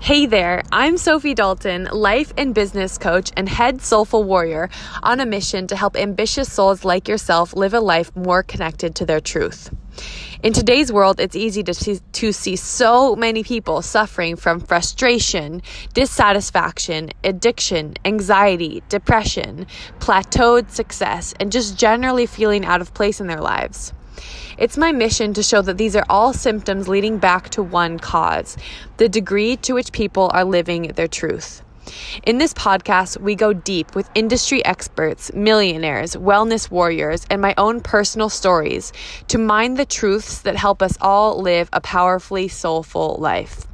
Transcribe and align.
Hey 0.00 0.26
there, 0.26 0.62
I'm 0.70 0.98
Sophie 0.98 1.34
Dalton, 1.34 1.88
life 1.90 2.32
and 2.36 2.54
business 2.54 2.96
coach 2.96 3.32
and 3.36 3.48
head 3.48 3.82
soulful 3.82 4.22
warrior 4.22 4.68
on 5.02 5.18
a 5.18 5.26
mission 5.26 5.66
to 5.66 5.74
help 5.74 5.96
ambitious 5.96 6.52
souls 6.52 6.84
like 6.84 7.08
yourself 7.08 7.54
live 7.56 7.74
a 7.74 7.80
life 7.80 8.14
more 8.14 8.44
connected 8.44 8.94
to 8.96 9.06
their 9.06 9.20
truth. 9.20 9.74
In 10.44 10.52
today's 10.52 10.92
world, 10.92 11.18
it's 11.18 11.34
easy 11.34 11.62
to 11.64 11.74
see, 11.74 11.98
to 12.12 12.30
see 12.30 12.54
so 12.54 13.16
many 13.16 13.42
people 13.42 13.82
suffering 13.82 14.36
from 14.36 14.60
frustration, 14.60 15.62
dissatisfaction, 15.94 17.10
addiction, 17.24 17.94
anxiety, 18.04 18.84
depression, 18.88 19.66
plateaued 19.98 20.70
success, 20.70 21.34
and 21.40 21.50
just 21.50 21.76
generally 21.76 22.26
feeling 22.26 22.64
out 22.64 22.80
of 22.80 22.94
place 22.94 23.18
in 23.20 23.26
their 23.26 23.40
lives. 23.40 23.92
It's 24.58 24.76
my 24.76 24.92
mission 24.92 25.34
to 25.34 25.42
show 25.42 25.62
that 25.62 25.78
these 25.78 25.96
are 25.96 26.06
all 26.08 26.32
symptoms 26.32 26.88
leading 26.88 27.18
back 27.18 27.50
to 27.50 27.62
one 27.62 27.98
cause 27.98 28.56
the 28.96 29.08
degree 29.08 29.56
to 29.58 29.74
which 29.74 29.92
people 29.92 30.30
are 30.32 30.44
living 30.44 30.88
their 30.96 31.08
truth. 31.08 31.62
In 32.24 32.38
this 32.38 32.52
podcast, 32.52 33.20
we 33.20 33.34
go 33.34 33.52
deep 33.52 33.94
with 33.94 34.10
industry 34.14 34.64
experts, 34.64 35.32
millionaires, 35.34 36.16
wellness 36.16 36.70
warriors, 36.70 37.26
and 37.30 37.40
my 37.40 37.54
own 37.56 37.80
personal 37.80 38.28
stories 38.28 38.92
to 39.28 39.38
mine 39.38 39.74
the 39.74 39.86
truths 39.86 40.40
that 40.40 40.56
help 40.56 40.82
us 40.82 40.98
all 41.00 41.40
live 41.40 41.68
a 41.72 41.80
powerfully 41.80 42.48
soulful 42.48 43.16
life. 43.20 43.66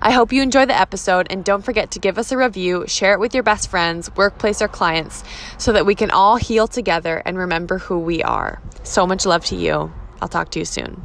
I 0.00 0.10
hope 0.10 0.32
you 0.32 0.42
enjoy 0.42 0.66
the 0.66 0.78
episode 0.78 1.26
and 1.30 1.44
don't 1.44 1.64
forget 1.64 1.90
to 1.92 1.98
give 1.98 2.18
us 2.18 2.32
a 2.32 2.36
review, 2.36 2.84
share 2.86 3.14
it 3.14 3.20
with 3.20 3.34
your 3.34 3.42
best 3.42 3.70
friends, 3.70 4.14
workplace, 4.16 4.60
or 4.60 4.68
clients 4.68 5.24
so 5.58 5.72
that 5.72 5.86
we 5.86 5.94
can 5.94 6.10
all 6.10 6.36
heal 6.36 6.66
together 6.66 7.22
and 7.24 7.38
remember 7.38 7.78
who 7.78 7.98
we 7.98 8.22
are. 8.22 8.62
So 8.82 9.06
much 9.06 9.26
love 9.26 9.44
to 9.46 9.56
you. 9.56 9.92
I'll 10.20 10.28
talk 10.28 10.50
to 10.52 10.58
you 10.58 10.64
soon. 10.64 11.02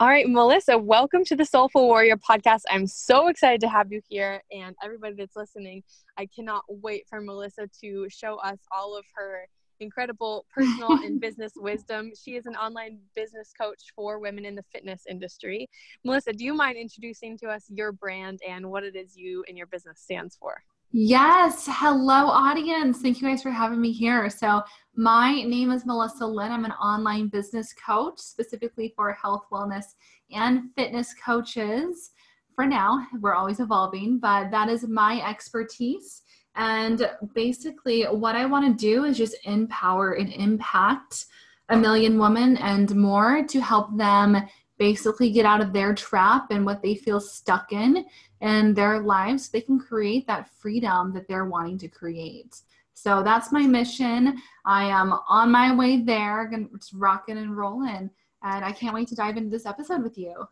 All 0.00 0.08
right, 0.08 0.28
Melissa, 0.28 0.76
welcome 0.76 1.24
to 1.26 1.36
the 1.36 1.44
Soulful 1.44 1.86
Warrior 1.86 2.16
podcast. 2.16 2.62
I'm 2.68 2.86
so 2.86 3.28
excited 3.28 3.60
to 3.60 3.68
have 3.68 3.92
you 3.92 4.02
here 4.08 4.42
and 4.50 4.74
everybody 4.82 5.14
that's 5.14 5.36
listening. 5.36 5.84
I 6.18 6.26
cannot 6.26 6.64
wait 6.68 7.04
for 7.08 7.20
Melissa 7.20 7.68
to 7.80 8.08
show 8.10 8.36
us 8.38 8.58
all 8.76 8.96
of 8.96 9.04
her 9.14 9.46
incredible 9.80 10.46
personal 10.54 10.92
and 11.04 11.20
business 11.20 11.52
wisdom. 11.56 12.12
She 12.20 12.36
is 12.36 12.46
an 12.46 12.56
online 12.56 12.98
business 13.14 13.52
coach 13.58 13.82
for 13.94 14.18
women 14.18 14.44
in 14.44 14.54
the 14.54 14.64
fitness 14.72 15.02
industry. 15.08 15.68
Melissa, 16.04 16.32
do 16.32 16.44
you 16.44 16.54
mind 16.54 16.76
introducing 16.76 17.36
to 17.38 17.48
us 17.48 17.64
your 17.68 17.92
brand 17.92 18.40
and 18.46 18.70
what 18.70 18.84
it 18.84 18.96
is 18.96 19.16
you 19.16 19.44
and 19.48 19.56
your 19.56 19.66
business 19.66 20.00
stands 20.00 20.36
for? 20.36 20.62
Yes. 20.96 21.66
Hello, 21.68 22.28
audience. 22.28 23.00
Thank 23.00 23.20
you 23.20 23.26
guys 23.26 23.42
for 23.42 23.50
having 23.50 23.80
me 23.80 23.90
here. 23.90 24.30
So, 24.30 24.62
my 24.94 25.42
name 25.42 25.72
is 25.72 25.84
Melissa 25.84 26.24
Lin. 26.24 26.52
I'm 26.52 26.64
an 26.64 26.70
online 26.70 27.26
business 27.26 27.72
coach 27.72 28.20
specifically 28.20 28.92
for 28.94 29.12
health, 29.12 29.46
wellness, 29.50 29.86
and 30.30 30.70
fitness 30.76 31.12
coaches. 31.14 32.12
For 32.54 32.64
now, 32.64 33.04
we're 33.20 33.34
always 33.34 33.58
evolving, 33.58 34.20
but 34.20 34.52
that 34.52 34.68
is 34.68 34.86
my 34.86 35.20
expertise. 35.28 36.22
And 36.56 37.10
basically, 37.34 38.04
what 38.04 38.36
I 38.36 38.46
want 38.46 38.66
to 38.66 38.80
do 38.80 39.04
is 39.04 39.16
just 39.16 39.36
empower 39.44 40.12
and 40.12 40.32
impact 40.32 41.26
a 41.68 41.76
million 41.76 42.18
women 42.18 42.56
and 42.58 42.94
more 42.94 43.44
to 43.44 43.60
help 43.60 43.96
them 43.96 44.36
basically 44.78 45.30
get 45.30 45.46
out 45.46 45.60
of 45.60 45.72
their 45.72 45.94
trap 45.94 46.50
and 46.50 46.66
what 46.66 46.82
they 46.82 46.94
feel 46.94 47.20
stuck 47.20 47.72
in 47.72 48.04
in 48.40 48.74
their 48.74 49.00
lives. 49.00 49.46
So 49.46 49.50
they 49.52 49.60
can 49.60 49.78
create 49.78 50.26
that 50.26 50.50
freedom 50.50 51.12
that 51.14 51.26
they're 51.28 51.46
wanting 51.46 51.78
to 51.78 51.88
create. 51.88 52.60
So 52.92 53.22
that's 53.22 53.52
my 53.52 53.62
mission. 53.62 54.40
I 54.64 54.84
am 54.84 55.12
on 55.28 55.50
my 55.50 55.74
way 55.74 56.02
there, 56.02 56.50
just 56.76 56.92
rocking 56.92 57.38
and 57.38 57.56
rolling. 57.56 58.10
And 58.42 58.64
I 58.64 58.72
can't 58.72 58.94
wait 58.94 59.08
to 59.08 59.14
dive 59.14 59.36
into 59.36 59.50
this 59.50 59.66
episode 59.66 60.02
with 60.02 60.18
you. 60.18 60.46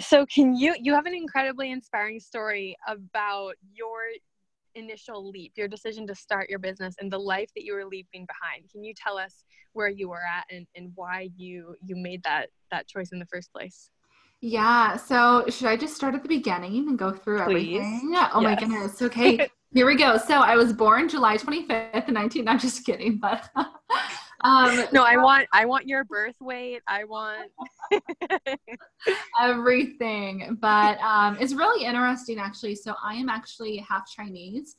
So, 0.00 0.24
can 0.26 0.54
you, 0.54 0.74
you 0.80 0.94
have 0.94 1.06
an 1.06 1.14
incredibly 1.14 1.70
inspiring 1.70 2.20
story 2.20 2.76
about 2.86 3.54
your 3.74 4.00
initial 4.80 5.30
leap, 5.30 5.52
your 5.56 5.68
decision 5.68 6.06
to 6.08 6.14
start 6.14 6.50
your 6.50 6.58
business 6.58 6.96
and 7.00 7.12
the 7.12 7.18
life 7.18 7.50
that 7.54 7.64
you 7.64 7.74
were 7.74 7.84
leaving 7.84 8.26
behind. 8.26 8.68
Can 8.70 8.82
you 8.82 8.94
tell 8.94 9.16
us 9.16 9.44
where 9.72 9.88
you 9.88 10.08
were 10.08 10.24
at 10.24 10.44
and, 10.50 10.66
and 10.74 10.90
why 10.94 11.28
you 11.36 11.76
you 11.84 11.96
made 11.96 12.22
that 12.24 12.48
that 12.70 12.88
choice 12.88 13.12
in 13.12 13.18
the 13.18 13.26
first 13.26 13.52
place? 13.52 13.90
Yeah. 14.40 14.96
So 14.96 15.44
should 15.48 15.68
I 15.68 15.76
just 15.76 15.94
start 15.94 16.14
at 16.14 16.22
the 16.22 16.28
beginning 16.28 16.88
and 16.88 16.98
go 16.98 17.12
through 17.12 17.44
Please. 17.44 17.78
everything? 17.78 18.12
Oh 18.32 18.40
yes. 18.40 18.42
my 18.42 18.54
goodness. 18.54 19.02
Okay. 19.02 19.48
Here 19.72 19.86
we 19.86 19.94
go. 19.94 20.16
So 20.16 20.34
I 20.34 20.56
was 20.56 20.72
born 20.72 21.08
July 21.08 21.36
25th, 21.36 22.08
19. 22.08 22.48
I'm 22.48 22.58
just 22.58 22.84
kidding, 22.84 23.18
but 23.18 23.48
um, 24.42 24.84
no, 24.92 25.04
I 25.04 25.16
want 25.16 25.46
I 25.52 25.64
want 25.66 25.86
your 25.86 26.04
birth 26.04 26.36
weight. 26.40 26.82
I 26.86 27.04
want 27.04 27.50
everything. 29.40 30.58
But 30.60 30.98
um, 31.00 31.36
it's 31.40 31.54
really 31.54 31.84
interesting 31.84 32.38
actually. 32.38 32.74
So 32.74 32.94
I 33.02 33.14
am 33.14 33.28
actually 33.28 33.78
half 33.78 34.10
Chinese. 34.10 34.76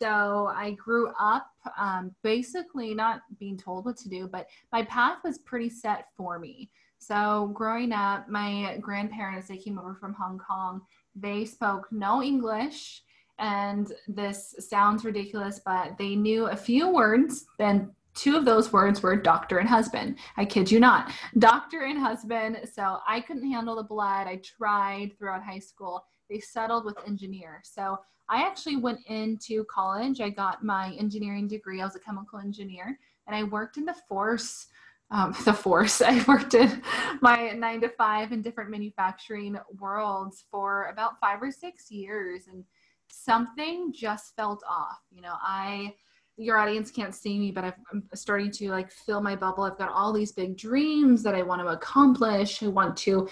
So 0.00 0.50
I 0.54 0.72
grew 0.72 1.12
up 1.20 1.46
um, 1.78 2.14
basically 2.22 2.94
not 2.94 3.20
being 3.38 3.56
told 3.56 3.84
what 3.84 3.96
to 3.98 4.08
do, 4.08 4.26
but 4.26 4.48
my 4.72 4.82
path 4.84 5.18
was 5.24 5.38
pretty 5.38 5.70
set 5.70 6.06
for 6.16 6.38
me. 6.38 6.70
So 6.98 7.52
growing 7.54 7.92
up, 7.92 8.28
my 8.28 8.78
grandparents 8.80 9.48
they 9.48 9.58
came 9.58 9.78
over 9.78 9.94
from 9.94 10.14
Hong 10.14 10.38
Kong. 10.38 10.80
They 11.14 11.44
spoke 11.44 11.86
no 11.92 12.22
English 12.22 13.02
and 13.38 13.92
this 14.06 14.54
sounds 14.58 15.04
ridiculous, 15.04 15.60
but 15.64 15.96
they 15.98 16.14
knew 16.14 16.46
a 16.46 16.56
few 16.56 16.88
words, 16.88 17.46
and 17.58 17.90
two 18.14 18.36
of 18.36 18.44
those 18.44 18.72
words 18.72 19.02
were 19.02 19.16
doctor 19.16 19.58
and 19.58 19.68
husband. 19.68 20.18
I 20.36 20.44
kid 20.44 20.70
you 20.70 20.80
not. 20.80 21.12
Doctor 21.38 21.82
and 21.82 21.98
husband. 21.98 22.60
So 22.72 22.98
I 23.06 23.20
couldn't 23.20 23.50
handle 23.50 23.76
the 23.76 23.82
blood. 23.82 24.26
I 24.26 24.36
tried 24.36 25.12
throughout 25.18 25.42
high 25.42 25.58
school. 25.58 26.04
They 26.30 26.40
settled 26.40 26.84
with 26.84 26.96
engineer. 27.06 27.60
So 27.64 27.98
I 28.28 28.42
actually 28.42 28.76
went 28.76 29.00
into 29.06 29.64
college. 29.64 30.20
I 30.20 30.30
got 30.30 30.64
my 30.64 30.94
engineering 30.98 31.48
degree. 31.48 31.80
I 31.80 31.84
was 31.84 31.96
a 31.96 32.00
chemical 32.00 32.38
engineer 32.38 32.98
and 33.26 33.36
I 33.36 33.42
worked 33.42 33.76
in 33.76 33.84
the 33.84 33.96
force. 34.08 34.68
Um, 35.10 35.34
the 35.44 35.52
force. 35.52 36.00
I 36.00 36.24
worked 36.26 36.54
in 36.54 36.82
my 37.20 37.50
nine 37.50 37.80
to 37.82 37.88
five 37.90 38.32
in 38.32 38.40
different 38.40 38.70
manufacturing 38.70 39.58
worlds 39.78 40.44
for 40.50 40.88
about 40.90 41.20
five 41.20 41.42
or 41.42 41.50
six 41.50 41.90
years. 41.90 42.46
And 42.50 42.64
something 43.08 43.92
just 43.92 44.34
felt 44.34 44.62
off. 44.68 45.00
You 45.10 45.20
know, 45.20 45.34
I 45.42 45.94
your 46.36 46.58
audience 46.58 46.90
can't 46.90 47.14
see 47.14 47.38
me, 47.38 47.50
but 47.52 47.64
i 47.64 47.72
am 47.92 48.02
starting 48.14 48.50
to 48.50 48.70
like 48.70 48.90
fill 48.90 49.20
my 49.20 49.36
bubble. 49.36 49.64
I've 49.64 49.78
got 49.78 49.90
all 49.90 50.12
these 50.12 50.32
big 50.32 50.56
dreams 50.56 51.22
that 51.22 51.34
I 51.34 51.42
want 51.42 51.60
to 51.60 51.68
accomplish. 51.68 52.62
I 52.62 52.68
want 52.68 52.96
to 52.98 53.28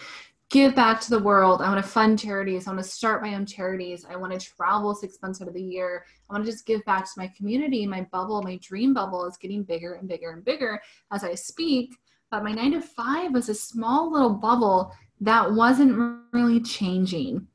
give 0.50 0.74
back 0.74 1.00
to 1.00 1.10
the 1.10 1.18
world. 1.18 1.62
I 1.62 1.68
want 1.68 1.82
to 1.82 1.90
fund 1.90 2.18
charities. 2.18 2.68
I 2.68 2.72
want 2.72 2.84
to 2.84 2.88
start 2.88 3.22
my 3.22 3.34
own 3.34 3.46
charities. 3.46 4.04
I 4.08 4.16
want 4.16 4.38
to 4.38 4.46
travel 4.54 4.94
six 4.94 5.18
months 5.22 5.40
out 5.40 5.48
of 5.48 5.54
the 5.54 5.62
year. 5.62 6.04
I 6.28 6.34
want 6.34 6.44
to 6.44 6.50
just 6.50 6.66
give 6.66 6.84
back 6.84 7.04
to 7.06 7.12
my 7.16 7.32
community. 7.36 7.86
My 7.86 8.02
bubble, 8.12 8.42
my 8.42 8.58
dream 8.62 8.92
bubble 8.92 9.24
is 9.24 9.36
getting 9.36 9.62
bigger 9.62 9.94
and 9.94 10.08
bigger 10.08 10.30
and 10.32 10.44
bigger 10.44 10.80
as 11.10 11.24
I 11.24 11.34
speak. 11.34 11.96
But 12.30 12.44
my 12.44 12.52
nine 12.52 12.72
to 12.72 12.80
five 12.80 13.32
was 13.32 13.48
a 13.48 13.54
small 13.54 14.12
little 14.12 14.34
bubble 14.34 14.92
that 15.22 15.50
wasn't 15.50 16.22
really 16.32 16.60
changing. 16.60 17.46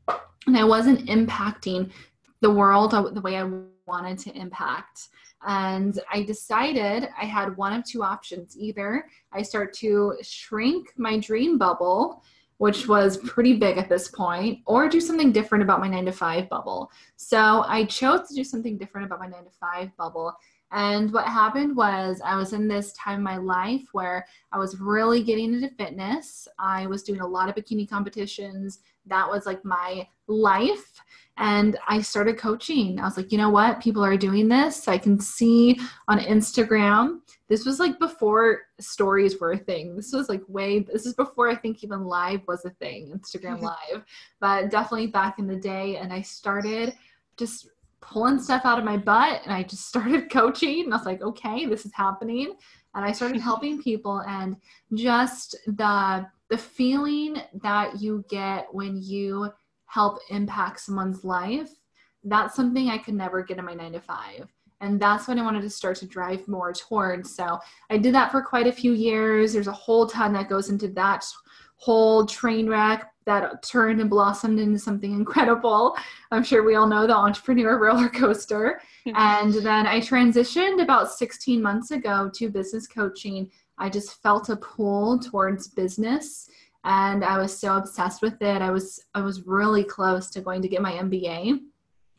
And 0.47 0.57
I 0.57 0.63
wasn't 0.63 1.07
impacting 1.07 1.91
the 2.41 2.51
world 2.51 2.91
the 2.91 3.21
way 3.21 3.37
I 3.37 3.49
wanted 3.87 4.17
to 4.19 4.37
impact. 4.37 5.09
And 5.45 5.99
I 6.11 6.23
decided 6.23 7.09
I 7.19 7.25
had 7.25 7.55
one 7.57 7.73
of 7.73 7.85
two 7.85 8.03
options. 8.03 8.57
Either 8.57 9.07
I 9.31 9.41
start 9.41 9.73
to 9.75 10.15
shrink 10.21 10.93
my 10.97 11.17
dream 11.19 11.57
bubble, 11.57 12.23
which 12.57 12.87
was 12.87 13.17
pretty 13.17 13.55
big 13.55 13.77
at 13.77 13.87
this 13.87 14.07
point, 14.07 14.59
or 14.65 14.89
do 14.89 14.99
something 14.99 15.31
different 15.31 15.63
about 15.63 15.79
my 15.79 15.87
nine 15.87 16.05
to 16.05 16.11
five 16.11 16.49
bubble. 16.49 16.91
So 17.15 17.63
I 17.67 17.85
chose 17.85 18.27
to 18.27 18.35
do 18.35 18.43
something 18.43 18.77
different 18.77 19.05
about 19.05 19.19
my 19.19 19.27
nine 19.27 19.43
to 19.43 19.51
five 19.51 19.95
bubble. 19.95 20.33
And 20.71 21.13
what 21.13 21.25
happened 21.25 21.77
was, 21.77 22.19
I 22.25 22.35
was 22.35 22.51
in 22.51 22.67
this 22.67 22.91
time 22.93 23.19
in 23.19 23.23
my 23.23 23.37
life 23.37 23.83
where 23.93 24.25
I 24.51 24.57
was 24.57 24.81
really 24.81 25.23
getting 25.23 25.53
into 25.53 25.69
fitness. 25.69 26.47
I 26.59 26.87
was 26.87 27.03
doing 27.03 27.21
a 27.21 27.27
lot 27.27 27.47
of 27.47 27.55
bikini 27.55 27.87
competitions. 27.87 28.79
That 29.09 29.29
was 29.29 29.45
like 29.45 29.63
my 29.63 30.07
life. 30.27 31.01
And 31.37 31.77
I 31.87 32.01
started 32.01 32.37
coaching. 32.37 32.99
I 32.99 33.03
was 33.03 33.15
like, 33.15 33.31
you 33.31 33.37
know 33.37 33.49
what? 33.49 33.79
People 33.79 34.03
are 34.03 34.17
doing 34.17 34.47
this. 34.47 34.87
I 34.87 34.97
can 34.97 35.19
see 35.19 35.79
on 36.07 36.19
Instagram. 36.19 37.19
This 37.47 37.65
was 37.65 37.79
like 37.79 37.99
before 37.99 38.61
stories 38.79 39.39
were 39.39 39.51
a 39.51 39.57
thing. 39.57 39.95
This 39.95 40.11
was 40.11 40.29
like 40.29 40.41
way, 40.47 40.79
this 40.79 41.05
is 41.05 41.13
before 41.13 41.47
I 41.47 41.55
think 41.55 41.83
even 41.83 42.05
live 42.05 42.41
was 42.47 42.65
a 42.65 42.71
thing, 42.71 43.13
Instagram 43.15 43.61
live, 43.91 44.03
but 44.39 44.71
definitely 44.71 45.07
back 45.07 45.37
in 45.37 45.47
the 45.47 45.55
day. 45.55 45.97
And 45.97 46.11
I 46.11 46.21
started 46.21 46.95
just 47.37 47.69
pulling 48.01 48.39
stuff 48.39 48.63
out 48.65 48.79
of 48.79 48.85
my 48.85 48.97
butt 48.97 49.41
and 49.43 49.53
I 49.53 49.63
just 49.63 49.87
started 49.89 50.31
coaching. 50.31 50.85
And 50.85 50.93
I 50.93 50.97
was 50.97 51.05
like, 51.05 51.21
okay, 51.21 51.65
this 51.65 51.85
is 51.85 51.93
happening. 51.93 52.55
And 52.95 53.05
I 53.05 53.11
started 53.11 53.41
helping 53.41 53.81
people 53.81 54.23
and 54.27 54.57
just 54.93 55.55
the, 55.67 56.25
the 56.49 56.57
feeling 56.57 57.41
that 57.61 58.01
you 58.01 58.23
get 58.29 58.67
when 58.71 59.01
you 59.01 59.49
help 59.85 60.19
impact 60.29 60.79
someone's 60.79 61.23
life, 61.23 61.69
that's 62.23 62.55
something 62.55 62.89
I 62.89 62.97
could 62.97 63.15
never 63.15 63.43
get 63.43 63.57
in 63.57 63.65
my 63.65 63.73
nine 63.73 63.93
to 63.93 64.01
five. 64.01 64.51
And 64.79 64.99
that's 64.99 65.27
when 65.27 65.39
I 65.39 65.43
wanted 65.43 65.63
to 65.63 65.69
start 65.69 65.97
to 65.97 66.05
drive 66.05 66.47
more 66.47 66.71
towards. 66.71 67.35
So 67.35 67.57
I 67.89 67.97
did 67.97 68.13
that 68.13 68.31
for 68.31 68.41
quite 68.41 68.67
a 68.67 68.71
few 68.71 68.93
years. 68.93 69.53
There's 69.53 69.67
a 69.67 69.71
whole 69.71 70.05
ton 70.05 70.33
that 70.33 70.49
goes 70.49 70.69
into 70.69 70.87
that 70.89 71.25
whole 71.77 72.25
train 72.25 72.67
wreck. 72.67 73.11
that 73.25 73.61
turned 73.61 73.99
and 73.99 74.09
blossomed 74.09 74.59
into 74.59 74.79
something 74.79 75.13
incredible. 75.21 75.97
I'm 76.31 76.43
sure 76.43 76.63
we 76.63 76.75
all 76.75 76.87
know 76.87 77.07
the 77.07 77.15
entrepreneur 77.15 77.77
roller 77.83 78.09
coaster. 78.09 78.81
and 79.15 79.53
then 79.53 79.87
I 79.87 79.99
transitioned 79.99 80.81
about 80.81 81.11
16 81.11 81.61
months 81.61 81.91
ago 81.91 82.29
to 82.35 82.49
business 82.49 82.87
coaching. 82.87 83.49
I 83.77 83.89
just 83.89 84.21
felt 84.21 84.49
a 84.49 84.55
pull 84.55 85.19
towards 85.19 85.67
business 85.67 86.49
and 86.83 87.23
I 87.23 87.37
was 87.37 87.57
so 87.57 87.77
obsessed 87.77 88.21
with 88.21 88.41
it. 88.41 88.61
I 88.61 88.71
was 88.71 89.03
I 89.13 89.21
was 89.21 89.45
really 89.45 89.83
close 89.83 90.29
to 90.31 90.41
going 90.41 90.61
to 90.61 90.67
get 90.67 90.81
my 90.81 90.93
MBA. 90.93 91.59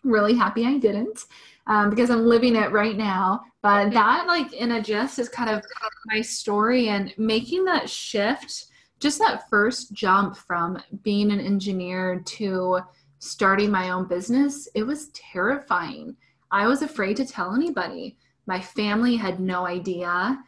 Really 0.05 0.35
happy 0.35 0.67
I 0.67 0.79
didn't. 0.79 1.25
Um, 1.67 1.91
because 1.91 2.11
I'm 2.11 2.25
living 2.25 2.57
it 2.57 2.73
right 2.73 2.97
now. 2.97 3.43
But 3.61 3.93
that, 3.93 4.27
like, 4.27 4.55
in 4.55 4.73
a 4.73 4.83
gist, 4.83 5.19
is 5.19 5.29
kind 5.29 5.51
of 5.51 5.63
my 6.07 6.23
story 6.23 6.89
and 6.89 7.13
making 7.19 7.67
that 7.67 7.91
shift 7.91 8.69
just 9.01 9.19
that 9.19 9.49
first 9.49 9.93
jump 9.93 10.37
from 10.37 10.83
being 11.03 11.31
an 11.31 11.41
engineer 11.41 12.23
to 12.25 12.81
starting 13.21 13.71
my 13.71 13.91
own 13.91 14.09
business, 14.09 14.69
it 14.75 14.83
was 14.83 15.09
terrifying. 15.09 16.17
I 16.51 16.67
was 16.67 16.83
afraid 16.83 17.17
to 17.19 17.27
tell 17.27 17.55
anybody. 17.55 18.17
My 18.47 18.61
family 18.61 19.17
had 19.17 19.41
no 19.41 19.67
idea. 19.67 20.39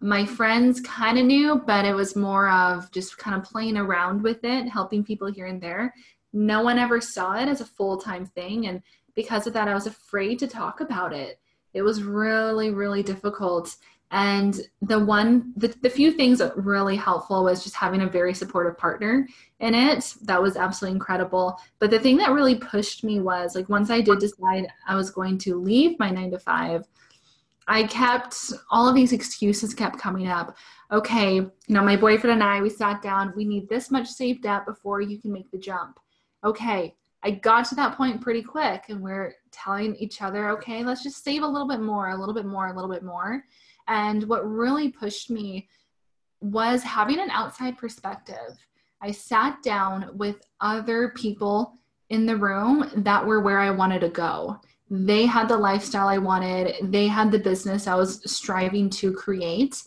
My 0.00 0.24
friends 0.24 0.80
kind 0.80 1.18
of 1.18 1.26
knew, 1.26 1.62
but 1.66 1.84
it 1.84 1.94
was 1.94 2.14
more 2.14 2.48
of 2.48 2.90
just 2.92 3.18
kind 3.18 3.36
of 3.36 3.48
playing 3.48 3.76
around 3.76 4.22
with 4.22 4.44
it, 4.44 4.68
helping 4.68 5.04
people 5.04 5.30
here 5.30 5.46
and 5.46 5.60
there. 5.60 5.94
No 6.32 6.62
one 6.62 6.78
ever 6.78 7.00
saw 7.00 7.34
it 7.34 7.48
as 7.48 7.60
a 7.60 7.66
full 7.66 7.98
time 7.98 8.26
thing. 8.26 8.66
And 8.66 8.82
because 9.14 9.46
of 9.46 9.52
that, 9.54 9.68
I 9.68 9.74
was 9.74 9.86
afraid 9.86 10.38
to 10.38 10.46
talk 10.46 10.80
about 10.80 11.12
it. 11.12 11.40
It 11.74 11.82
was 11.82 12.02
really, 12.02 12.70
really 12.70 13.02
difficult 13.02 13.76
and 14.10 14.60
the 14.80 14.98
one 14.98 15.52
the, 15.56 15.68
the 15.82 15.90
few 15.90 16.10
things 16.10 16.38
that 16.38 16.56
really 16.56 16.96
helpful 16.96 17.44
was 17.44 17.62
just 17.62 17.74
having 17.74 18.00
a 18.00 18.08
very 18.08 18.32
supportive 18.32 18.78
partner 18.78 19.28
in 19.60 19.74
it 19.74 20.14
that 20.22 20.42
was 20.42 20.56
absolutely 20.56 20.94
incredible 20.94 21.58
but 21.78 21.90
the 21.90 21.98
thing 21.98 22.16
that 22.16 22.30
really 22.30 22.54
pushed 22.54 23.04
me 23.04 23.20
was 23.20 23.54
like 23.54 23.68
once 23.68 23.90
i 23.90 24.00
did 24.00 24.18
decide 24.18 24.66
i 24.86 24.94
was 24.94 25.10
going 25.10 25.36
to 25.36 25.60
leave 25.60 25.98
my 25.98 26.10
nine 26.10 26.30
to 26.30 26.38
five 26.38 26.86
i 27.68 27.84
kept 27.84 28.52
all 28.70 28.88
of 28.88 28.94
these 28.94 29.12
excuses 29.12 29.74
kept 29.74 29.98
coming 29.98 30.26
up 30.26 30.56
okay 30.90 31.34
you 31.34 31.52
know 31.68 31.82
my 31.82 31.96
boyfriend 31.96 32.34
and 32.34 32.42
i 32.42 32.60
we 32.60 32.68
sat 32.68 33.00
down 33.02 33.32
we 33.36 33.44
need 33.44 33.68
this 33.68 33.90
much 33.90 34.08
saved 34.08 34.46
up 34.46 34.66
before 34.66 35.00
you 35.00 35.18
can 35.18 35.32
make 35.32 35.50
the 35.50 35.58
jump 35.58 35.98
okay 36.44 36.94
I 37.22 37.32
got 37.32 37.64
to 37.66 37.74
that 37.74 37.96
point 37.96 38.20
pretty 38.20 38.42
quick 38.42 38.84
and 38.88 39.02
we're 39.02 39.34
telling 39.50 39.96
each 39.96 40.22
other, 40.22 40.50
okay, 40.50 40.84
let's 40.84 41.02
just 41.02 41.24
save 41.24 41.42
a 41.42 41.46
little 41.46 41.68
bit 41.68 41.80
more, 41.80 42.10
a 42.10 42.16
little 42.16 42.34
bit 42.34 42.46
more, 42.46 42.68
a 42.68 42.72
little 42.74 42.90
bit 42.90 43.02
more. 43.02 43.44
And 43.88 44.22
what 44.28 44.48
really 44.48 44.90
pushed 44.90 45.30
me 45.30 45.68
was 46.40 46.82
having 46.82 47.18
an 47.18 47.30
outside 47.30 47.76
perspective. 47.76 48.56
I 49.02 49.10
sat 49.10 49.62
down 49.62 50.10
with 50.14 50.36
other 50.60 51.10
people 51.16 51.74
in 52.10 52.26
the 52.26 52.36
room 52.36 52.90
that 52.96 53.26
were 53.26 53.40
where 53.40 53.58
I 53.58 53.70
wanted 53.70 54.00
to 54.00 54.08
go. 54.08 54.60
They 54.90 55.26
had 55.26 55.48
the 55.48 55.56
lifestyle 55.56 56.08
I 56.08 56.18
wanted, 56.18 56.92
they 56.92 57.08
had 57.08 57.30
the 57.30 57.38
business 57.38 57.86
I 57.86 57.94
was 57.94 58.20
striving 58.30 58.88
to 58.90 59.12
create. 59.12 59.82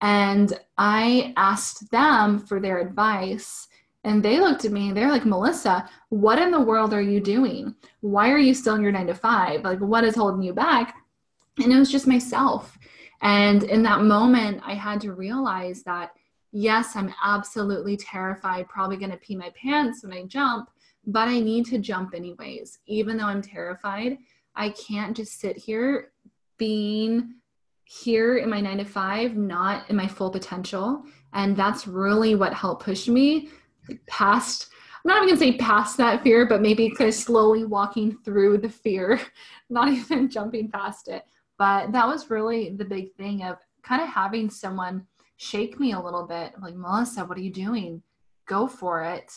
And 0.00 0.58
I 0.76 1.32
asked 1.36 1.90
them 1.90 2.38
for 2.38 2.60
their 2.60 2.78
advice. 2.78 3.68
And 4.04 4.22
they 4.22 4.40
looked 4.40 4.64
at 4.64 4.72
me 4.72 4.92
they're 4.92 5.10
like, 5.10 5.24
Melissa, 5.24 5.88
what 6.08 6.40
in 6.40 6.50
the 6.50 6.60
world 6.60 6.92
are 6.92 7.00
you 7.02 7.20
doing? 7.20 7.74
Why 8.00 8.30
are 8.30 8.38
you 8.38 8.52
still 8.52 8.74
in 8.74 8.82
your 8.82 8.92
nine 8.92 9.06
to 9.06 9.14
five? 9.14 9.62
Like, 9.62 9.78
what 9.78 10.04
is 10.04 10.16
holding 10.16 10.42
you 10.42 10.52
back? 10.52 10.96
And 11.62 11.72
it 11.72 11.78
was 11.78 11.90
just 11.90 12.06
myself. 12.06 12.76
And 13.20 13.62
in 13.62 13.84
that 13.84 14.02
moment, 14.02 14.60
I 14.66 14.74
had 14.74 15.00
to 15.02 15.12
realize 15.12 15.84
that 15.84 16.12
yes, 16.52 16.96
I'm 16.96 17.12
absolutely 17.24 17.96
terrified, 17.96 18.68
probably 18.68 18.96
going 18.96 19.10
to 19.10 19.16
pee 19.16 19.36
my 19.36 19.50
pants 19.60 20.02
when 20.02 20.12
I 20.12 20.24
jump, 20.24 20.70
but 21.06 21.28
I 21.28 21.40
need 21.40 21.66
to 21.66 21.78
jump 21.78 22.14
anyways. 22.14 22.78
Even 22.86 23.16
though 23.16 23.26
I'm 23.26 23.42
terrified, 23.42 24.18
I 24.54 24.70
can't 24.70 25.16
just 25.16 25.40
sit 25.40 25.56
here 25.56 26.12
being 26.58 27.34
here 27.84 28.38
in 28.38 28.48
my 28.48 28.60
nine 28.60 28.78
to 28.78 28.84
five, 28.84 29.36
not 29.36 29.88
in 29.90 29.96
my 29.96 30.06
full 30.06 30.30
potential. 30.30 31.02
And 31.32 31.56
that's 31.56 31.86
really 31.86 32.34
what 32.34 32.54
helped 32.54 32.84
push 32.84 33.08
me 33.08 33.48
past. 34.06 34.68
I'm 35.04 35.08
not 35.08 35.16
even 35.18 35.28
gonna 35.28 35.38
say 35.38 35.58
past 35.58 35.96
that 35.96 36.22
fear, 36.22 36.46
but 36.46 36.62
maybe 36.62 36.90
kind 36.90 37.08
of 37.08 37.14
slowly 37.14 37.64
walking 37.64 38.16
through 38.24 38.58
the 38.58 38.68
fear, 38.68 39.20
not 39.70 39.88
even 39.88 40.30
jumping 40.30 40.70
past 40.70 41.08
it. 41.08 41.24
But 41.58 41.92
that 41.92 42.06
was 42.06 42.30
really 42.30 42.74
the 42.76 42.84
big 42.84 43.12
thing 43.14 43.42
of 43.42 43.58
kind 43.82 44.00
of 44.00 44.08
having 44.08 44.48
someone 44.48 45.06
shake 45.36 45.80
me 45.80 45.92
a 45.92 46.00
little 46.00 46.26
bit 46.26 46.52
like, 46.62 46.74
Melissa, 46.74 47.24
what 47.24 47.36
are 47.36 47.42
you 47.42 47.52
doing? 47.52 48.02
Go 48.46 48.66
for 48.66 49.02
it. 49.02 49.32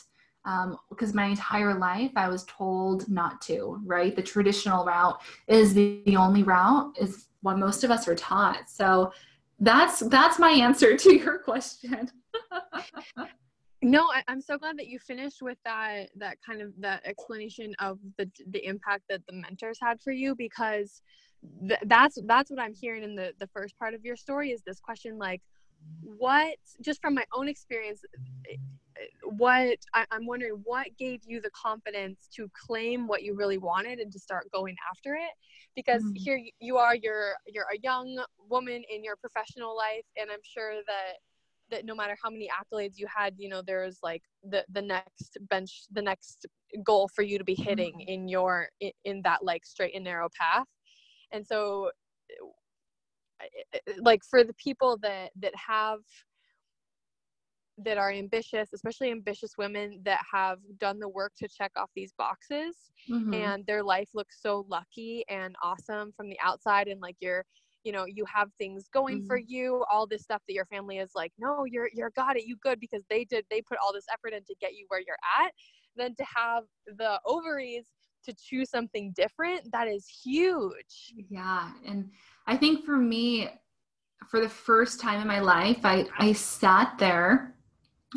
Um, 0.45 0.77
because 0.89 1.13
my 1.13 1.25
entire 1.25 1.73
life 1.73 2.11
I 2.15 2.29
was 2.29 2.43
told 2.45 3.09
not 3.09 3.41
to, 3.43 3.81
right? 3.83 4.15
The 4.15 4.21
traditional 4.21 4.85
route 4.85 5.19
is 5.47 5.73
the, 5.73 6.01
the 6.05 6.15
only 6.15 6.43
route, 6.43 6.95
is 6.99 7.25
what 7.41 7.57
most 7.57 7.83
of 7.83 7.91
us 7.91 8.07
are 8.07 8.15
taught. 8.15 8.69
So 8.69 9.11
that's 9.59 9.99
that's 9.99 10.37
my 10.39 10.51
answer 10.51 10.95
to 10.97 11.15
your 11.15 11.39
question. 11.39 12.09
no 13.81 14.07
I, 14.11 14.23
am 14.27 14.41
so 14.41 14.57
glad 14.57 14.77
that 14.77 14.87
you 14.87 14.99
finished 14.99 15.41
with 15.41 15.57
that 15.63 16.09
that 16.15 16.37
kind 16.45 16.61
of 16.61 16.73
that 16.79 17.05
explanation 17.05 17.73
of 17.79 17.99
the 18.17 18.29
the 18.49 18.65
impact 18.65 19.03
that 19.09 19.21
the 19.27 19.33
mentors 19.33 19.77
had 19.81 20.01
for 20.01 20.11
you 20.11 20.35
because 20.35 21.01
th- 21.67 21.79
that's 21.85 22.17
that's 22.25 22.49
what 22.49 22.59
i'm 22.59 22.73
hearing 22.73 23.03
in 23.03 23.15
the 23.15 23.33
the 23.39 23.47
first 23.47 23.77
part 23.77 23.93
of 23.93 24.03
your 24.03 24.15
story 24.15 24.51
is 24.51 24.61
this 24.65 24.79
question 24.79 25.17
like 25.17 25.41
what 26.01 26.55
just 26.81 27.01
from 27.01 27.13
my 27.13 27.25
own 27.33 27.47
experience 27.47 28.01
what 29.23 29.77
I, 29.93 30.05
am 30.11 30.25
wondering 30.25 30.61
what 30.63 30.87
gave 30.97 31.21
you 31.25 31.41
the 31.41 31.49
confidence 31.49 32.27
to 32.35 32.49
claim 32.53 33.07
what 33.07 33.23
you 33.23 33.35
really 33.35 33.57
wanted 33.57 33.99
and 33.99 34.11
to 34.11 34.19
start 34.19 34.49
going 34.51 34.75
after 34.89 35.15
it 35.15 35.31
because 35.75 36.01
mm-hmm. 36.01 36.15
here 36.15 36.41
you 36.59 36.77
are 36.77 36.95
you're 36.95 37.33
you're 37.45 37.65
a 37.73 37.79
young 37.83 38.23
woman 38.49 38.83
in 38.89 39.03
your 39.03 39.15
professional 39.15 39.75
life 39.75 40.05
and 40.17 40.29
i'm 40.31 40.39
sure 40.43 40.75
that 40.87 41.15
that 41.71 41.85
no 41.85 41.95
matter 41.95 42.15
how 42.21 42.29
many 42.29 42.47
accolades 42.47 42.93
you 42.97 43.07
had 43.13 43.33
you 43.37 43.49
know 43.49 43.61
there's 43.61 43.99
like 44.03 44.23
the 44.49 44.63
the 44.69 44.81
next 44.81 45.37
bench 45.49 45.83
the 45.91 46.01
next 46.01 46.45
goal 46.83 47.09
for 47.13 47.21
you 47.21 47.37
to 47.37 47.43
be 47.43 47.55
hitting 47.55 47.93
mm-hmm. 47.93 48.09
in 48.09 48.27
your 48.27 48.69
in, 48.79 48.91
in 49.03 49.21
that 49.23 49.43
like 49.43 49.65
straight 49.65 49.95
and 49.95 50.03
narrow 50.03 50.29
path 50.39 50.67
and 51.31 51.45
so 51.45 51.89
like 53.99 54.23
for 54.23 54.43
the 54.43 54.53
people 54.53 54.97
that 55.01 55.31
that 55.35 55.53
have 55.55 55.99
that 57.77 57.97
are 57.97 58.11
ambitious 58.11 58.69
especially 58.73 59.11
ambitious 59.11 59.51
women 59.57 59.99
that 60.03 60.21
have 60.31 60.59
done 60.79 60.99
the 60.99 61.09
work 61.09 61.33
to 61.37 61.47
check 61.47 61.71
off 61.75 61.89
these 61.95 62.13
boxes 62.17 62.75
mm-hmm. 63.09 63.33
and 63.33 63.65
their 63.65 63.83
life 63.83 64.09
looks 64.13 64.41
so 64.41 64.65
lucky 64.69 65.25
and 65.29 65.55
awesome 65.61 66.11
from 66.15 66.29
the 66.29 66.37
outside 66.41 66.87
and 66.87 67.01
like 67.01 67.15
you're 67.19 67.43
you 67.83 67.91
know 67.91 68.05
you 68.05 68.25
have 68.25 68.49
things 68.57 68.87
going 68.93 69.19
mm-hmm. 69.19 69.27
for 69.27 69.37
you 69.37 69.83
all 69.91 70.07
this 70.07 70.23
stuff 70.23 70.41
that 70.47 70.53
your 70.53 70.65
family 70.65 70.97
is 70.97 71.11
like 71.15 71.31
no 71.37 71.65
you're 71.65 71.89
you're 71.93 72.11
got 72.15 72.37
it 72.37 72.45
you 72.45 72.55
good 72.63 72.79
because 72.79 73.03
they 73.09 73.25
did 73.25 73.45
they 73.51 73.61
put 73.61 73.77
all 73.83 73.93
this 73.93 74.05
effort 74.11 74.33
in 74.33 74.43
to 74.45 74.55
get 74.61 74.73
you 74.73 74.85
where 74.87 75.01
you're 75.05 75.17
at 75.39 75.51
then 75.97 76.15
to 76.15 76.25
have 76.35 76.63
the 76.97 77.19
ovaries 77.25 77.85
to 78.25 78.33
choose 78.33 78.69
something 78.69 79.13
different, 79.15 79.71
that 79.71 79.87
is 79.87 80.07
huge. 80.07 81.13
Yeah. 81.29 81.71
And 81.87 82.09
I 82.47 82.57
think 82.57 82.85
for 82.85 82.97
me, 82.97 83.49
for 84.29 84.39
the 84.39 84.49
first 84.49 84.99
time 84.99 85.21
in 85.21 85.27
my 85.27 85.39
life, 85.39 85.79
I, 85.83 86.05
I 86.17 86.33
sat 86.33 86.97
there 86.97 87.54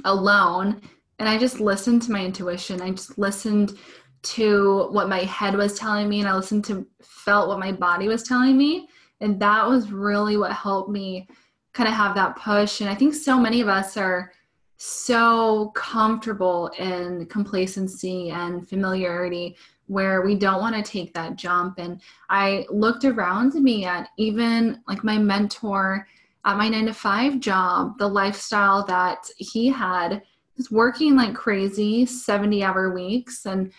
alone 0.05 0.81
and 1.19 1.29
I 1.29 1.37
just 1.39 1.61
listened 1.61 2.03
to 2.03 2.13
my 2.13 2.25
intuition. 2.25 2.81
I 2.81 2.91
just 2.91 3.19
listened 3.19 3.77
to 4.23 4.89
what 4.91 5.09
my 5.09 5.21
head 5.21 5.57
was 5.57 5.79
telling 5.79 6.09
me 6.09 6.21
and 6.21 6.29
I 6.29 6.35
listened 6.35 6.65
to 6.67 6.87
felt 7.03 7.49
what 7.49 7.59
my 7.59 7.73
body 7.73 8.09
was 8.09 8.23
telling 8.23 8.57
me. 8.57 8.89
And 9.21 9.41
that 9.41 9.67
was 9.67 9.91
really 9.91 10.37
what 10.37 10.53
helped 10.53 10.91
me 10.91 11.29
kind 11.73 11.89
of 11.89 11.95
have 11.95 12.15
that 12.15 12.37
push. 12.37 12.81
And 12.81 12.89
I 12.91 12.95
think 12.95 13.15
so 13.15 13.39
many 13.39 13.61
of 13.61 13.69
us 13.69 13.97
are 13.97 14.33
so 14.77 15.71
comfortable 15.75 16.69
in 16.79 17.27
complacency 17.27 18.31
and 18.31 18.69
familiarity 18.69 19.57
where 19.87 20.23
we 20.23 20.37
don't 20.37 20.61
want 20.61 20.77
to 20.77 20.89
take 20.89 21.13
that 21.15 21.35
jump. 21.35 21.79
And 21.79 22.01
I 22.31 22.65
looked 22.71 23.05
around 23.05 23.55
me 23.55 23.85
at 23.85 24.09
even 24.19 24.81
like 24.87 25.03
my 25.03 25.19
mentor 25.19 26.07
at 26.45 26.57
my 26.57 26.69
nine 26.69 26.87
to 26.87 26.95
five 26.95 27.41
job, 27.41 27.99
the 27.99 28.09
lifestyle 28.09 28.85
that 28.87 29.29
he 29.37 29.69
had 29.69 30.23
was 30.57 30.71
working 30.71 31.17
like 31.17 31.35
crazy, 31.35 32.07
70 32.07 32.63
hour 32.63 32.93
weeks, 32.93 33.47
and 33.47 33.73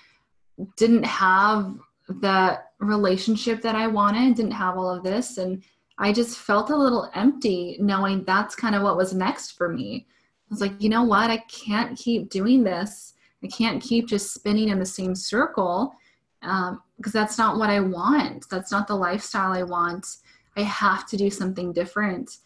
didn't 0.78 1.06
have 1.06 1.78
the 2.08 2.60
relationship 2.80 3.62
that 3.62 3.76
I 3.76 3.88
wanted, 3.88 4.36
didn't 4.36 4.52
have 4.52 4.78
all 4.78 4.90
of 4.90 5.04
this. 5.04 5.38
And 5.38 5.64
I 5.98 6.14
just 6.14 6.38
felt 6.38 6.70
a 6.70 6.76
little 6.76 7.10
empty 7.14 7.78
knowing 7.80 8.24
that's 8.24 8.56
kind 8.56 8.76
of 8.76 8.82
what 8.82 8.98
was 8.98 9.14
next 9.14 9.52
for 9.52 9.70
me. 9.70 10.08
I 10.10 10.54
was 10.54 10.62
like, 10.62 10.82
you 10.82 10.90
know 10.90 11.04
what? 11.04 11.30
I 11.30 11.38
can't 11.38 11.98
keep 11.98 12.30
doing 12.30 12.64
this. 12.64 13.14
I 13.44 13.48
can't 13.48 13.82
keep 13.82 14.08
just 14.08 14.34
spinning 14.34 14.70
in 14.70 14.80
the 14.80 14.86
same 14.86 15.14
circle 15.14 15.94
um, 16.42 16.82
because 16.98 17.14
that's 17.14 17.38
not 17.38 17.58
what 17.58 17.70
I 17.70 17.80
want. 17.80 18.50
That's 18.50 18.72
not 18.72 18.88
the 18.88 18.96
lifestyle 18.96 19.52
I 19.52 19.64
want. 19.64 20.08
I 20.58 20.62
have 20.64 21.08
to 21.08 21.18
do 21.18 21.30
something 21.30 21.72
different. 21.74 22.38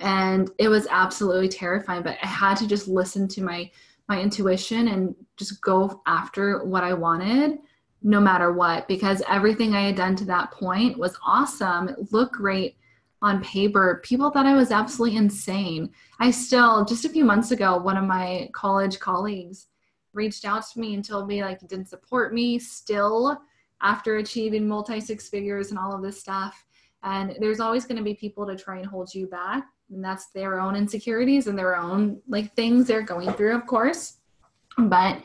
And 0.00 0.50
it 0.58 0.68
was 0.68 0.86
absolutely 0.90 1.48
terrifying, 1.48 2.02
but 2.02 2.16
I 2.22 2.26
had 2.26 2.56
to 2.56 2.66
just 2.66 2.88
listen 2.88 3.28
to 3.28 3.42
my 3.42 3.70
my 4.08 4.20
intuition 4.20 4.88
and 4.88 5.14
just 5.36 5.60
go 5.62 6.02
after 6.06 6.64
what 6.64 6.82
I 6.82 6.92
wanted 6.92 7.58
no 8.02 8.20
matter 8.20 8.52
what 8.52 8.88
because 8.88 9.22
everything 9.28 9.74
I 9.74 9.86
had 9.86 9.96
done 9.96 10.16
to 10.16 10.24
that 10.26 10.50
point 10.50 10.98
was 10.98 11.16
awesome. 11.24 11.88
It 11.88 12.12
looked 12.12 12.34
great 12.34 12.76
on 13.22 13.42
paper. 13.42 14.00
People 14.04 14.30
thought 14.30 14.46
I 14.46 14.54
was 14.54 14.72
absolutely 14.72 15.16
insane. 15.16 15.90
I 16.18 16.32
still, 16.32 16.84
just 16.84 17.04
a 17.04 17.08
few 17.08 17.24
months 17.24 17.52
ago, 17.52 17.76
one 17.76 17.96
of 17.96 18.04
my 18.04 18.50
college 18.52 18.98
colleagues 18.98 19.68
reached 20.12 20.44
out 20.44 20.64
to 20.68 20.80
me 20.80 20.94
and 20.94 21.04
told 21.04 21.28
me 21.28 21.42
like 21.42 21.60
he 21.60 21.66
didn't 21.68 21.88
support 21.88 22.34
me 22.34 22.58
still 22.58 23.40
after 23.80 24.16
achieving 24.16 24.66
multi 24.66 25.00
six 25.00 25.28
figures 25.28 25.70
and 25.70 25.78
all 25.78 25.94
of 25.94 26.02
this 26.02 26.20
stuff. 26.20 26.66
And 27.04 27.36
there's 27.40 27.60
always 27.60 27.84
going 27.84 27.98
to 27.98 28.04
be 28.04 28.14
people 28.14 28.46
to 28.46 28.56
try 28.56 28.78
and 28.78 28.86
hold 28.86 29.14
you 29.14 29.26
back. 29.26 29.64
And 29.92 30.02
that's 30.04 30.26
their 30.28 30.58
own 30.60 30.74
insecurities 30.74 31.46
and 31.46 31.58
their 31.58 31.76
own 31.76 32.20
like 32.28 32.54
things 32.54 32.86
they're 32.86 33.02
going 33.02 33.32
through, 33.32 33.54
of 33.54 33.66
course. 33.66 34.18
But 34.78 35.22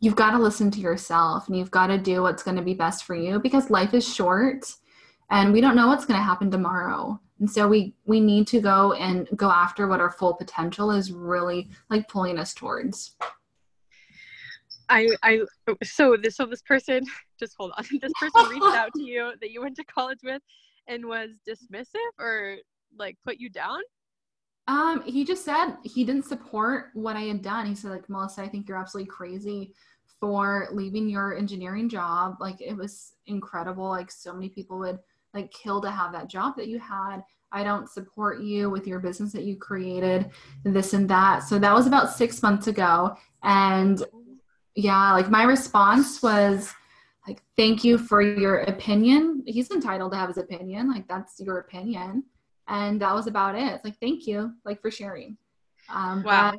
you've 0.00 0.16
got 0.16 0.32
to 0.32 0.38
listen 0.38 0.70
to 0.72 0.80
yourself 0.80 1.48
and 1.48 1.56
you've 1.56 1.70
got 1.70 1.88
to 1.88 1.98
do 1.98 2.22
what's 2.22 2.42
going 2.42 2.56
to 2.56 2.62
be 2.62 2.74
best 2.74 3.04
for 3.04 3.14
you 3.14 3.38
because 3.38 3.70
life 3.70 3.94
is 3.94 4.06
short 4.06 4.72
and 5.30 5.52
we 5.52 5.60
don't 5.60 5.76
know 5.76 5.86
what's 5.86 6.04
going 6.04 6.18
to 6.18 6.24
happen 6.24 6.50
tomorrow. 6.50 7.20
And 7.38 7.50
so 7.50 7.66
we 7.66 7.94
we 8.04 8.20
need 8.20 8.46
to 8.48 8.60
go 8.60 8.92
and 8.92 9.26
go 9.34 9.50
after 9.50 9.88
what 9.88 10.00
our 10.00 10.10
full 10.10 10.34
potential 10.34 10.90
is 10.90 11.10
really 11.10 11.70
like 11.88 12.08
pulling 12.08 12.38
us 12.38 12.52
towards. 12.52 13.16
I 14.90 15.08
I 15.22 15.40
so 15.82 16.16
this 16.20 16.36
so 16.36 16.44
this 16.44 16.62
person 16.62 17.04
just 17.38 17.54
hold 17.56 17.72
on. 17.78 17.84
This 18.00 18.12
person 18.20 18.50
reached 18.50 18.76
out 18.76 18.90
to 18.94 19.02
you 19.02 19.32
that 19.40 19.50
you 19.50 19.62
went 19.62 19.76
to 19.76 19.84
college 19.84 20.18
with 20.22 20.42
and 20.86 21.06
was 21.06 21.30
dismissive 21.48 21.94
or 22.18 22.56
like 22.98 23.16
put 23.24 23.38
you 23.38 23.48
down? 23.48 23.80
Um, 24.70 25.02
he 25.04 25.24
just 25.24 25.44
said 25.44 25.78
he 25.82 26.04
didn't 26.04 26.26
support 26.26 26.90
what 26.94 27.16
I 27.16 27.22
had 27.22 27.42
done. 27.42 27.66
He 27.66 27.74
said, 27.74 27.90
like, 27.90 28.08
Melissa, 28.08 28.42
I 28.42 28.48
think 28.48 28.68
you're 28.68 28.78
absolutely 28.78 29.10
crazy 29.10 29.74
for 30.20 30.68
leaving 30.70 31.08
your 31.08 31.36
engineering 31.36 31.88
job. 31.88 32.36
Like 32.38 32.60
it 32.60 32.76
was 32.76 33.14
incredible. 33.26 33.88
Like 33.88 34.12
so 34.12 34.32
many 34.32 34.48
people 34.48 34.78
would 34.78 35.00
like 35.34 35.50
kill 35.50 35.80
to 35.80 35.90
have 35.90 36.12
that 36.12 36.28
job 36.28 36.54
that 36.56 36.68
you 36.68 36.78
had. 36.78 37.24
I 37.50 37.64
don't 37.64 37.90
support 37.90 38.42
you 38.42 38.70
with 38.70 38.86
your 38.86 39.00
business 39.00 39.32
that 39.32 39.42
you 39.42 39.56
created, 39.56 40.30
this 40.62 40.92
and 40.92 41.10
that. 41.10 41.40
So 41.40 41.58
that 41.58 41.74
was 41.74 41.88
about 41.88 42.12
six 42.12 42.40
months 42.40 42.68
ago. 42.68 43.16
And 43.42 44.00
yeah, 44.76 45.12
like 45.14 45.30
my 45.30 45.42
response 45.42 46.22
was 46.22 46.72
like, 47.26 47.42
thank 47.56 47.82
you 47.82 47.98
for 47.98 48.22
your 48.22 48.58
opinion. 48.60 49.42
He's 49.46 49.72
entitled 49.72 50.12
to 50.12 50.18
have 50.18 50.28
his 50.28 50.38
opinion. 50.38 50.88
Like 50.92 51.08
that's 51.08 51.40
your 51.40 51.58
opinion. 51.58 52.22
And 52.70 53.02
that 53.02 53.14
was 53.14 53.26
about 53.26 53.56
it. 53.56 53.64
It's 53.64 53.84
like, 53.84 53.98
thank 53.98 54.26
you, 54.26 54.52
like 54.64 54.80
for 54.80 54.90
sharing. 54.90 55.36
Um, 55.92 56.22
wow. 56.22 56.54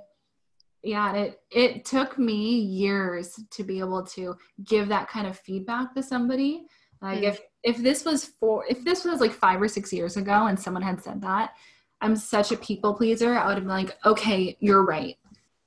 yeah, 0.83 1.13
it 1.13 1.41
it 1.49 1.85
took 1.85 2.19
me 2.19 2.59
years 2.59 3.39
to 3.49 3.63
be 3.63 3.79
able 3.79 4.03
to 4.07 4.35
give 4.65 4.89
that 4.89 5.07
kind 5.07 5.25
of 5.25 5.39
feedback 5.39 5.95
to 5.95 6.03
somebody. 6.03 6.65
Like 7.01 7.21
mm. 7.21 7.29
if 7.29 7.39
if 7.63 7.77
this 7.77 8.03
was 8.03 8.25
for 8.25 8.65
if 8.69 8.83
this 8.83 9.05
was 9.05 9.21
like 9.21 9.31
five 9.31 9.61
or 9.61 9.69
six 9.69 9.93
years 9.93 10.17
ago 10.17 10.47
and 10.47 10.59
someone 10.59 10.83
had 10.83 11.01
said 11.01 11.21
that, 11.21 11.53
I'm 12.01 12.17
such 12.17 12.51
a 12.51 12.57
people 12.57 12.93
pleaser. 12.93 13.37
I 13.37 13.47
would 13.47 13.55
have 13.55 13.63
been 13.63 13.69
like, 13.69 13.97
okay, 14.05 14.57
you're 14.59 14.83
right. 14.83 15.17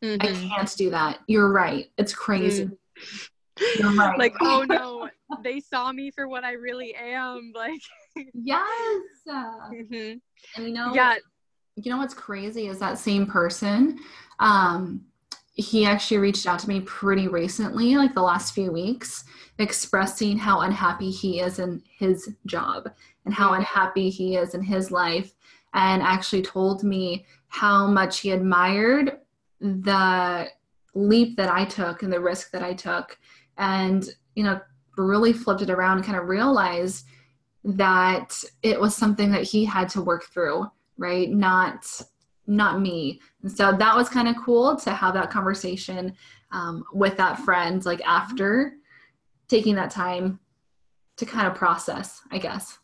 Mm-hmm. 0.04 0.20
I 0.20 0.48
can't 0.48 0.76
do 0.76 0.90
that. 0.90 1.20
You're 1.26 1.50
right. 1.50 1.90
It's 1.96 2.14
crazy. 2.14 2.66
Mm. 3.58 3.96
Right. 3.96 4.18
like, 4.18 4.34
oh 4.42 4.66
no, 4.68 5.08
they 5.42 5.60
saw 5.60 5.90
me 5.92 6.10
for 6.10 6.28
what 6.28 6.44
I 6.44 6.52
really 6.52 6.94
am. 6.94 7.52
Like, 7.54 7.80
yes. 8.35 9.02
Mm-hmm. 9.28 10.16
And 10.56 10.68
you 10.68 10.73
know, 10.73 10.94
yeah. 10.94 11.16
You 11.76 11.90
know 11.90 11.99
what's 11.99 12.14
crazy 12.14 12.68
is 12.68 12.78
that 12.78 12.99
same 12.99 13.26
person. 13.26 13.99
Um, 14.38 15.04
he 15.54 15.87
actually 15.87 16.18
reached 16.18 16.47
out 16.47 16.59
to 16.61 16.68
me 16.68 16.80
pretty 16.80 17.28
recently, 17.28 17.97
like 17.97 18.14
the 18.14 18.23
last 18.23 18.54
few 18.54 18.73
weeks, 18.73 19.25
expressing 19.59 20.37
how 20.37 20.61
unhappy 20.61 21.11
he 21.11 21.40
is 21.40 21.59
in 21.59 21.83
his 21.99 22.28
job 22.47 22.90
and 23.25 23.35
how 23.35 23.50
mm. 23.50 23.59
unhappy 23.59 24.11
he 24.11 24.37
is 24.37 24.54
in 24.54 24.62
his 24.62 24.90
life, 24.90 25.35
and 25.75 26.02
actually 26.02 26.42
told 26.42 26.85
me 26.85 27.25
how 27.49 27.87
much 27.87 28.21
he 28.21 28.33
admired 28.33 29.18
the 29.61 30.49
leap 30.94 31.37
that 31.37 31.50
I 31.50 31.64
took 31.64 32.02
and 32.02 32.12
the 32.12 32.21
risk 32.21 32.50
that 32.50 32.62
I 32.62 32.75
took, 32.75 33.18
and 33.59 34.09
you 34.35 34.44
know, 34.44 34.61
really 34.97 35.33
flipped 35.33 35.62
it 35.62 35.71
around 35.71 35.99
and 35.99 36.06
kind 36.06 36.18
of 36.18 36.28
realized 36.28 37.06
that 37.64 38.42
it 38.62 38.78
was 38.78 38.94
something 38.94 39.30
that 39.33 39.42
he 39.42 39.64
had 39.64 39.88
to 39.90 40.02
work 40.02 40.25
through, 40.25 40.66
right? 40.99 41.30
Not 41.30 41.87
not 42.47 42.80
me. 42.80 43.21
And 43.42 43.50
so 43.50 43.73
that 43.73 43.97
was 43.97 44.09
kind 44.09 44.28
of 44.28 44.37
cool 44.37 44.76
to 44.76 44.90
have 44.90 45.14
that 45.14 45.30
conversation 45.30 46.14
um, 46.52 46.85
with 46.92 47.16
that 47.16 47.38
friend, 47.38 47.85
like 47.87 48.02
after 48.06 48.75
taking 49.49 49.75
that 49.76 49.90
time 49.90 50.38
to 51.16 51.25
kind 51.25 51.47
of 51.47 51.54
process, 51.54 52.21
I 52.30 52.38
guess. 52.38 52.78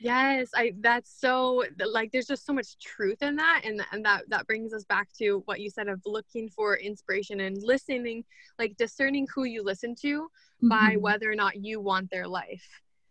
Yes, 0.00 0.50
I 0.54 0.74
that's 0.80 1.10
so 1.18 1.64
like 1.78 2.12
there's 2.12 2.26
just 2.26 2.44
so 2.44 2.52
much 2.52 2.78
truth 2.78 3.22
in 3.22 3.34
that 3.36 3.62
and 3.64 3.80
and 3.92 4.04
that 4.04 4.28
that 4.28 4.46
brings 4.46 4.74
us 4.74 4.84
back 4.84 5.08
to 5.18 5.42
what 5.46 5.60
you 5.60 5.70
said 5.70 5.88
of 5.88 6.02
looking 6.04 6.50
for 6.50 6.76
inspiration 6.76 7.40
and 7.40 7.56
listening 7.62 8.22
like 8.58 8.76
discerning 8.76 9.26
who 9.34 9.44
you 9.44 9.62
listen 9.62 9.94
to 10.02 10.24
mm-hmm. 10.24 10.68
by 10.68 10.96
whether 11.00 11.30
or 11.30 11.34
not 11.34 11.56
you 11.56 11.80
want 11.80 12.10
their 12.10 12.28
life. 12.28 12.66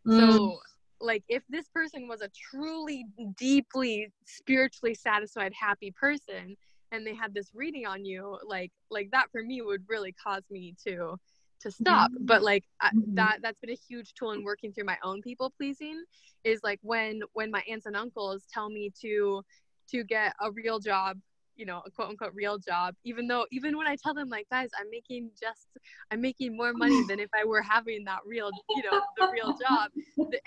Mm. 0.07 0.19
So 0.19 0.59
like 1.01 1.23
if 1.27 1.43
this 1.49 1.67
person 1.69 2.07
was 2.07 2.21
a 2.21 2.29
truly 2.29 3.05
deeply 3.37 4.11
spiritually 4.25 4.93
satisfied 4.93 5.53
happy 5.53 5.91
person 5.91 6.55
and 6.91 7.05
they 7.05 7.13
had 7.13 7.33
this 7.33 7.51
reading 7.53 7.85
on 7.85 8.05
you 8.05 8.37
like 8.45 8.71
like 8.89 9.09
that 9.11 9.25
for 9.31 9.43
me 9.43 9.61
would 9.61 9.83
really 9.87 10.13
cause 10.13 10.43
me 10.49 10.73
to 10.85 11.15
to 11.59 11.71
stop 11.71 12.11
mm-hmm. 12.11 12.25
but 12.25 12.43
like 12.43 12.63
mm-hmm. 12.83 13.15
that 13.15 13.39
that's 13.41 13.59
been 13.59 13.71
a 13.71 13.79
huge 13.87 14.13
tool 14.13 14.31
in 14.31 14.43
working 14.43 14.71
through 14.71 14.85
my 14.85 14.97
own 15.03 15.21
people 15.21 15.51
pleasing 15.57 16.03
is 16.43 16.59
like 16.63 16.79
when 16.81 17.21
when 17.33 17.51
my 17.51 17.63
aunts 17.69 17.85
and 17.85 17.95
uncles 17.95 18.43
tell 18.51 18.69
me 18.69 18.91
to 19.01 19.41
to 19.89 20.03
get 20.03 20.33
a 20.41 20.51
real 20.51 20.79
job 20.79 21.17
you 21.55 21.65
know 21.65 21.81
a 21.85 21.91
quote 21.91 22.09
unquote 22.09 22.33
real 22.33 22.57
job 22.57 22.95
even 23.03 23.27
though 23.27 23.45
even 23.51 23.77
when 23.77 23.87
i 23.87 23.95
tell 23.95 24.13
them 24.13 24.29
like 24.29 24.47
guys 24.49 24.69
i'm 24.79 24.89
making 24.89 25.29
just 25.39 25.67
i'm 26.11 26.21
making 26.21 26.55
more 26.55 26.73
money 26.73 27.03
than 27.07 27.19
if 27.19 27.29
i 27.33 27.43
were 27.43 27.61
having 27.61 28.03
that 28.03 28.19
real 28.25 28.49
you 28.69 28.83
know 28.83 29.01
the 29.17 29.27
real 29.31 29.57
job 29.57 29.91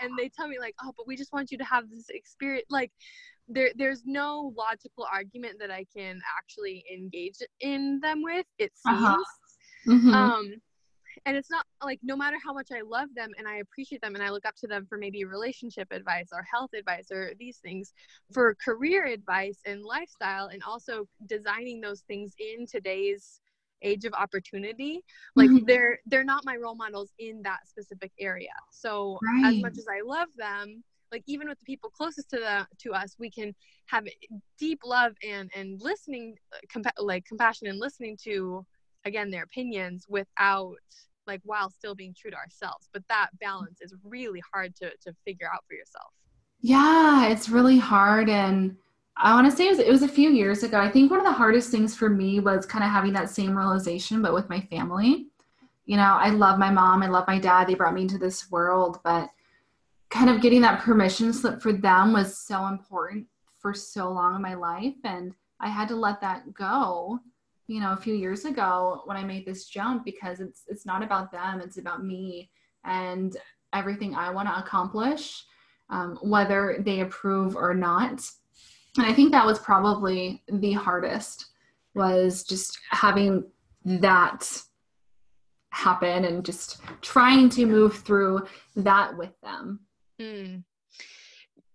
and 0.00 0.12
they 0.18 0.28
tell 0.28 0.48
me 0.48 0.58
like 0.58 0.74
oh 0.82 0.92
but 0.96 1.06
we 1.06 1.16
just 1.16 1.32
want 1.32 1.50
you 1.50 1.58
to 1.58 1.64
have 1.64 1.88
this 1.90 2.06
experience 2.10 2.66
like 2.70 2.92
there 3.48 3.70
there's 3.76 4.02
no 4.04 4.52
logical 4.56 5.06
argument 5.10 5.58
that 5.58 5.70
i 5.70 5.84
can 5.94 6.20
actually 6.38 6.84
engage 6.92 7.38
in 7.60 7.98
them 8.00 8.22
with 8.22 8.46
it 8.58 8.72
uh-huh. 8.86 9.16
seems 9.16 10.02
uh-huh. 10.04 10.10
mm-hmm. 10.10 10.14
um 10.14 10.54
and 11.26 11.36
it's 11.36 11.50
not 11.50 11.64
like 11.84 12.00
no 12.02 12.16
matter 12.16 12.36
how 12.44 12.52
much 12.52 12.68
i 12.72 12.80
love 12.80 13.08
them 13.14 13.30
and 13.38 13.46
i 13.46 13.56
appreciate 13.56 14.00
them 14.00 14.14
and 14.14 14.22
i 14.22 14.30
look 14.30 14.46
up 14.46 14.54
to 14.56 14.66
them 14.66 14.86
for 14.88 14.98
maybe 14.98 15.24
relationship 15.24 15.88
advice 15.90 16.28
or 16.32 16.42
health 16.42 16.70
advice 16.74 17.10
or 17.10 17.32
these 17.38 17.58
things 17.58 17.92
for 18.32 18.54
career 18.62 19.06
advice 19.06 19.58
and 19.66 19.82
lifestyle 19.82 20.46
and 20.46 20.62
also 20.62 21.06
designing 21.26 21.80
those 21.80 22.00
things 22.02 22.34
in 22.38 22.66
today's 22.66 23.40
age 23.82 24.04
of 24.04 24.12
opportunity 24.14 25.04
like 25.36 25.48
mm-hmm. 25.48 25.64
they're 25.64 25.98
they're 26.06 26.24
not 26.24 26.44
my 26.44 26.56
role 26.56 26.74
models 26.74 27.12
in 27.18 27.40
that 27.42 27.60
specific 27.66 28.10
area 28.18 28.48
so 28.72 29.18
right. 29.22 29.54
as 29.54 29.62
much 29.62 29.78
as 29.78 29.86
i 29.88 30.00
love 30.04 30.28
them 30.36 30.82
like 31.12 31.22
even 31.26 31.48
with 31.48 31.58
the 31.58 31.64
people 31.64 31.90
closest 31.90 32.28
to 32.28 32.36
the 32.36 32.66
to 32.78 32.92
us 32.92 33.14
we 33.18 33.30
can 33.30 33.54
have 33.86 34.04
deep 34.58 34.80
love 34.84 35.12
and 35.26 35.50
and 35.54 35.80
listening 35.80 36.34
uh, 36.52 36.58
compa- 36.72 36.90
like 36.98 37.24
compassion 37.24 37.68
and 37.68 37.78
listening 37.78 38.16
to 38.16 38.64
again 39.04 39.30
their 39.30 39.44
opinions 39.44 40.06
without 40.08 40.76
like 41.28 41.40
while 41.44 41.70
still 41.70 41.94
being 41.94 42.14
true 42.18 42.30
to 42.30 42.36
ourselves 42.36 42.88
but 42.92 43.02
that 43.08 43.28
balance 43.40 43.80
is 43.80 43.94
really 44.02 44.42
hard 44.52 44.74
to 44.74 44.90
to 45.00 45.12
figure 45.24 45.48
out 45.52 45.64
for 45.68 45.74
yourself. 45.74 46.12
Yeah 46.60 47.28
it's 47.28 47.48
really 47.48 47.78
hard 47.78 48.28
and 48.28 48.76
i 49.16 49.32
want 49.34 49.48
to 49.48 49.56
say 49.56 49.66
it 49.66 49.70
was, 49.70 49.78
it 49.78 49.90
was 49.90 50.02
a 50.02 50.08
few 50.08 50.30
years 50.30 50.62
ago. 50.62 50.80
I 50.80 50.90
think 50.90 51.10
one 51.10 51.20
of 51.20 51.26
the 51.26 51.32
hardest 51.32 51.70
things 51.70 51.94
for 51.94 52.08
me 52.08 52.40
was 52.40 52.66
kind 52.66 52.82
of 52.82 52.90
having 52.90 53.12
that 53.12 53.30
same 53.30 53.56
realization 53.56 54.22
but 54.22 54.34
with 54.34 54.48
my 54.48 54.60
family. 54.62 55.28
You 55.86 55.96
know 55.96 56.16
i 56.20 56.30
love 56.30 56.58
my 56.58 56.70
mom 56.70 57.02
i 57.02 57.06
love 57.06 57.26
my 57.26 57.38
dad 57.38 57.66
they 57.66 57.74
brought 57.74 57.94
me 57.94 58.02
into 58.02 58.18
this 58.18 58.50
world 58.50 59.00
but 59.04 59.30
kind 60.10 60.30
of 60.30 60.40
getting 60.40 60.60
that 60.62 60.80
permission 60.80 61.32
slip 61.32 61.62
for 61.62 61.72
them 61.72 62.12
was 62.12 62.38
so 62.38 62.66
important 62.66 63.26
for 63.58 63.74
so 63.74 64.10
long 64.10 64.36
in 64.36 64.42
my 64.42 64.54
life 64.54 64.94
and 65.04 65.34
i 65.60 65.68
had 65.68 65.88
to 65.88 65.96
let 65.96 66.20
that 66.20 66.52
go 66.52 67.18
you 67.68 67.80
know 67.80 67.92
a 67.92 67.96
few 67.96 68.14
years 68.14 68.44
ago 68.44 69.02
when 69.04 69.16
i 69.16 69.22
made 69.22 69.46
this 69.46 69.66
jump 69.66 70.04
because 70.04 70.40
it's 70.40 70.62
it's 70.66 70.84
not 70.84 71.02
about 71.02 71.30
them 71.30 71.60
it's 71.60 71.78
about 71.78 72.04
me 72.04 72.50
and 72.84 73.36
everything 73.72 74.14
i 74.14 74.30
want 74.30 74.48
to 74.48 74.58
accomplish 74.58 75.44
um, 75.90 76.18
whether 76.22 76.82
they 76.84 77.00
approve 77.00 77.54
or 77.54 77.74
not 77.74 78.28
and 78.96 79.06
i 79.06 79.12
think 79.12 79.30
that 79.30 79.46
was 79.46 79.58
probably 79.60 80.42
the 80.48 80.72
hardest 80.72 81.46
was 81.94 82.42
just 82.42 82.78
having 82.90 83.44
that 83.84 84.62
happen 85.70 86.24
and 86.24 86.44
just 86.44 86.80
trying 87.02 87.48
to 87.48 87.66
move 87.66 87.98
through 87.98 88.46
that 88.76 89.16
with 89.16 89.38
them 89.42 89.80
mm. 90.20 90.62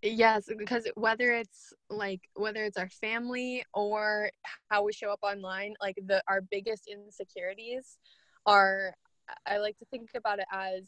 Yes, 0.04 0.50
because 0.58 0.86
whether 0.96 1.32
it's 1.32 1.74
like 1.90 2.20
whether 2.36 2.66
it's 2.66 2.78
our 2.78 2.90
family 2.90 3.64
or 3.74 4.30
how 4.70 4.84
we 4.84 4.92
show 4.92 5.10
up 5.10 5.20
online, 5.24 5.76
like 5.82 5.98
the 6.08 6.22
our 6.28 6.42
biggest 6.42 6.90
insecurities 6.92 7.98
are 8.46 8.94
I 9.46 9.58
like 9.60 9.78
to 9.80 9.86
think 9.86 10.10
about 10.16 10.40
it 10.40 10.46
as 10.52 10.84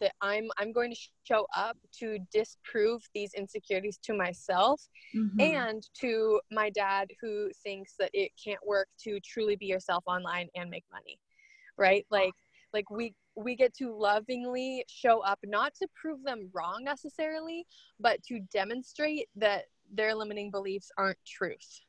that 0.00 0.12
I'm 0.20 0.48
I'm 0.56 0.72
going 0.72 0.92
to 0.92 0.98
show 1.24 1.46
up 1.56 1.76
to 1.98 2.18
disprove 2.32 3.02
these 3.12 3.34
insecurities 3.34 3.98
to 4.04 4.14
myself 4.14 4.80
mm-hmm. 5.14 5.40
and 5.40 5.82
to 6.00 6.40
my 6.52 6.70
dad 6.70 7.08
who 7.20 7.50
thinks 7.64 7.94
that 7.98 8.10
it 8.12 8.30
can't 8.42 8.64
work 8.64 8.88
to 9.02 9.18
truly 9.20 9.56
be 9.56 9.66
yourself 9.66 10.04
online 10.06 10.48
and 10.54 10.70
make 10.70 10.84
money. 10.92 11.18
Right? 11.76 12.06
Like 12.08 12.34
like 12.72 12.88
we 12.88 13.14
we 13.36 13.56
get 13.56 13.74
to 13.74 13.94
lovingly 13.94 14.84
show 14.88 15.20
up 15.20 15.38
not 15.44 15.74
to 15.74 15.88
prove 16.00 16.22
them 16.22 16.48
wrong 16.52 16.82
necessarily 16.82 17.66
but 17.98 18.22
to 18.22 18.40
demonstrate 18.52 19.28
that 19.36 19.64
their 19.92 20.14
limiting 20.14 20.50
beliefs 20.50 20.90
aren't 20.96 21.18
truth. 21.26 21.80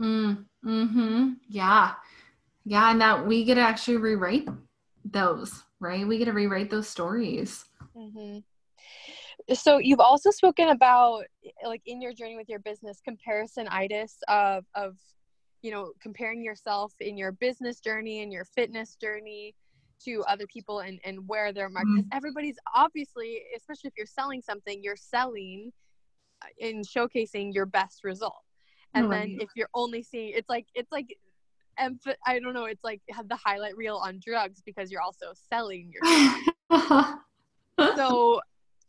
Mm, 0.00 0.46
mm-hmm. 0.64 1.30
Yeah. 1.48 1.94
Yeah 2.64 2.90
and 2.90 3.00
that 3.00 3.26
we 3.26 3.44
get 3.44 3.56
to 3.56 3.60
actually 3.60 3.98
rewrite 3.98 4.48
those 5.04 5.64
right? 5.82 6.06
We 6.06 6.16
get 6.16 6.26
to 6.26 6.32
rewrite 6.32 6.70
those 6.70 6.88
stories. 6.88 7.66
Mm-hmm. 7.94 8.38
so 9.54 9.78
you've 9.78 10.00
also 10.00 10.30
spoken 10.30 10.70
about 10.70 11.24
like 11.66 11.82
in 11.84 12.00
your 12.00 12.14
journey 12.14 12.36
with 12.36 12.48
your 12.48 12.60
business 12.60 13.02
comparisonitis 13.06 14.14
of 14.28 14.64
of 14.74 14.96
you 15.60 15.70
know 15.70 15.92
comparing 16.00 16.42
yourself 16.42 16.94
in 17.00 17.18
your 17.18 17.32
business 17.32 17.80
journey 17.80 18.22
and 18.22 18.32
your 18.32 18.46
fitness 18.46 18.96
journey 18.96 19.54
to 20.04 20.22
other 20.28 20.46
people 20.46 20.80
and, 20.80 21.00
and 21.04 21.26
where 21.28 21.52
their 21.52 21.68
market 21.68 21.88
mm-hmm. 21.88 22.08
everybody's 22.12 22.56
obviously 22.74 23.42
especially 23.56 23.88
if 23.88 23.94
you're 23.96 24.06
selling 24.06 24.40
something 24.40 24.80
you're 24.82 24.96
selling 24.96 25.72
uh, 26.42 26.46
in 26.58 26.82
showcasing 26.82 27.54
your 27.54 27.66
best 27.66 28.04
result. 28.04 28.42
And 28.94 29.10
then 29.10 29.38
if 29.40 29.48
you're 29.56 29.70
only 29.72 30.02
seeing 30.02 30.34
it's 30.36 30.50
like 30.50 30.66
it's 30.74 30.92
like 30.92 31.16
emph- 31.80 32.14
i 32.26 32.38
don't 32.38 32.52
know 32.54 32.66
it's 32.66 32.84
like 32.84 33.00
the 33.26 33.36
highlight 33.36 33.76
reel 33.76 33.96
on 33.96 34.20
drugs 34.22 34.60
because 34.64 34.90
you're 34.90 35.00
also 35.00 35.32
selling 35.50 35.90
your 35.92 37.16
so 37.96 38.40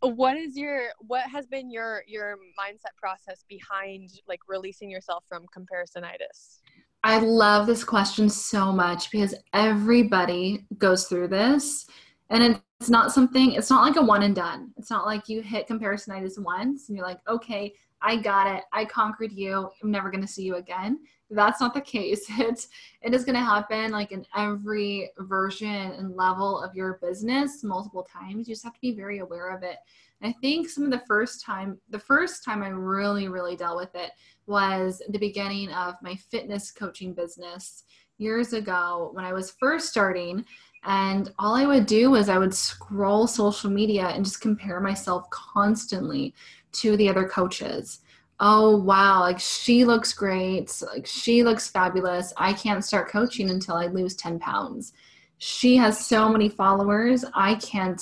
what 0.02 0.36
is 0.36 0.58
your 0.58 0.90
what 1.00 1.24
has 1.24 1.48
been 1.48 1.72
your 1.72 2.04
your 2.08 2.38
mindset 2.60 2.96
process 2.98 3.46
behind 3.48 4.10
like 4.28 4.40
releasing 4.48 4.90
yourself 4.90 5.24
from 5.30 5.46
comparisonitis 5.56 6.60
I 7.04 7.20
love 7.20 7.68
this 7.68 7.84
question 7.84 8.30
so 8.30 8.72
much 8.72 9.12
because 9.12 9.36
everybody 9.54 10.66
goes 10.78 11.06
through 11.06 11.28
this 11.28 11.86
and 12.30 12.62
it's 12.80 12.90
not 12.90 13.12
something 13.12 13.54
it's 13.54 13.70
not 13.70 13.86
like 13.86 13.98
a 13.98 14.02
one 14.02 14.24
and 14.24 14.36
done. 14.36 14.72
It's 14.78 14.90
not 14.90 15.06
like 15.06 15.28
you 15.28 15.42
hit 15.42 15.68
comparisonitis 15.68 16.42
once 16.42 16.88
and 16.88 16.98
you're 16.98 17.06
like, 17.06 17.20
"Okay, 17.28 17.74
I 18.02 18.16
got 18.18 18.48
it. 18.48 18.64
I 18.72 18.86
conquered 18.86 19.34
you. 19.34 19.70
I'm 19.82 19.92
never 19.92 20.10
going 20.10 20.22
to 20.22 20.28
see 20.28 20.44
you 20.44 20.56
again." 20.56 21.00
That's 21.34 21.62
not 21.62 21.74
the 21.74 21.82
case. 21.82 22.26
It's 22.40 22.68
it 23.02 23.14
is 23.14 23.26
going 23.26 23.36
to 23.36 23.42
happen 23.42 23.92
like 23.92 24.12
in 24.12 24.26
every 24.36 25.10
version 25.20 25.68
and 25.70 26.16
level 26.16 26.62
of 26.62 26.76
your 26.76 27.00
business 27.02 27.64
multiple 27.64 28.08
times. 28.12 28.48
You 28.48 28.54
just 28.54 28.64
have 28.64 28.74
to 28.74 28.82
be 28.82 28.94
very 28.94 29.20
aware 29.20 29.50
of 29.56 29.64
it. 29.64 29.78
I 30.22 30.32
think 30.32 30.70
some 30.70 30.86
of 30.86 30.92
the 30.92 31.04
first 31.06 31.44
time, 31.44 31.78
the 31.90 32.00
first 32.00 32.46
time 32.46 32.64
I 32.64 32.70
really, 32.70 33.28
really 33.28 33.58
dealt 33.58 33.78
with 33.78 33.94
it 33.94 34.12
was 34.46 35.02
the 35.10 35.20
beginning 35.20 35.70
of 35.72 35.96
my 36.02 36.16
fitness 36.16 36.72
coaching 36.72 37.14
business 37.14 37.84
years 38.18 38.54
ago 38.54 39.10
when 39.14 39.26
I 39.26 39.34
was 39.34 39.56
first 39.60 39.90
starting. 39.90 40.46
And 40.86 41.32
all 41.40 41.56
I 41.56 41.66
would 41.66 41.86
do 41.86 42.12
was 42.12 42.30
I 42.30 42.38
would 42.38 42.54
scroll 42.54 43.28
social 43.28 43.70
media 43.70 44.08
and 44.08 44.24
just 44.24 44.42
compare 44.42 44.80
myself 44.80 45.30
constantly 45.30 46.34
to 46.74 46.96
the 46.96 47.10
other 47.10 47.28
coaches. 47.28 48.00
Oh, 48.46 48.76
wow, 48.76 49.22
like 49.22 49.40
she 49.40 49.86
looks 49.86 50.12
great. 50.12 50.70
Like 50.94 51.08
she 51.08 51.44
looks 51.46 51.70
fabulous. 51.70 52.34
I 52.36 52.52
can't 52.52 52.84
start 52.84 53.08
coaching 53.08 53.50
until 53.50 53.76
I 53.76 53.86
lose 53.88 54.18
10 54.18 54.38
pounds. 54.40 54.92
She 55.38 55.78
has 55.78 56.06
so 56.06 56.28
many 56.28 56.50
followers. 56.50 57.24
I 57.34 57.56
can't 57.56 58.02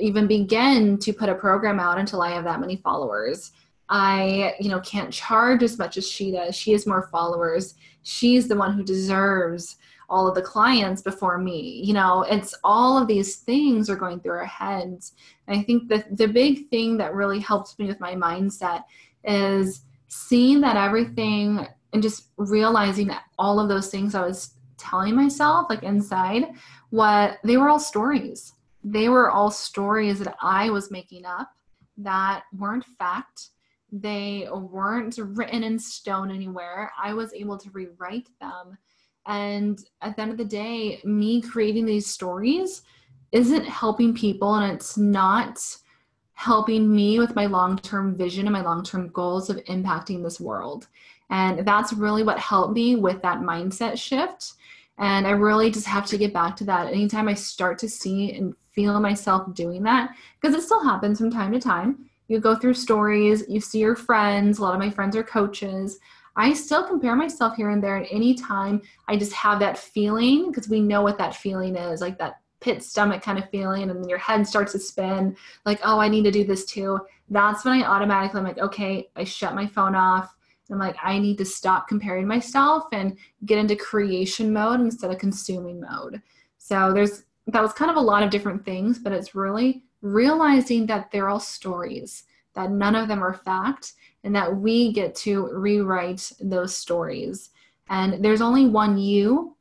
even 0.00 0.28
begin 0.28 0.96
to 0.98 1.12
put 1.12 1.28
a 1.28 1.34
program 1.34 1.80
out 1.80 1.98
until 1.98 2.22
I 2.22 2.30
have 2.30 2.44
that 2.44 2.60
many 2.60 2.76
followers. 2.76 3.50
I, 3.88 4.54
you 4.60 4.68
know, 4.68 4.78
can't 4.78 5.12
charge 5.12 5.64
as 5.64 5.76
much 5.76 5.96
as 5.96 6.08
she 6.08 6.30
does. 6.30 6.54
She 6.54 6.70
has 6.70 6.86
more 6.86 7.08
followers. 7.10 7.74
She's 8.04 8.46
the 8.46 8.56
one 8.56 8.74
who 8.74 8.84
deserves 8.84 9.76
all 10.08 10.28
of 10.28 10.36
the 10.36 10.42
clients 10.42 11.02
before 11.02 11.38
me. 11.38 11.82
You 11.84 11.94
know, 11.94 12.22
it's 12.30 12.54
all 12.62 12.96
of 12.96 13.08
these 13.08 13.38
things 13.38 13.90
are 13.90 13.96
going 13.96 14.20
through 14.20 14.36
our 14.36 14.44
heads. 14.44 15.14
And 15.48 15.58
I 15.58 15.64
think 15.64 15.88
that 15.88 16.16
the 16.16 16.28
big 16.28 16.68
thing 16.68 16.96
that 16.98 17.14
really 17.14 17.40
helps 17.40 17.76
me 17.76 17.86
with 17.86 17.98
my 17.98 18.14
mindset 18.14 18.84
is 19.26 19.82
seeing 20.08 20.60
that 20.60 20.76
everything 20.76 21.66
and 21.92 22.02
just 22.02 22.28
realizing 22.36 23.06
that 23.08 23.24
all 23.38 23.60
of 23.60 23.68
those 23.68 23.90
things 23.90 24.14
I 24.14 24.26
was 24.26 24.54
telling 24.78 25.14
myself, 25.14 25.66
like 25.70 25.82
inside, 25.82 26.52
what 26.90 27.38
they 27.44 27.56
were 27.56 27.68
all 27.68 27.78
stories 27.78 28.54
they 28.84 29.08
were 29.08 29.30
all 29.30 29.50
stories 29.50 30.18
that 30.20 30.36
I 30.42 30.68
was 30.68 30.90
making 30.90 31.24
up 31.24 31.48
that 31.96 32.44
weren't 32.56 32.84
fact. 32.84 33.48
They 33.90 34.46
weren't 34.52 35.18
written 35.18 35.64
in 35.64 35.78
stone 35.78 36.30
anywhere. 36.30 36.92
I 37.02 37.14
was 37.14 37.32
able 37.32 37.56
to 37.58 37.70
rewrite 37.70 38.28
them. 38.40 38.76
And 39.26 39.82
at 40.02 40.16
the 40.16 40.22
end 40.22 40.32
of 40.32 40.36
the 40.36 40.44
day, 40.44 41.00
me 41.04 41.40
creating 41.40 41.86
these 41.86 42.06
stories 42.06 42.82
isn't 43.32 43.64
helping 43.64 44.14
people 44.14 44.54
and 44.54 44.70
it's 44.70 44.98
not 44.98 45.58
helping 46.34 46.94
me 46.94 47.18
with 47.18 47.34
my 47.34 47.46
long 47.46 47.78
term 47.78 48.16
vision 48.16 48.46
and 48.46 48.52
my 48.52 48.60
long 48.60 48.82
term 48.82 49.08
goals 49.08 49.50
of 49.50 49.56
impacting 49.64 50.22
this 50.22 50.40
world. 50.40 50.88
And 51.30 51.66
that's 51.66 51.92
really 51.92 52.22
what 52.22 52.38
helped 52.38 52.74
me 52.74 52.96
with 52.96 53.22
that 53.22 53.38
mindset 53.38 53.98
shift. 53.98 54.54
And 54.98 55.26
I 55.26 55.30
really 55.30 55.70
just 55.70 55.86
have 55.86 56.06
to 56.06 56.18
get 56.18 56.32
back 56.32 56.54
to 56.56 56.64
that. 56.64 56.88
Anytime 56.88 57.28
I 57.28 57.34
start 57.34 57.78
to 57.78 57.88
see 57.88 58.32
and 58.32 58.54
feel 58.72 59.00
myself 59.00 59.54
doing 59.54 59.82
that 59.84 60.14
because 60.40 60.56
it 60.56 60.62
still 60.62 60.82
happens 60.84 61.18
from 61.18 61.30
time 61.30 61.52
to 61.52 61.60
time. 61.60 62.10
You 62.28 62.40
go 62.40 62.54
through 62.54 62.74
stories, 62.74 63.44
you 63.48 63.60
see 63.60 63.80
your 63.80 63.96
friends, 63.96 64.58
a 64.58 64.62
lot 64.62 64.74
of 64.74 64.80
my 64.80 64.90
friends 64.90 65.16
are 65.16 65.22
coaches. 65.22 65.98
I 66.36 66.52
still 66.52 66.86
compare 66.86 67.14
myself 67.14 67.54
here 67.54 67.70
and 67.70 67.82
there, 67.82 67.96
and 67.96 68.06
anytime 68.10 68.82
I 69.06 69.16
just 69.16 69.32
have 69.34 69.60
that 69.60 69.78
feeling 69.78 70.50
because 70.50 70.68
we 70.68 70.80
know 70.80 71.02
what 71.02 71.18
that 71.18 71.36
feeling 71.36 71.76
is 71.76 72.00
like 72.00 72.18
that 72.18 72.40
pit 72.64 72.82
stomach 72.82 73.22
kind 73.22 73.38
of 73.38 73.50
feeling, 73.50 73.82
and 73.82 73.90
then 73.90 74.08
your 74.08 74.18
head 74.18 74.46
starts 74.46 74.72
to 74.72 74.78
spin, 74.78 75.36
like, 75.66 75.80
oh, 75.84 76.00
I 76.00 76.08
need 76.08 76.24
to 76.24 76.30
do 76.30 76.44
this 76.44 76.64
too. 76.64 76.98
That's 77.28 77.62
when 77.62 77.82
I 77.82 77.86
automatically, 77.86 78.38
I'm 78.38 78.46
like, 78.46 78.58
okay, 78.58 79.10
I 79.14 79.24
shut 79.24 79.54
my 79.54 79.66
phone 79.66 79.94
off. 79.94 80.34
I'm 80.70 80.78
like, 80.78 80.96
I 81.02 81.18
need 81.18 81.36
to 81.38 81.44
stop 81.44 81.88
comparing 81.88 82.26
myself 82.26 82.84
and 82.92 83.18
get 83.44 83.58
into 83.58 83.76
creation 83.76 84.50
mode 84.50 84.80
instead 84.80 85.10
of 85.10 85.18
consuming 85.18 85.78
mode. 85.78 86.22
So 86.56 86.90
there's 86.94 87.24
that 87.48 87.60
was 87.60 87.74
kind 87.74 87.90
of 87.90 87.98
a 87.98 88.00
lot 88.00 88.22
of 88.22 88.30
different 88.30 88.64
things, 88.64 88.98
but 88.98 89.12
it's 89.12 89.34
really 89.34 89.84
realizing 90.00 90.86
that 90.86 91.10
they're 91.10 91.28
all 91.28 91.38
stories, 91.38 92.24
that 92.54 92.70
none 92.70 92.94
of 92.94 93.08
them 93.08 93.22
are 93.22 93.34
fact, 93.34 93.92
and 94.22 94.34
that 94.34 94.56
we 94.56 94.90
get 94.90 95.14
to 95.16 95.48
rewrite 95.52 96.32
those 96.40 96.74
stories. 96.74 97.50
And 97.90 98.24
there's 98.24 98.40
only 98.40 98.66
one 98.66 98.96
you, 98.96 99.54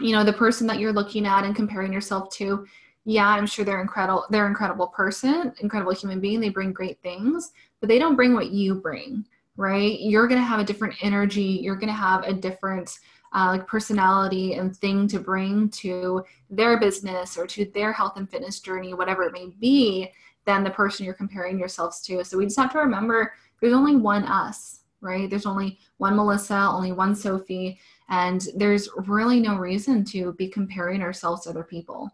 you 0.00 0.12
know, 0.12 0.24
the 0.24 0.32
person 0.32 0.66
that 0.66 0.78
you're 0.78 0.92
looking 0.92 1.26
at 1.26 1.44
and 1.44 1.54
comparing 1.54 1.92
yourself 1.92 2.30
to. 2.34 2.66
Yeah, 3.04 3.28
I'm 3.28 3.46
sure 3.46 3.64
they're 3.64 3.80
incredible. 3.80 4.26
They're 4.30 4.46
incredible 4.46 4.88
person, 4.88 5.54
incredible 5.60 5.94
human 5.94 6.20
being. 6.20 6.40
They 6.40 6.50
bring 6.50 6.72
great 6.72 7.00
things, 7.02 7.52
but 7.80 7.88
they 7.88 7.98
don't 7.98 8.16
bring 8.16 8.34
what 8.34 8.50
you 8.50 8.74
bring, 8.74 9.24
right? 9.56 9.98
You're 9.98 10.28
going 10.28 10.40
to 10.40 10.46
have 10.46 10.60
a 10.60 10.64
different 10.64 10.94
energy. 11.02 11.58
You're 11.62 11.76
going 11.76 11.88
to 11.88 11.94
have 11.94 12.24
a 12.24 12.32
different 12.34 12.98
uh, 13.34 13.46
like 13.48 13.66
personality 13.66 14.54
and 14.54 14.76
thing 14.76 15.06
to 15.08 15.18
bring 15.20 15.68
to 15.70 16.24
their 16.50 16.78
business 16.78 17.36
or 17.36 17.46
to 17.46 17.64
their 17.74 17.92
health 17.92 18.16
and 18.16 18.30
fitness 18.30 18.60
journey, 18.60 18.94
whatever 18.94 19.22
it 19.24 19.32
may 19.32 19.52
be, 19.58 20.10
than 20.44 20.64
the 20.64 20.70
person 20.70 21.04
you're 21.04 21.14
comparing 21.14 21.58
yourselves 21.58 22.00
to. 22.00 22.24
So 22.24 22.38
we 22.38 22.44
just 22.44 22.58
have 22.58 22.72
to 22.72 22.78
remember 22.78 23.34
there's 23.60 23.74
only 23.74 23.96
one 23.96 24.24
us, 24.24 24.80
right? 25.00 25.28
There's 25.28 25.46
only 25.46 25.78
one 25.98 26.16
Melissa, 26.16 26.68
only 26.70 26.92
one 26.92 27.14
Sophie, 27.14 27.78
and 28.08 28.46
there's 28.56 28.88
really 28.96 29.40
no 29.40 29.56
reason 29.56 30.04
to 30.04 30.32
be 30.34 30.48
comparing 30.48 31.02
ourselves 31.02 31.44
to 31.44 31.50
other 31.50 31.64
people. 31.64 32.10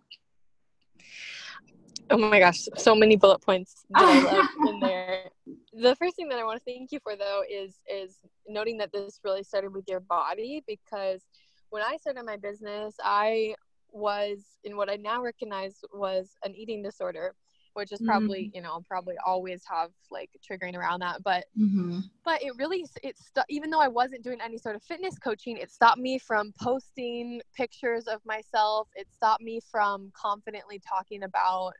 Oh 2.10 2.18
my 2.18 2.38
gosh, 2.38 2.68
so 2.76 2.94
many 2.94 3.16
bullet 3.16 3.40
points 3.40 3.86
that 3.90 4.04
I 4.04 4.20
love 4.20 4.46
in 4.68 4.80
there. 4.80 5.30
The 5.72 5.96
first 5.96 6.16
thing 6.16 6.28
that 6.28 6.38
I 6.38 6.44
want 6.44 6.62
to 6.64 6.64
thank 6.70 6.92
you 6.92 7.00
for 7.02 7.16
though 7.16 7.42
is 7.50 7.80
is 7.90 8.18
noting 8.46 8.76
that 8.78 8.92
this 8.92 9.20
really 9.24 9.42
started 9.42 9.72
with 9.72 9.84
your 9.88 10.00
body 10.00 10.62
because 10.66 11.22
when 11.70 11.82
I 11.82 11.96
started 11.96 12.24
my 12.24 12.36
business, 12.36 12.94
I 13.02 13.54
was 13.90 14.44
in 14.64 14.76
what 14.76 14.90
I 14.90 14.96
now 14.96 15.22
recognize 15.22 15.80
was 15.92 16.36
an 16.44 16.54
eating 16.54 16.82
disorder, 16.82 17.34
which 17.74 17.92
is 17.92 18.00
probably 18.04 18.44
mm-hmm. 18.44 18.56
you 18.56 18.62
know 18.62 18.82
probably 18.88 19.16
always 19.24 19.62
have 19.70 19.90
like 20.10 20.30
triggering 20.48 20.74
around 20.76 21.00
that, 21.00 21.22
but 21.22 21.44
mm-hmm. 21.58 22.00
but 22.24 22.42
it 22.42 22.52
really 22.56 22.86
it 23.02 23.16
st- 23.18 23.46
even 23.48 23.70
though 23.70 23.80
I 23.80 23.88
wasn't 23.88 24.24
doing 24.24 24.38
any 24.42 24.58
sort 24.58 24.76
of 24.76 24.82
fitness 24.82 25.18
coaching, 25.18 25.56
it 25.56 25.70
stopped 25.70 26.00
me 26.00 26.18
from 26.18 26.52
posting 26.60 27.40
pictures 27.56 28.06
of 28.06 28.20
myself. 28.24 28.88
It 28.94 29.08
stopped 29.12 29.42
me 29.42 29.60
from 29.70 30.10
confidently 30.14 30.80
talking 30.88 31.24
about 31.24 31.74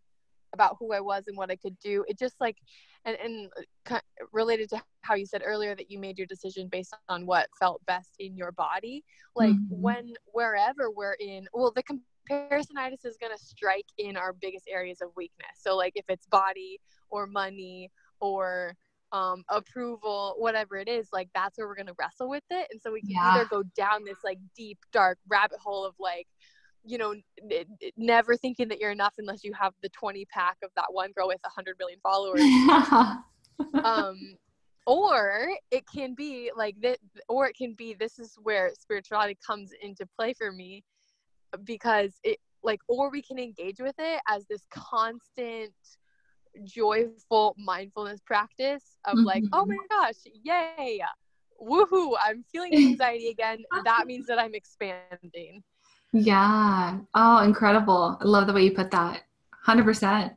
about 0.55 0.77
who 0.79 0.93
I 0.93 1.01
was 1.01 1.25
and 1.27 1.37
what 1.37 1.51
I 1.51 1.57
could 1.57 1.79
do. 1.81 2.05
It 2.09 2.19
just 2.19 2.37
like, 2.41 2.57
and, 3.05 3.19
and 3.23 4.01
related 4.33 4.71
to 4.71 4.83
how 5.03 5.15
you 5.15 5.27
said 5.27 5.43
earlier 5.45 5.75
that 5.75 5.91
you 5.91 5.99
made 5.99 6.17
your 6.17 6.27
decision 6.27 6.69
based 6.69 6.97
on 7.11 7.27
what 7.27 7.49
felt 7.59 7.85
best 7.87 8.15
in 8.19 8.35
your 8.37 8.53
body. 8.53 9.05
Like 9.37 9.51
mm-hmm. 9.51 9.83
when, 9.83 10.15
wherever 10.33 10.91
we're 10.91 11.17
in, 11.21 11.47
well, 11.53 11.73
the 11.75 11.83
comparisonitis 12.31 13.05
is 13.05 13.17
going 13.21 13.33
to 13.37 13.43
strike 13.43 13.87
in 13.99 14.17
our 14.17 14.33
biggest 14.33 14.67
areas 14.69 15.01
of 15.01 15.11
weakness. 15.17 15.51
So 15.57 15.77
like 15.77 15.93
if 15.97 16.05
it's 16.09 16.27
body 16.27 16.81
or 17.11 17.27
money 17.27 17.91
or 18.21 18.75
um, 19.13 19.45
approval, 19.49 20.35
whatever 20.39 20.77
it 20.77 20.89
is, 20.89 21.09
like 21.13 21.29
that's 21.35 21.57
where 21.57 21.69
we're 21.69 21.77
gonna 21.77 21.95
wrestle 21.99 22.29
with 22.29 22.43
it. 22.51 22.67
And 22.73 22.81
so 22.83 22.93
we 22.93 23.01
can 23.01 23.13
yeah. 23.13 23.31
either 23.31 23.45
go 23.45 23.63
down 23.77 24.05
this 24.05 24.19
like 24.25 24.39
deep, 24.57 24.79
dark 24.93 25.19
rabbit 25.29 25.59
hole 25.63 25.85
of 25.85 25.95
like, 26.01 26.27
you 26.85 26.99
know, 26.99 27.15
n- 27.51 27.93
never 27.97 28.37
thinking 28.37 28.69
that 28.69 28.81
you're 28.81 28.91
enough 28.91 29.15
unless 29.19 29.45
you 29.45 29.53
have 29.53 29.73
the 29.83 29.89
20 29.91 30.25
pack 30.27 30.57
of 30.65 30.71
that 30.75 30.87
one 30.91 31.13
girl 31.13 31.29
with 31.29 31.39
100 31.43 31.77
million 31.79 32.01
followers. 32.03 32.43
um, 33.85 34.19
or 34.87 35.49
it 35.71 35.85
can 35.87 36.15
be 36.15 36.51
like 36.57 36.75
that, 36.83 36.99
or 37.29 37.47
it 37.47 37.57
can 37.57 37.75
be 37.75 37.95
this 37.95 38.19
is 38.19 38.37
where 38.43 38.73
spirituality 38.79 39.39
comes 39.47 39.71
into 39.81 40.07
play 40.19 40.35
for 40.35 40.51
me 40.51 40.83
because 41.65 42.15
it 42.25 42.39
like, 42.63 42.81
or 42.89 43.11
we 43.11 43.23
can 43.23 43.39
engage 43.39 43.79
with 43.79 43.95
it 43.99 44.21
as 44.29 44.47
this 44.47 44.63
constant 44.71 45.73
joyful 46.65 47.55
mindfulness 47.59 48.21
practice 48.25 48.97
of 49.05 49.17
mm-hmm. 49.17 49.27
like, 49.27 49.45
oh 49.53 49.67
my 49.67 49.77
gosh, 49.91 50.15
yay, 50.43 51.01
woohoo, 51.63 52.15
I'm 52.25 52.45
feeling 52.51 52.75
anxiety 52.77 53.29
again. 53.29 53.65
that 53.85 54.07
means 54.07 54.27
that 54.27 54.39
I'm 54.39 54.55
expanding. 54.55 55.63
Yeah. 56.13 56.99
Oh, 57.15 57.39
incredible. 57.39 58.17
I 58.21 58.25
love 58.25 58.47
the 58.47 58.53
way 58.53 58.65
you 58.65 58.71
put 58.71 58.91
that. 58.93 59.23
100%. 59.67 60.35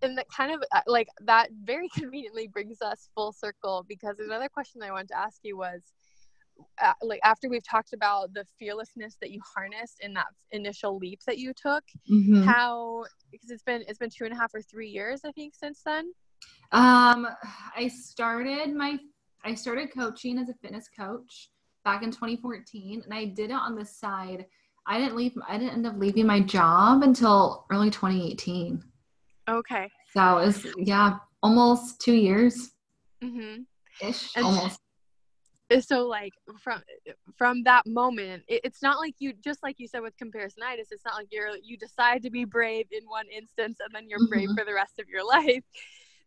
And 0.00 0.16
that 0.16 0.26
kind 0.30 0.52
of 0.52 0.62
uh, 0.72 0.80
like 0.86 1.08
that 1.22 1.50
very 1.64 1.88
conveniently 1.94 2.48
brings 2.48 2.80
us 2.80 3.08
full 3.14 3.32
circle 3.32 3.84
because 3.88 4.20
another 4.20 4.48
question 4.48 4.82
I 4.82 4.90
wanted 4.90 5.08
to 5.08 5.18
ask 5.18 5.40
you 5.42 5.58
was 5.58 5.82
uh, 6.82 6.92
like 7.02 7.20
after 7.24 7.48
we've 7.48 7.64
talked 7.64 7.92
about 7.92 8.32
the 8.34 8.44
fearlessness 8.58 9.16
that 9.20 9.30
you 9.30 9.40
harnessed 9.54 9.98
in 10.00 10.14
that 10.14 10.26
initial 10.52 10.98
leap 10.98 11.20
that 11.26 11.38
you 11.38 11.52
took 11.54 11.84
mm-hmm. 12.10 12.42
how 12.42 13.04
because 13.30 13.50
it's 13.50 13.62
been 13.62 13.82
it's 13.88 13.98
been 13.98 14.10
two 14.10 14.24
and 14.24 14.32
a 14.32 14.36
half 14.36 14.54
or 14.54 14.62
three 14.62 14.88
years 14.88 15.22
i 15.24 15.32
think 15.32 15.54
since 15.54 15.82
then? 15.84 16.12
Um 16.72 17.26
i 17.76 17.88
started 17.88 18.74
my 18.74 18.98
i 19.44 19.54
started 19.54 19.92
coaching 19.92 20.38
as 20.38 20.48
a 20.48 20.54
fitness 20.54 20.88
coach 20.88 21.50
back 21.84 22.02
in 22.02 22.10
2014 22.10 23.02
and 23.04 23.14
i 23.14 23.24
did 23.24 23.50
it 23.50 23.54
on 23.54 23.74
the 23.74 23.84
side 23.84 24.46
i 24.86 24.98
didn't 24.98 25.16
leave 25.16 25.32
i 25.48 25.56
didn't 25.58 25.74
end 25.74 25.86
up 25.86 25.94
leaving 25.96 26.26
my 26.26 26.40
job 26.40 27.02
until 27.02 27.66
early 27.70 27.90
2018 27.90 28.82
okay. 29.48 29.90
So 30.12 30.38
it's 30.38 30.66
yeah 30.76 31.18
almost 31.42 32.00
two 32.00 32.14
years. 32.14 32.72
Mm-hmm. 33.22 33.62
ish 34.08 34.36
almost 34.36 34.78
so 35.80 36.06
like 36.06 36.32
from 36.62 36.82
from 37.36 37.62
that 37.62 37.86
moment 37.86 38.42
it, 38.48 38.60
it's 38.64 38.82
not 38.82 38.98
like 38.98 39.14
you 39.18 39.32
just 39.44 39.62
like 39.62 39.76
you 39.78 39.86
said 39.86 40.00
with 40.00 40.14
comparisonitis 40.16 40.86
it's 40.90 41.04
not 41.04 41.14
like 41.14 41.28
you're 41.30 41.50
you 41.62 41.76
decide 41.76 42.22
to 42.22 42.30
be 42.30 42.44
brave 42.44 42.86
in 42.90 43.04
one 43.06 43.26
instance 43.34 43.78
and 43.80 43.94
then 43.94 44.08
you're 44.08 44.18
mm-hmm. 44.18 44.28
brave 44.28 44.48
for 44.56 44.64
the 44.64 44.74
rest 44.74 44.98
of 44.98 45.08
your 45.08 45.24
life. 45.26 45.64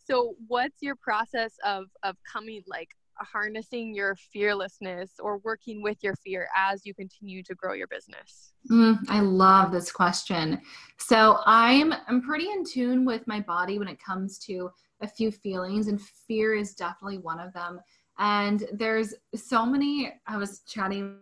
So 0.04 0.36
what's 0.48 0.82
your 0.82 0.96
process 0.96 1.54
of 1.66 1.86
of 2.04 2.16
coming 2.32 2.64
like 2.68 2.90
harnessing 3.18 3.94
your 3.94 4.16
fearlessness 4.16 5.12
or 5.20 5.38
working 5.40 5.84
with 5.84 5.98
your 6.02 6.16
fear 6.16 6.48
as 6.58 6.86
you 6.86 6.94
continue 6.94 7.44
to 7.44 7.54
grow 7.54 7.74
your 7.74 7.88
business? 7.88 8.54
Mm, 8.70 8.98
i 9.10 9.20
love 9.20 9.72
this 9.72 9.92
question. 9.92 10.62
So 10.98 11.40
i'm 11.46 11.94
i'm 12.08 12.22
pretty 12.22 12.50
in 12.50 12.64
tune 12.66 13.06
with 13.06 13.26
my 13.28 13.40
body 13.42 13.80
when 13.80 13.88
it 13.88 14.00
comes 14.04 14.38
to 14.40 14.72
a 15.02 15.08
few 15.08 15.32
feelings 15.32 15.88
and 15.88 16.00
fear 16.02 16.54
is 16.54 16.74
definitely 16.74 17.18
one 17.18 17.40
of 17.40 17.52
them 17.54 17.80
and 18.20 18.66
there's 18.74 19.14
so 19.36 19.66
many, 19.66 20.14
I 20.28 20.38
was 20.38 20.62
chatting 20.68 21.18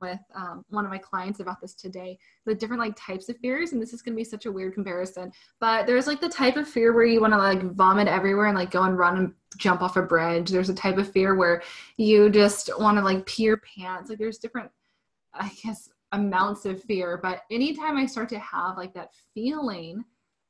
with 0.00 0.20
um, 0.36 0.64
one 0.68 0.84
of 0.84 0.90
my 0.90 0.98
clients 0.98 1.40
about 1.40 1.60
this 1.60 1.74
today 1.74 2.16
the 2.46 2.54
different 2.54 2.80
like 2.80 2.94
types 2.96 3.28
of 3.28 3.36
fears 3.38 3.72
and 3.72 3.82
this 3.82 3.92
is 3.92 4.00
going 4.00 4.14
to 4.14 4.16
be 4.16 4.22
such 4.22 4.46
a 4.46 4.52
weird 4.52 4.72
comparison 4.72 5.32
but 5.58 5.84
there's 5.84 6.06
like 6.06 6.20
the 6.20 6.28
type 6.28 6.56
of 6.56 6.68
fear 6.68 6.92
where 6.92 7.04
you 7.04 7.20
want 7.20 7.32
to 7.32 7.36
like 7.36 7.60
vomit 7.72 8.06
everywhere 8.06 8.46
and 8.46 8.56
like 8.56 8.70
go 8.70 8.84
and 8.84 8.96
run 8.96 9.16
and 9.16 9.34
jump 9.56 9.82
off 9.82 9.96
a 9.96 10.02
bridge. 10.02 10.48
There's 10.48 10.68
a 10.68 10.74
type 10.74 10.96
of 10.96 11.10
fear 11.10 11.34
where 11.34 11.62
you 11.96 12.30
just 12.30 12.70
want 12.78 12.98
to 12.98 13.02
like 13.02 13.26
pee 13.26 13.42
your 13.42 13.56
pants. 13.56 14.10
Like 14.10 14.20
there's 14.20 14.38
different 14.38 14.70
i 15.34 15.50
guess 15.62 15.88
amounts 16.12 16.64
of 16.64 16.82
fear 16.82 17.18
but 17.22 17.42
anytime 17.50 17.96
i 17.96 18.06
start 18.06 18.28
to 18.28 18.38
have 18.38 18.76
like 18.76 18.94
that 18.94 19.10
feeling 19.34 20.04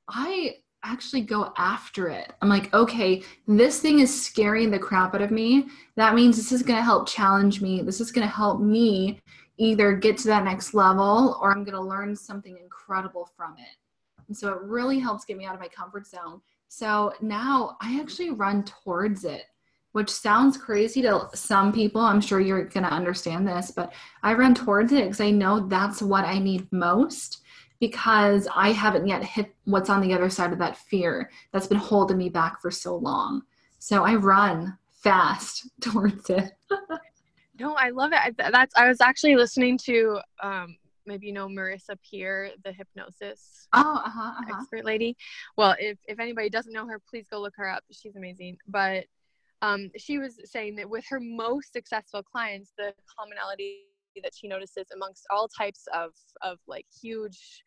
i 0.08 0.54
actually 0.84 1.22
go 1.22 1.52
after 1.56 2.08
it. 2.08 2.32
I'm 2.40 2.48
like, 2.48 2.72
okay, 2.72 3.22
this 3.46 3.80
thing 3.80 4.00
is 4.00 4.24
scaring 4.24 4.70
the 4.70 4.78
crap 4.78 5.14
out 5.14 5.22
of 5.22 5.30
me. 5.30 5.68
That 5.96 6.14
means 6.14 6.36
this 6.36 6.52
is 6.52 6.62
going 6.62 6.78
to 6.78 6.84
help 6.84 7.08
challenge 7.08 7.60
me. 7.60 7.82
This 7.82 8.00
is 8.00 8.12
going 8.12 8.26
to 8.26 8.32
help 8.32 8.60
me 8.60 9.20
either 9.58 9.92
get 9.94 10.16
to 10.18 10.28
that 10.28 10.44
next 10.44 10.72
level 10.74 11.38
or 11.40 11.50
I'm 11.50 11.64
going 11.64 11.74
to 11.74 11.80
learn 11.80 12.14
something 12.14 12.56
incredible 12.56 13.28
from 13.36 13.54
it. 13.58 13.76
And 14.28 14.36
so 14.36 14.52
it 14.52 14.62
really 14.62 14.98
helps 14.98 15.24
get 15.24 15.36
me 15.36 15.46
out 15.46 15.54
of 15.54 15.60
my 15.60 15.68
comfort 15.68 16.06
zone. 16.06 16.40
So 16.68 17.12
now 17.20 17.76
I 17.80 17.98
actually 18.00 18.30
run 18.30 18.62
towards 18.62 19.24
it, 19.24 19.44
which 19.92 20.10
sounds 20.10 20.56
crazy 20.56 21.02
to 21.02 21.28
some 21.34 21.72
people. 21.72 22.00
I'm 22.00 22.20
sure 22.20 22.38
you're 22.38 22.64
going 22.64 22.84
to 22.84 22.92
understand 22.92 23.48
this, 23.48 23.70
but 23.70 23.92
I 24.22 24.34
run 24.34 24.54
towards 24.54 24.92
it 24.92 25.04
because 25.04 25.20
I 25.20 25.30
know 25.30 25.66
that's 25.66 26.02
what 26.02 26.24
I 26.24 26.38
need 26.38 26.70
most 26.70 27.42
because 27.80 28.48
I 28.54 28.72
haven't 28.72 29.06
yet 29.06 29.24
hit 29.24 29.54
what's 29.64 29.90
on 29.90 30.00
the 30.00 30.12
other 30.12 30.30
side 30.30 30.52
of 30.52 30.58
that 30.58 30.76
fear 30.76 31.30
that's 31.52 31.66
been 31.66 31.78
holding 31.78 32.18
me 32.18 32.28
back 32.28 32.60
for 32.60 32.70
so 32.70 32.96
long. 32.96 33.42
So 33.78 34.04
I 34.04 34.14
run 34.14 34.76
fast 34.92 35.68
towards 35.80 36.30
it. 36.30 36.52
no, 37.58 37.74
I 37.74 37.90
love 37.90 38.12
it. 38.12 38.36
That's 38.36 38.74
I 38.76 38.88
was 38.88 39.00
actually 39.00 39.36
listening 39.36 39.78
to 39.84 40.18
um, 40.42 40.76
maybe 41.06 41.26
you 41.26 41.32
know 41.32 41.48
Marissa 41.48 41.96
Peer, 42.08 42.50
the 42.64 42.72
hypnosis 42.72 43.58
oh, 43.72 44.02
uh-huh, 44.04 44.20
uh-huh. 44.20 44.56
expert 44.58 44.84
lady. 44.84 45.16
Well, 45.56 45.74
if 45.78 45.98
if 46.06 46.20
anybody 46.20 46.50
doesn't 46.50 46.72
know 46.72 46.86
her, 46.86 47.00
please 47.08 47.26
go 47.30 47.40
look 47.40 47.54
her 47.56 47.68
up. 47.68 47.82
She's 47.90 48.16
amazing. 48.16 48.58
But 48.66 49.04
um, 49.62 49.90
she 49.96 50.18
was 50.18 50.38
saying 50.44 50.76
that 50.76 50.88
with 50.88 51.04
her 51.08 51.20
most 51.20 51.72
successful 51.72 52.22
clients, 52.22 52.72
the 52.78 52.92
commonality 53.18 53.84
that 54.22 54.32
she 54.34 54.48
notices 54.48 54.86
amongst 54.94 55.26
all 55.30 55.48
types 55.48 55.86
of 55.94 56.10
of 56.42 56.58
like 56.66 56.86
huge 57.02 57.64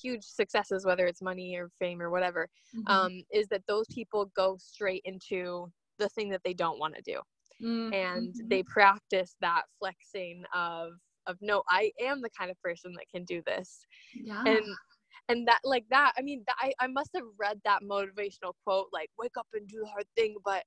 huge 0.00 0.24
successes, 0.24 0.84
whether 0.84 1.06
it's 1.06 1.22
money 1.22 1.56
or 1.56 1.70
fame 1.78 2.00
or 2.00 2.10
whatever, 2.10 2.48
mm-hmm. 2.76 2.90
um, 2.90 3.22
is 3.32 3.46
that 3.48 3.62
those 3.66 3.86
people 3.92 4.30
go 4.36 4.56
straight 4.58 5.02
into 5.04 5.70
the 5.98 6.08
thing 6.10 6.28
that 6.30 6.40
they 6.44 6.54
don't 6.54 6.78
want 6.78 6.94
to 6.94 7.02
do. 7.02 7.20
Mm-hmm. 7.62 7.92
And 7.94 8.34
they 8.48 8.62
practice 8.64 9.36
that 9.40 9.62
flexing 9.78 10.44
of 10.54 10.92
of 11.26 11.38
no, 11.40 11.62
I 11.70 11.90
am 12.02 12.20
the 12.20 12.28
kind 12.38 12.50
of 12.50 12.60
person 12.60 12.92
that 12.94 13.08
can 13.10 13.24
do 13.24 13.40
this. 13.46 13.86
Yeah. 14.14 14.42
And 14.44 14.66
and 15.28 15.46
that 15.48 15.60
like 15.64 15.84
that 15.90 16.12
i 16.18 16.22
mean 16.22 16.42
that, 16.46 16.56
I, 16.58 16.72
I 16.80 16.86
must 16.86 17.10
have 17.14 17.24
read 17.38 17.60
that 17.64 17.82
motivational 17.82 18.52
quote 18.62 18.88
like 18.92 19.10
wake 19.18 19.36
up 19.38 19.46
and 19.54 19.66
do 19.68 19.80
the 19.80 19.88
hard 19.88 20.06
thing 20.16 20.36
but 20.44 20.64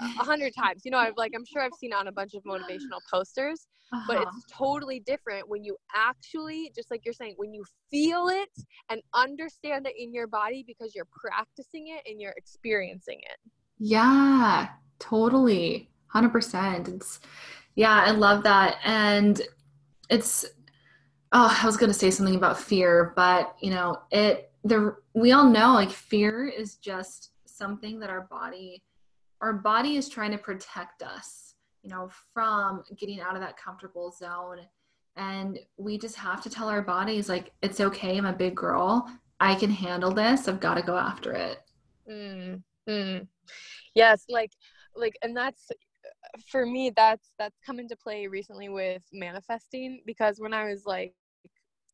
a 0.00 0.24
hundred 0.24 0.54
times. 0.54 0.82
You 0.84 0.90
know, 0.90 0.98
I've 0.98 1.16
like 1.16 1.32
I'm 1.34 1.44
sure 1.44 1.62
I've 1.62 1.74
seen 1.78 1.92
on 1.92 2.08
a 2.08 2.12
bunch 2.12 2.34
of 2.34 2.42
motivational 2.44 3.00
posters, 3.10 3.66
uh-huh. 3.92 4.04
but 4.06 4.22
it's 4.22 4.44
totally 4.52 5.00
different 5.00 5.48
when 5.48 5.64
you 5.64 5.76
actually, 5.94 6.72
just 6.74 6.90
like 6.90 7.04
you're 7.04 7.14
saying, 7.14 7.34
when 7.36 7.54
you 7.54 7.64
feel 7.90 8.28
it 8.28 8.50
and 8.90 9.00
understand 9.14 9.86
it 9.86 9.94
in 9.98 10.12
your 10.12 10.26
body 10.26 10.64
because 10.66 10.94
you're 10.94 11.08
practicing 11.10 11.88
it 11.88 12.02
and 12.10 12.20
you're 12.20 12.34
experiencing 12.36 13.18
it. 13.20 13.38
Yeah, 13.78 14.68
totally. 14.98 15.90
100%. 16.14 16.88
It's 16.88 17.20
yeah, 17.74 18.04
I 18.06 18.10
love 18.10 18.42
that. 18.44 18.78
And 18.84 19.40
it's 20.08 20.46
oh, 21.32 21.58
I 21.62 21.66
was 21.66 21.76
going 21.76 21.90
to 21.90 21.98
say 21.98 22.10
something 22.10 22.36
about 22.36 22.58
fear, 22.58 23.12
but 23.16 23.56
you 23.60 23.70
know, 23.70 23.98
it 24.10 24.50
the 24.64 24.96
we 25.14 25.32
all 25.32 25.48
know 25.48 25.74
like 25.74 25.90
fear 25.90 26.46
is 26.46 26.76
just 26.76 27.30
something 27.46 28.00
that 28.00 28.10
our 28.10 28.22
body 28.22 28.82
our 29.40 29.52
body 29.52 29.96
is 29.96 30.08
trying 30.08 30.30
to 30.32 30.38
protect 30.38 31.02
us, 31.02 31.54
you 31.82 31.90
know, 31.90 32.08
from 32.32 32.82
getting 32.96 33.20
out 33.20 33.34
of 33.34 33.40
that 33.42 33.56
comfortable 33.56 34.10
zone. 34.10 34.60
And 35.16 35.58
we 35.78 35.98
just 35.98 36.16
have 36.16 36.42
to 36.42 36.50
tell 36.50 36.68
our 36.68 36.82
bodies, 36.82 37.28
like, 37.28 37.52
it's 37.62 37.80
okay. 37.80 38.18
I'm 38.18 38.26
a 38.26 38.32
big 38.32 38.54
girl. 38.54 39.10
I 39.40 39.54
can 39.54 39.70
handle 39.70 40.12
this. 40.12 40.48
I've 40.48 40.60
got 40.60 40.74
to 40.74 40.82
go 40.82 40.96
after 40.96 41.32
it. 41.32 41.58
Mm, 42.10 42.62
mm. 42.88 43.26
Yes, 43.94 44.24
like, 44.28 44.52
like, 44.94 45.16
and 45.22 45.36
that's 45.36 45.70
for 46.48 46.66
me. 46.66 46.92
That's 46.94 47.30
that's 47.38 47.58
come 47.64 47.78
into 47.78 47.96
play 47.96 48.26
recently 48.26 48.68
with 48.68 49.02
manifesting 49.12 50.02
because 50.06 50.38
when 50.38 50.52
I 50.52 50.64
was 50.64 50.84
like 50.86 51.14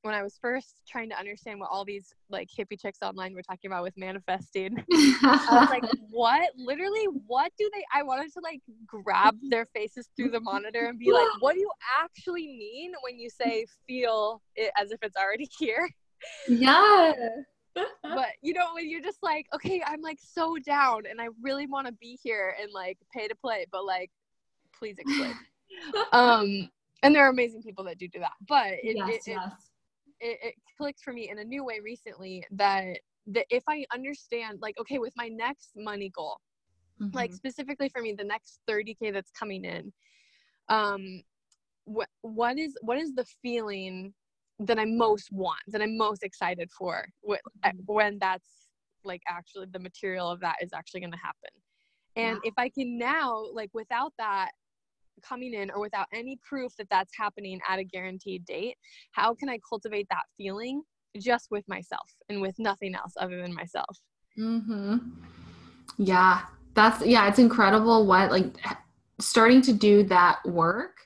when 0.03 0.15
I 0.15 0.23
was 0.23 0.37
first 0.41 0.83
trying 0.87 1.09
to 1.11 1.19
understand 1.19 1.61
what 1.61 1.71
all 1.71 1.85
these 1.85 2.13
like 2.29 2.49
hippie 2.49 2.81
chicks 2.81 2.99
online 3.03 3.35
were 3.35 3.43
talking 3.43 3.71
about 3.71 3.85
with 3.85 3.97
manifesting, 3.97 4.85
I 4.93 5.49
was 5.51 5.71
like, 5.71 5.85
what? 6.11 6.51
Literally, 6.57 7.05
what 7.27 7.53
do 7.59 7.71
they? 7.73 7.85
I 7.95 8.03
wanted 8.03 8.33
to 8.33 8.41
like 8.43 8.61
grab 8.87 9.37
their 9.49 9.67
faces 9.67 10.09
through 10.17 10.31
the 10.31 10.41
monitor 10.41 10.87
and 10.87 10.99
be 10.99 11.13
like, 11.13 11.27
what 11.41 11.55
do 11.55 11.61
you 11.61 11.71
actually 12.03 12.49
mean 12.49 12.93
when 13.03 13.19
you 13.19 13.31
say 13.31 13.65
feel 13.87 14.43
it 14.57 14.73
as 14.77 14.91
if 14.91 14.99
it's 15.03 15.17
already 15.17 15.49
here? 15.59 15.89
Yeah. 16.49 17.13
but 18.03 18.29
you 18.43 18.53
know 18.53 18.75
when 18.75 18.87
you're 18.87 19.01
just 19.01 19.23
like 19.23 19.47
okay 19.55 19.83
i'm 19.87 20.03
like 20.03 20.19
so 20.23 20.59
down 20.59 21.05
and 21.09 21.23
i 21.23 21.29
really 21.41 21.67
want 21.67 21.87
to 21.87 21.93
be 21.95 22.19
here 22.23 22.55
and 22.61 22.71
like 22.71 22.99
pay 23.15 23.27
to 23.27 23.35
play 23.35 23.65
but 23.73 23.87
like 23.87 24.11
please 24.79 24.99
explain 24.99 25.35
um 26.13 26.69
and 27.03 27.15
there 27.15 27.25
are 27.25 27.31
amazing 27.31 27.63
people 27.63 27.83
that 27.83 27.97
do 27.97 28.07
do 28.09 28.19
that 28.19 28.33
but 28.47 28.75
it, 28.83 28.95
yes, 28.99 29.09
it, 29.09 29.23
yes. 29.27 29.53
It, 29.57 29.72
it, 30.23 30.55
clicked 30.79 31.01
for 31.01 31.13
me 31.13 31.31
in 31.31 31.39
a 31.39 31.45
new 31.45 31.65
way 31.65 31.81
recently 31.83 32.45
that 32.51 32.99
that 33.27 33.47
if 33.51 33.63
i 33.69 33.85
understand 33.93 34.59
like 34.61 34.79
okay 34.79 34.99
with 34.99 35.13
my 35.17 35.29
next 35.29 35.71
money 35.77 36.11
goal 36.15 36.39
mm-hmm. 37.01 37.15
like 37.17 37.33
specifically 37.33 37.89
for 37.89 38.03
me 38.03 38.15
the 38.17 38.25
next 38.25 38.61
30k 38.69 39.13
that's 39.13 39.31
coming 39.31 39.65
in 39.65 39.93
um 40.69 41.23
what 41.85 42.09
what 42.23 42.59
is 42.59 42.77
what 42.83 42.99
is 42.99 43.15
the 43.15 43.25
feeling 43.43 44.15
that 44.67 44.79
I 44.79 44.85
most 44.85 45.31
want, 45.33 45.61
that 45.69 45.83
I'm 45.83 45.97
most 45.97 46.23
excited 46.23 46.71
for 46.71 47.07
when, 47.21 47.39
mm-hmm. 47.65 47.79
when 47.87 48.19
that's 48.19 48.49
like 49.05 49.23
actually 49.29 49.67
the 49.73 49.79
material 49.79 50.31
of 50.31 50.41
that 50.41 50.57
is 50.61 50.71
actually 50.73 51.01
going 51.01 51.13
to 51.13 51.19
happen. 51.19 51.51
And 52.15 52.39
yeah. 52.45 52.51
if 52.51 52.55
I 52.57 52.69
can 52.69 52.99
now, 52.99 53.45
like 53.53 53.71
without 53.73 54.13
that 54.19 54.51
coming 55.23 55.55
in 55.55 55.71
or 55.71 55.81
without 55.81 56.07
any 56.13 56.39
proof 56.43 56.75
that 56.77 56.89
that's 56.91 57.13
happening 57.17 57.61
at 57.69 57.79
a 57.79 57.85
guaranteed 57.85 58.45
date, 58.45 58.77
how 59.13 59.35
can 59.35 59.49
I 59.49 59.59
cultivate 59.69 60.07
that 60.11 60.25
feeling 60.37 60.83
just 61.19 61.49
with 61.51 61.69
myself 61.69 62.09
and 62.29 62.41
with 62.41 62.59
nothing 62.59 62.95
else 62.95 63.13
other 63.19 63.41
than 63.41 63.55
myself? 63.55 63.99
Mm-hmm. 64.39 64.99
Yeah, 65.99 66.43
that's, 66.75 67.05
yeah, 67.05 67.29
it's 67.29 67.39
incredible 67.39 68.07
what 68.07 68.31
like 68.31 68.55
starting 69.21 69.61
to 69.63 69.73
do 69.73 70.03
that 70.05 70.39
work 70.45 70.97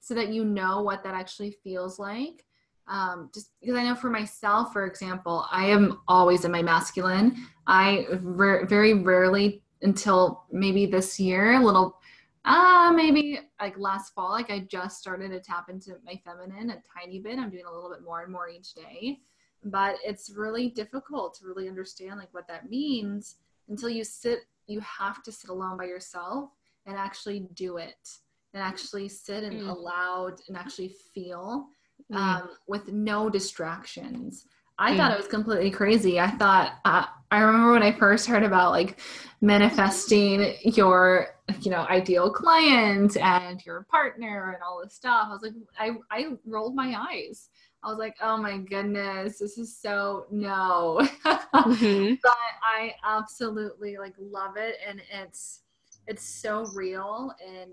so 0.00 0.14
that 0.14 0.28
you 0.28 0.44
know 0.44 0.82
what 0.82 1.04
that 1.04 1.14
actually 1.14 1.52
feels 1.62 1.98
like 1.98 2.44
um, 2.88 3.30
just 3.32 3.50
because 3.60 3.76
I 3.76 3.84
know 3.84 3.94
for 3.94 4.10
myself, 4.10 4.72
for 4.72 4.86
example, 4.86 5.46
I 5.50 5.66
am 5.66 6.00
always 6.08 6.44
in 6.44 6.52
my 6.52 6.62
masculine. 6.62 7.46
I 7.66 8.06
re- 8.20 8.64
very 8.64 8.94
rarely 8.94 9.62
until 9.82 10.44
maybe 10.50 10.86
this 10.86 11.18
year, 11.18 11.54
a 11.54 11.64
little, 11.64 11.96
uh, 12.44 12.92
maybe 12.94 13.40
like 13.60 13.78
last 13.78 14.14
fall, 14.14 14.30
like 14.30 14.50
I 14.50 14.60
just 14.60 14.98
started 14.98 15.30
to 15.30 15.40
tap 15.40 15.68
into 15.68 15.92
my 16.04 16.20
feminine 16.24 16.70
a 16.70 16.82
tiny 16.98 17.20
bit. 17.20 17.38
I'm 17.38 17.50
doing 17.50 17.64
a 17.66 17.72
little 17.72 17.90
bit 17.90 18.02
more 18.02 18.22
and 18.22 18.32
more 18.32 18.48
each 18.48 18.74
day, 18.74 19.20
but 19.64 19.96
it's 20.04 20.30
really 20.30 20.68
difficult 20.68 21.34
to 21.34 21.46
really 21.46 21.68
understand 21.68 22.18
like 22.18 22.32
what 22.32 22.48
that 22.48 22.68
means 22.68 23.36
until 23.68 23.88
you 23.88 24.02
sit, 24.02 24.40
you 24.66 24.80
have 24.80 25.22
to 25.22 25.32
sit 25.32 25.50
alone 25.50 25.76
by 25.78 25.84
yourself 25.84 26.50
and 26.86 26.96
actually 26.96 27.46
do 27.54 27.76
it 27.76 28.18
and 28.54 28.62
actually 28.62 29.08
sit 29.08 29.44
and 29.44 29.62
mm. 29.62 29.68
allow 29.68 30.28
and 30.48 30.56
actually 30.56 30.94
feel 31.14 31.68
mm. 32.10 32.16
um, 32.16 32.50
with 32.66 32.88
no 32.92 33.30
distractions. 33.30 34.46
I 34.78 34.92
mm. 34.92 34.96
thought 34.96 35.12
it 35.12 35.18
was 35.18 35.28
completely 35.28 35.70
crazy. 35.70 36.18
I 36.18 36.30
thought 36.30 36.78
uh, 36.84 37.06
I 37.30 37.40
remember 37.40 37.72
when 37.72 37.82
I 37.82 37.92
first 37.92 38.26
heard 38.26 38.42
about 38.42 38.72
like 38.72 38.98
manifesting 39.40 40.54
your 40.62 41.28
you 41.60 41.70
know 41.70 41.86
ideal 41.88 42.30
client 42.30 43.16
and 43.16 43.64
your 43.64 43.86
partner 43.90 44.52
and 44.52 44.62
all 44.62 44.80
this 44.82 44.94
stuff. 44.94 45.28
I 45.28 45.32
was 45.32 45.42
like 45.42 45.52
I 45.78 45.90
I 46.10 46.26
rolled 46.44 46.74
my 46.74 46.94
eyes. 47.10 47.48
I 47.84 47.88
was 47.88 47.98
like, 47.98 48.14
oh 48.22 48.36
my 48.36 48.58
goodness, 48.58 49.38
this 49.38 49.58
is 49.58 49.76
so 49.76 50.26
no. 50.30 51.00
mm-hmm. 51.24 52.14
But 52.22 52.36
I 52.62 52.94
absolutely 53.04 53.98
like 53.98 54.14
love 54.18 54.56
it 54.56 54.76
and 54.86 55.02
it's 55.12 55.62
it's 56.06 56.24
so 56.24 56.66
real 56.74 57.32
and 57.44 57.72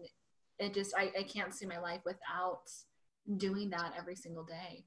it 0.59 0.73
just 0.73 0.93
I, 0.97 1.11
I 1.17 1.23
can't 1.23 1.53
see 1.53 1.65
my 1.65 1.79
life 1.79 2.01
without 2.05 2.71
doing 3.37 3.69
that 3.69 3.93
every 3.97 4.15
single 4.15 4.43
day. 4.43 4.83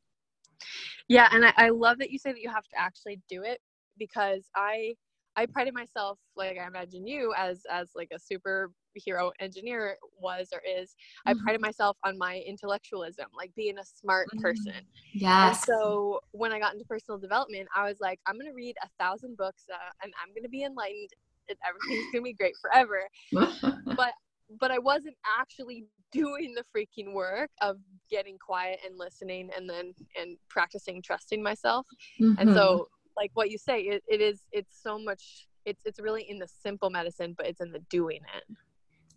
Yeah, 1.09 1.29
and 1.33 1.44
I, 1.44 1.53
I 1.57 1.68
love 1.70 1.98
that 1.98 2.11
you 2.11 2.18
say 2.18 2.33
that 2.33 2.40
you 2.40 2.51
have 2.51 2.64
to 2.64 2.79
actually 2.79 3.20
do 3.29 3.42
it 3.42 3.61
because 3.98 4.48
I 4.57 4.94
I 5.37 5.46
prided 5.46 5.72
myself, 5.72 6.18
like 6.37 6.59
I 6.59 6.66
imagine 6.66 7.07
you, 7.07 7.33
as 7.37 7.62
as 7.70 7.90
like 7.94 8.11
a 8.12 8.18
superhero 8.18 9.31
engineer 9.40 9.96
was 10.20 10.48
or 10.53 10.61
is. 10.61 10.90
Mm-hmm. 10.90 11.38
I 11.38 11.42
prided 11.42 11.61
myself 11.61 11.96
on 12.05 12.18
my 12.18 12.42
intellectualism, 12.46 13.27
like 13.37 13.51
being 13.57 13.79
a 13.79 13.85
smart 13.85 14.29
mm-hmm. 14.29 14.42
person. 14.42 14.75
Yes. 15.14 15.64
So 15.64 16.20
when 16.33 16.53
I 16.53 16.59
got 16.59 16.75
into 16.75 16.85
personal 16.85 17.18
development, 17.18 17.68
I 17.75 17.88
was 17.88 17.98
like, 18.01 18.20
I'm 18.27 18.38
gonna 18.38 18.55
read 18.55 18.77
a 18.83 18.88
thousand 19.03 19.37
books 19.37 19.64
uh, 19.72 19.90
and 20.03 20.12
I'm 20.22 20.35
gonna 20.35 20.51
be 20.51 20.64
enlightened 20.64 21.11
and 21.48 21.59
everything's 21.66 22.12
gonna 22.12 22.25
be 22.25 22.35
great 22.35 22.55
forever. 22.61 23.09
but 23.96 24.12
but 24.61 24.71
I 24.71 24.79
wasn't 24.79 25.17
actually 25.38 25.87
doing 26.12 26.55
the 26.55 26.65
freaking 26.77 27.15
work 27.15 27.51
of 27.61 27.79
getting 28.11 28.38
quiet 28.38 28.79
and 28.87 28.99
listening 28.99 29.51
and 29.57 29.69
then 29.69 29.95
and 30.21 30.37
practicing 30.49 31.03
trusting 31.03 31.43
myself. 31.43 31.87
Mm-hmm. 32.21 32.35
And 32.38 32.55
so 32.55 32.62
mm-hmm. 32.62 32.83
like 33.17 33.31
what 33.35 33.51
you 33.51 33.59
say, 33.59 33.81
it, 33.81 34.03
it 34.07 34.21
is 34.21 34.43
it's 34.53 34.81
so 34.83 34.99
much 34.99 35.49
it's 35.65 35.81
it's 35.85 36.01
really 36.01 36.29
in 36.29 36.38
the 36.38 36.49
simple 36.49 36.91
medicine, 36.91 37.35
but 37.37 37.47
it's 37.47 37.61
in 37.61 37.73
the 37.73 37.81
doing 37.91 38.21
it. 38.37 38.57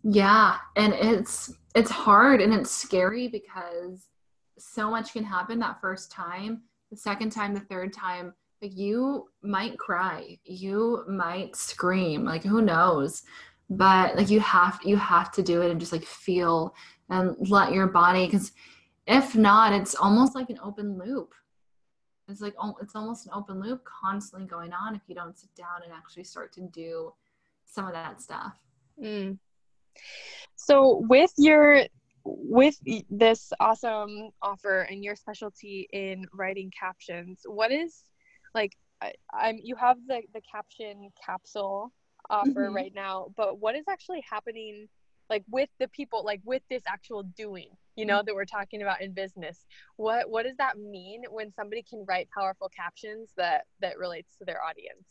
Yeah. 0.02 0.56
And 0.76 0.94
it's 0.94 1.52
it's 1.74 1.90
hard 1.90 2.40
and 2.40 2.52
it's 2.54 2.70
scary 2.70 3.28
because 3.28 4.08
so 4.58 4.90
much 4.90 5.12
can 5.12 5.24
happen 5.24 5.58
that 5.58 5.80
first 5.80 6.10
time, 6.10 6.62
the 6.90 6.96
second 6.96 7.30
time, 7.30 7.54
the 7.54 7.60
third 7.60 7.92
time. 7.92 8.32
Like 8.62 8.74
you 8.74 9.28
might 9.42 9.78
cry, 9.78 10.38
you 10.44 11.04
might 11.06 11.54
scream, 11.56 12.24
like 12.24 12.42
who 12.42 12.62
knows? 12.62 13.22
But 13.68 14.16
like 14.16 14.30
you 14.30 14.40
have 14.40 14.78
you 14.84 14.96
have 14.96 15.32
to 15.32 15.42
do 15.42 15.62
it 15.62 15.70
and 15.70 15.80
just 15.80 15.92
like 15.92 16.04
feel 16.04 16.74
and 17.10 17.36
let 17.50 17.72
your 17.72 17.86
body 17.86 18.26
because 18.26 18.52
if 19.06 19.34
not 19.34 19.72
it's 19.72 19.94
almost 19.94 20.34
like 20.34 20.50
an 20.50 20.58
open 20.62 20.98
loop. 20.98 21.34
It's 22.28 22.40
like 22.40 22.54
it's 22.80 22.96
almost 22.96 23.26
an 23.26 23.32
open 23.34 23.60
loop 23.60 23.84
constantly 23.84 24.48
going 24.48 24.72
on 24.72 24.96
if 24.96 25.02
you 25.06 25.14
don't 25.14 25.38
sit 25.38 25.54
down 25.54 25.82
and 25.84 25.92
actually 25.92 26.24
start 26.24 26.52
to 26.54 26.62
do 26.62 27.12
some 27.64 27.86
of 27.86 27.92
that 27.92 28.20
stuff. 28.20 28.54
Mm. 29.02 29.38
so 30.56 31.04
with 31.08 31.32
your 31.36 31.84
with 32.24 32.76
this 33.10 33.52
awesome 33.60 34.30
offer 34.42 34.80
and 34.82 35.04
your 35.04 35.14
specialty 35.14 35.86
in 35.92 36.24
writing 36.32 36.72
captions 36.78 37.42
what 37.44 37.70
is 37.70 38.04
like 38.54 38.72
I, 39.02 39.12
am 39.34 39.58
you 39.62 39.76
have 39.76 39.98
the 40.08 40.22
the 40.32 40.40
caption 40.50 41.10
capsule 41.24 41.92
offer 42.30 42.66
mm-hmm. 42.66 42.74
right 42.74 42.92
now 42.94 43.26
but 43.36 43.58
what 43.58 43.74
is 43.74 43.84
actually 43.88 44.22
happening 44.28 44.88
like 45.28 45.44
with 45.50 45.68
the 45.78 45.88
people 45.88 46.24
like 46.24 46.40
with 46.44 46.62
this 46.70 46.82
actual 46.86 47.22
doing 47.22 47.68
you 47.96 48.04
know 48.04 48.22
that 48.24 48.34
we're 48.34 48.44
talking 48.44 48.82
about 48.82 49.00
in 49.00 49.12
business? 49.12 49.64
What 49.96 50.30
what 50.30 50.44
does 50.44 50.56
that 50.58 50.78
mean 50.78 51.22
when 51.30 51.52
somebody 51.52 51.82
can 51.82 52.04
write 52.06 52.28
powerful 52.30 52.68
captions 52.68 53.32
that 53.36 53.64
that 53.80 53.98
relates 53.98 54.36
to 54.36 54.44
their 54.44 54.62
audience? 54.62 55.08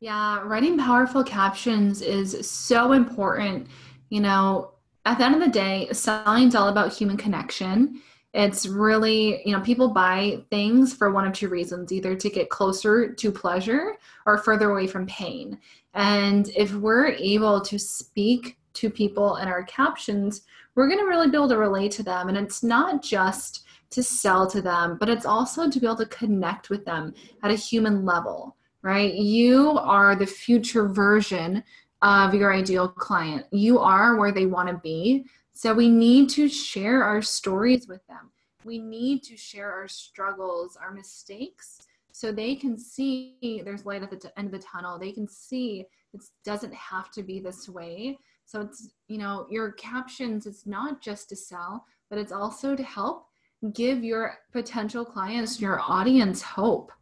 Yeah 0.00 0.42
writing 0.44 0.78
powerful 0.78 1.24
captions 1.24 2.02
is 2.02 2.48
so 2.48 2.92
important. 2.92 3.66
You 4.10 4.20
know 4.20 4.72
at 5.06 5.18
the 5.18 5.24
end 5.24 5.34
of 5.34 5.40
the 5.40 5.48
day 5.48 5.88
selling's 5.92 6.54
all 6.54 6.68
about 6.68 6.92
human 6.92 7.16
connection 7.16 8.00
it's 8.34 8.66
really, 8.66 9.42
you 9.46 9.52
know, 9.52 9.60
people 9.60 9.88
buy 9.88 10.42
things 10.50 10.94
for 10.94 11.10
one 11.10 11.26
of 11.26 11.34
two 11.34 11.48
reasons 11.48 11.92
either 11.92 12.14
to 12.16 12.30
get 12.30 12.48
closer 12.48 13.12
to 13.12 13.30
pleasure 13.30 13.96
or 14.24 14.38
further 14.38 14.70
away 14.70 14.86
from 14.86 15.06
pain. 15.06 15.58
And 15.94 16.48
if 16.56 16.72
we're 16.74 17.08
able 17.08 17.60
to 17.60 17.78
speak 17.78 18.56
to 18.74 18.88
people 18.88 19.36
in 19.36 19.48
our 19.48 19.64
captions, 19.64 20.42
we're 20.74 20.88
going 20.88 21.00
to 21.00 21.06
really 21.06 21.28
be 21.28 21.36
able 21.36 21.48
to 21.50 21.58
relate 21.58 21.92
to 21.92 22.02
them. 22.02 22.28
And 22.28 22.38
it's 22.38 22.62
not 22.62 23.02
just 23.02 23.64
to 23.90 24.02
sell 24.02 24.46
to 24.50 24.62
them, 24.62 24.96
but 24.98 25.10
it's 25.10 25.26
also 25.26 25.68
to 25.68 25.80
be 25.80 25.86
able 25.86 25.96
to 25.96 26.06
connect 26.06 26.70
with 26.70 26.86
them 26.86 27.12
at 27.42 27.50
a 27.50 27.54
human 27.54 28.06
level, 28.06 28.56
right? 28.80 29.12
You 29.12 29.78
are 29.78 30.16
the 30.16 30.26
future 30.26 30.88
version 30.88 31.62
of 32.00 32.34
your 32.34 32.54
ideal 32.54 32.88
client. 32.88 33.44
You 33.52 33.78
are 33.78 34.16
where 34.16 34.32
they 34.32 34.46
want 34.46 34.70
to 34.70 34.80
be. 34.82 35.26
So 35.52 35.74
we 35.74 35.88
need 35.88 36.28
to 36.30 36.48
share 36.48 37.04
our 37.04 37.22
stories 37.22 37.86
with 37.88 38.06
them. 38.06 38.30
We 38.64 38.78
need 38.78 39.22
to 39.24 39.36
share 39.36 39.72
our 39.72 39.88
struggles, 39.88 40.76
our 40.76 40.92
mistakes, 40.92 41.78
so 42.12 42.30
they 42.30 42.54
can 42.54 42.78
see 42.78 43.62
there's 43.64 43.86
light 43.86 44.02
at 44.02 44.10
the 44.10 44.16
t- 44.16 44.28
end 44.36 44.46
of 44.46 44.52
the 44.52 44.66
tunnel. 44.66 44.98
They 44.98 45.12
can 45.12 45.26
see 45.26 45.86
it 46.12 46.22
doesn't 46.44 46.74
have 46.74 47.10
to 47.12 47.22
be 47.22 47.40
this 47.40 47.68
way. 47.68 48.18
So 48.44 48.60
it's, 48.60 48.90
you 49.08 49.18
know, 49.18 49.46
your 49.50 49.72
captions, 49.72 50.46
it's 50.46 50.66
not 50.66 51.00
just 51.00 51.28
to 51.30 51.36
sell, 51.36 51.86
but 52.10 52.18
it's 52.18 52.32
also 52.32 52.76
to 52.76 52.82
help 52.82 53.26
give 53.72 54.04
your 54.04 54.34
potential 54.52 55.04
clients, 55.04 55.60
your 55.60 55.80
audience 55.80 56.42
hope 56.42 56.92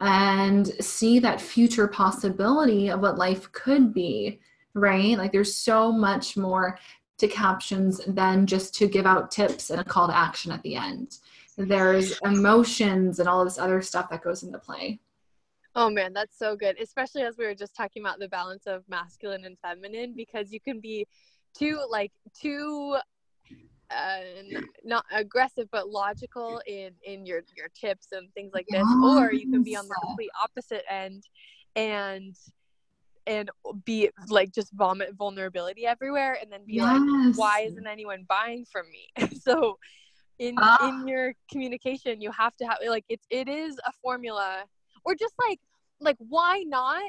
and 0.00 0.68
see 0.82 1.18
that 1.18 1.40
future 1.40 1.88
possibility 1.88 2.88
of 2.88 3.00
what 3.00 3.18
life 3.18 3.50
could 3.52 3.92
be, 3.92 4.40
right? 4.74 5.18
Like 5.18 5.32
there's 5.32 5.56
so 5.56 5.90
much 5.90 6.36
more 6.36 6.78
to 7.20 7.28
captions 7.28 8.00
than 8.06 8.46
just 8.46 8.74
to 8.74 8.88
give 8.88 9.06
out 9.06 9.30
tips 9.30 9.70
and 9.70 9.80
a 9.80 9.84
call 9.84 10.08
to 10.08 10.16
action 10.16 10.52
at 10.52 10.62
the 10.62 10.76
end. 10.76 11.18
There's 11.56 12.18
emotions 12.24 13.18
and 13.18 13.28
all 13.28 13.44
this 13.44 13.58
other 13.58 13.82
stuff 13.82 14.10
that 14.10 14.22
goes 14.22 14.42
into 14.42 14.58
play. 14.58 14.98
Oh 15.74 15.88
man, 15.88 16.12
that's 16.12 16.38
so 16.38 16.56
good. 16.56 16.80
Especially 16.80 17.22
as 17.22 17.36
we 17.36 17.44
were 17.44 17.54
just 17.54 17.76
talking 17.76 18.02
about 18.02 18.18
the 18.18 18.28
balance 18.28 18.66
of 18.66 18.82
masculine 18.88 19.44
and 19.44 19.56
feminine 19.60 20.14
because 20.16 20.52
you 20.52 20.60
can 20.60 20.80
be 20.80 21.06
too 21.54 21.80
like 21.88 22.12
too 22.38 22.96
uh, 23.90 24.20
not 24.84 25.04
aggressive 25.12 25.68
but 25.72 25.88
logical 25.88 26.60
in 26.66 26.90
in 27.04 27.26
your 27.26 27.42
your 27.56 27.68
tips 27.74 28.08
and 28.12 28.32
things 28.34 28.52
like 28.54 28.66
this 28.70 28.84
or 29.04 29.32
you 29.32 29.50
can 29.50 29.62
be 29.62 29.76
on 29.76 29.86
the 29.88 29.94
complete 30.00 30.30
opposite 30.40 30.84
end 30.88 31.24
and 31.74 32.36
and 33.26 33.50
be 33.84 34.10
like 34.28 34.52
just 34.52 34.72
vomit 34.72 35.14
vulnerability 35.14 35.86
everywhere 35.86 36.38
and 36.40 36.50
then 36.50 36.60
be 36.66 36.74
yes. 36.74 36.86
like 36.86 37.36
why 37.36 37.60
isn't 37.60 37.86
anyone 37.86 38.24
buying 38.28 38.64
from 38.70 38.86
me 38.90 39.28
so 39.40 39.76
in 40.38 40.54
ah. 40.58 40.88
in 40.88 41.06
your 41.06 41.34
communication 41.50 42.20
you 42.20 42.30
have 42.32 42.56
to 42.56 42.64
have 42.64 42.78
like 42.88 43.04
it's 43.08 43.26
it 43.30 43.48
is 43.48 43.76
a 43.86 43.92
formula 44.02 44.64
or 45.04 45.14
just 45.14 45.34
like 45.46 45.58
like 46.00 46.16
why 46.18 46.64
not 46.66 47.02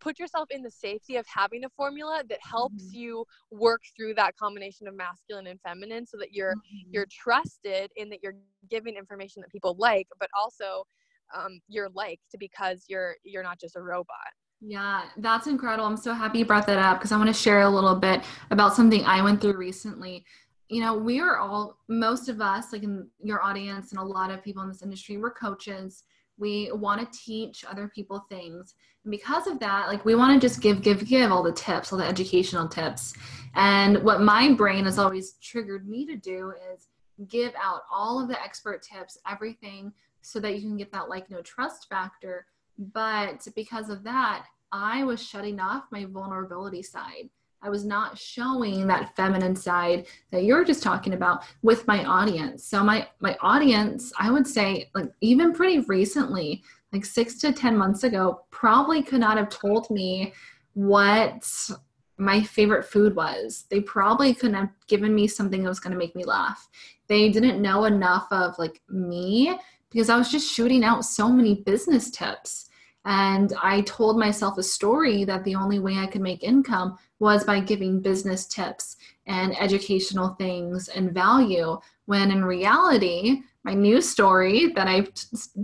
put 0.00 0.18
yourself 0.18 0.48
in 0.50 0.62
the 0.62 0.70
safety 0.70 1.16
of 1.16 1.26
having 1.26 1.64
a 1.64 1.68
formula 1.70 2.22
that 2.28 2.38
helps 2.40 2.84
mm-hmm. 2.84 2.98
you 2.98 3.24
work 3.50 3.82
through 3.96 4.14
that 4.14 4.36
combination 4.36 4.86
of 4.86 4.94
masculine 4.94 5.46
and 5.46 5.60
feminine 5.62 6.06
so 6.06 6.16
that 6.16 6.32
you're 6.32 6.54
mm-hmm. 6.54 6.90
you're 6.92 7.06
trusted 7.10 7.90
in 7.96 8.08
that 8.08 8.20
you're 8.22 8.36
giving 8.70 8.96
information 8.96 9.40
that 9.42 9.50
people 9.50 9.74
like 9.78 10.06
but 10.18 10.28
also 10.38 10.84
um, 11.34 11.58
you're 11.68 11.88
liked 11.94 12.34
because 12.38 12.84
you're 12.88 13.14
you're 13.24 13.42
not 13.42 13.58
just 13.58 13.76
a 13.76 13.82
robot 13.82 14.32
yeah, 14.66 15.02
that's 15.18 15.46
incredible. 15.46 15.84
I'm 15.84 15.96
so 15.96 16.14
happy 16.14 16.38
you 16.38 16.46
brought 16.46 16.66
that 16.66 16.78
up 16.78 16.98
because 16.98 17.12
I 17.12 17.18
want 17.18 17.28
to 17.28 17.34
share 17.34 17.62
a 17.62 17.68
little 17.68 17.94
bit 17.94 18.22
about 18.50 18.74
something 18.74 19.04
I 19.04 19.20
went 19.20 19.40
through 19.40 19.58
recently. 19.58 20.24
You 20.68 20.80
know, 20.80 20.96
we 20.96 21.20
are 21.20 21.36
all, 21.36 21.76
most 21.88 22.30
of 22.30 22.40
us, 22.40 22.72
like 22.72 22.82
in 22.82 23.06
your 23.22 23.42
audience 23.42 23.90
and 23.90 24.00
a 24.00 24.04
lot 24.04 24.30
of 24.30 24.42
people 24.42 24.62
in 24.62 24.68
this 24.68 24.82
industry, 24.82 25.18
we're 25.18 25.32
coaches. 25.32 26.04
We 26.38 26.70
want 26.72 27.00
to 27.00 27.18
teach 27.18 27.64
other 27.68 27.88
people 27.94 28.24
things. 28.30 28.74
And 29.04 29.10
because 29.10 29.46
of 29.46 29.60
that, 29.60 29.88
like 29.88 30.04
we 30.06 30.14
want 30.14 30.40
to 30.40 30.44
just 30.44 30.62
give, 30.62 30.80
give, 30.80 31.06
give 31.06 31.30
all 31.30 31.42
the 31.42 31.52
tips, 31.52 31.92
all 31.92 31.98
the 31.98 32.06
educational 32.06 32.66
tips. 32.66 33.12
And 33.54 34.02
what 34.02 34.22
my 34.22 34.54
brain 34.54 34.86
has 34.86 34.98
always 34.98 35.34
triggered 35.42 35.86
me 35.86 36.06
to 36.06 36.16
do 36.16 36.54
is 36.72 36.88
give 37.28 37.52
out 37.62 37.82
all 37.92 38.18
of 38.18 38.28
the 38.28 38.42
expert 38.42 38.82
tips, 38.82 39.18
everything, 39.30 39.92
so 40.22 40.40
that 40.40 40.54
you 40.54 40.62
can 40.62 40.78
get 40.78 40.90
that 40.92 41.10
like 41.10 41.30
no 41.30 41.42
trust 41.42 41.86
factor. 41.90 42.46
But 42.78 43.46
because 43.54 43.90
of 43.90 44.02
that, 44.04 44.46
I 44.74 45.04
was 45.04 45.24
shutting 45.24 45.60
off 45.60 45.84
my 45.92 46.04
vulnerability 46.04 46.82
side. 46.82 47.30
I 47.62 47.70
was 47.70 47.84
not 47.84 48.18
showing 48.18 48.88
that 48.88 49.14
feminine 49.14 49.54
side 49.54 50.06
that 50.32 50.42
you're 50.42 50.64
just 50.64 50.82
talking 50.82 51.12
about 51.12 51.44
with 51.62 51.86
my 51.86 52.04
audience. 52.04 52.64
So 52.64 52.82
my 52.82 53.06
my 53.20 53.36
audience, 53.40 54.12
I 54.18 54.32
would 54.32 54.48
say 54.48 54.90
like 54.92 55.12
even 55.20 55.52
pretty 55.52 55.78
recently, 55.78 56.64
like 56.92 57.04
6 57.04 57.36
to 57.38 57.52
10 57.52 57.76
months 57.76 58.02
ago, 58.02 58.46
probably 58.50 59.00
could 59.00 59.20
not 59.20 59.38
have 59.38 59.48
told 59.48 59.88
me 59.90 60.34
what 60.72 61.48
my 62.18 62.42
favorite 62.42 62.84
food 62.84 63.14
was. 63.14 63.66
They 63.70 63.80
probably 63.80 64.34
couldn't 64.34 64.56
have 64.56 64.70
given 64.88 65.14
me 65.14 65.28
something 65.28 65.62
that 65.62 65.68
was 65.68 65.80
going 65.80 65.92
to 65.92 65.98
make 65.98 66.16
me 66.16 66.24
laugh. 66.24 66.68
They 67.06 67.28
didn't 67.28 67.62
know 67.62 67.84
enough 67.84 68.26
of 68.32 68.58
like 68.58 68.82
me 68.88 69.56
because 69.90 70.10
I 70.10 70.16
was 70.16 70.32
just 70.32 70.52
shooting 70.52 70.82
out 70.82 71.04
so 71.04 71.28
many 71.28 71.62
business 71.62 72.10
tips. 72.10 72.70
And 73.04 73.52
I 73.62 73.82
told 73.82 74.18
myself 74.18 74.56
a 74.56 74.62
story 74.62 75.24
that 75.24 75.44
the 75.44 75.54
only 75.54 75.78
way 75.78 75.98
I 75.98 76.06
could 76.06 76.22
make 76.22 76.42
income 76.42 76.96
was 77.18 77.44
by 77.44 77.60
giving 77.60 78.00
business 78.00 78.46
tips 78.46 78.96
and 79.26 79.58
educational 79.60 80.30
things 80.34 80.88
and 80.88 81.12
value. 81.12 81.78
When 82.06 82.30
in 82.30 82.44
reality, 82.44 83.42
my 83.62 83.74
new 83.74 84.00
story 84.00 84.68
that 84.74 84.88
I 84.88 85.06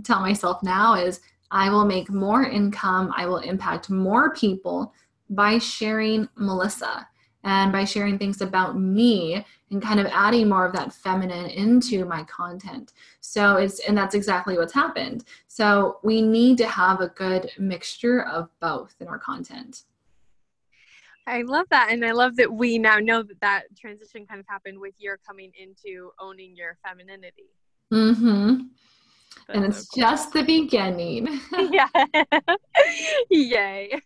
tell 0.03 0.19
myself 0.19 0.61
now 0.61 0.95
is 0.95 1.21
I 1.49 1.69
will 1.69 1.85
make 1.85 2.09
more 2.09 2.43
income, 2.45 3.11
I 3.15 3.25
will 3.25 3.37
impact 3.37 3.89
more 3.89 4.33
people 4.33 4.93
by 5.29 5.57
sharing 5.57 6.27
Melissa 6.35 7.07
and 7.43 7.71
by 7.71 7.85
sharing 7.85 8.17
things 8.17 8.41
about 8.41 8.77
me 8.77 9.45
and 9.71 9.81
kind 9.81 9.99
of 9.99 10.05
adding 10.07 10.49
more 10.49 10.65
of 10.65 10.73
that 10.73 10.93
feminine 10.93 11.47
into 11.47 12.05
my 12.05 12.23
content. 12.25 12.93
So 13.21 13.55
it's, 13.55 13.79
and 13.79 13.97
that's 13.97 14.15
exactly 14.15 14.57
what's 14.57 14.73
happened. 14.73 15.23
So 15.47 15.99
we 16.03 16.21
need 16.21 16.57
to 16.59 16.67
have 16.67 16.99
a 17.01 17.07
good 17.07 17.49
mixture 17.57 18.23
of 18.23 18.49
both 18.59 18.95
in 18.99 19.07
our 19.07 19.17
content. 19.17 19.83
I 21.25 21.43
love 21.43 21.67
that. 21.69 21.89
And 21.91 22.03
I 22.03 22.11
love 22.11 22.35
that 22.37 22.51
we 22.51 22.77
now 22.77 22.97
know 22.97 23.23
that 23.23 23.39
that 23.41 23.63
transition 23.77 24.25
kind 24.25 24.39
of 24.39 24.45
happened 24.47 24.79
with 24.79 24.93
your 24.97 25.17
coming 25.17 25.51
into 25.57 26.11
owning 26.19 26.55
your 26.55 26.77
femininity. 26.85 27.49
Mm-hmm. 27.93 28.61
and 29.49 29.65
it's 29.65 29.79
so 29.79 29.85
cool. 29.93 30.01
just 30.01 30.33
the 30.33 30.43
beginning. 30.43 31.39
yeah. 31.71 31.87
Yay 33.29 33.99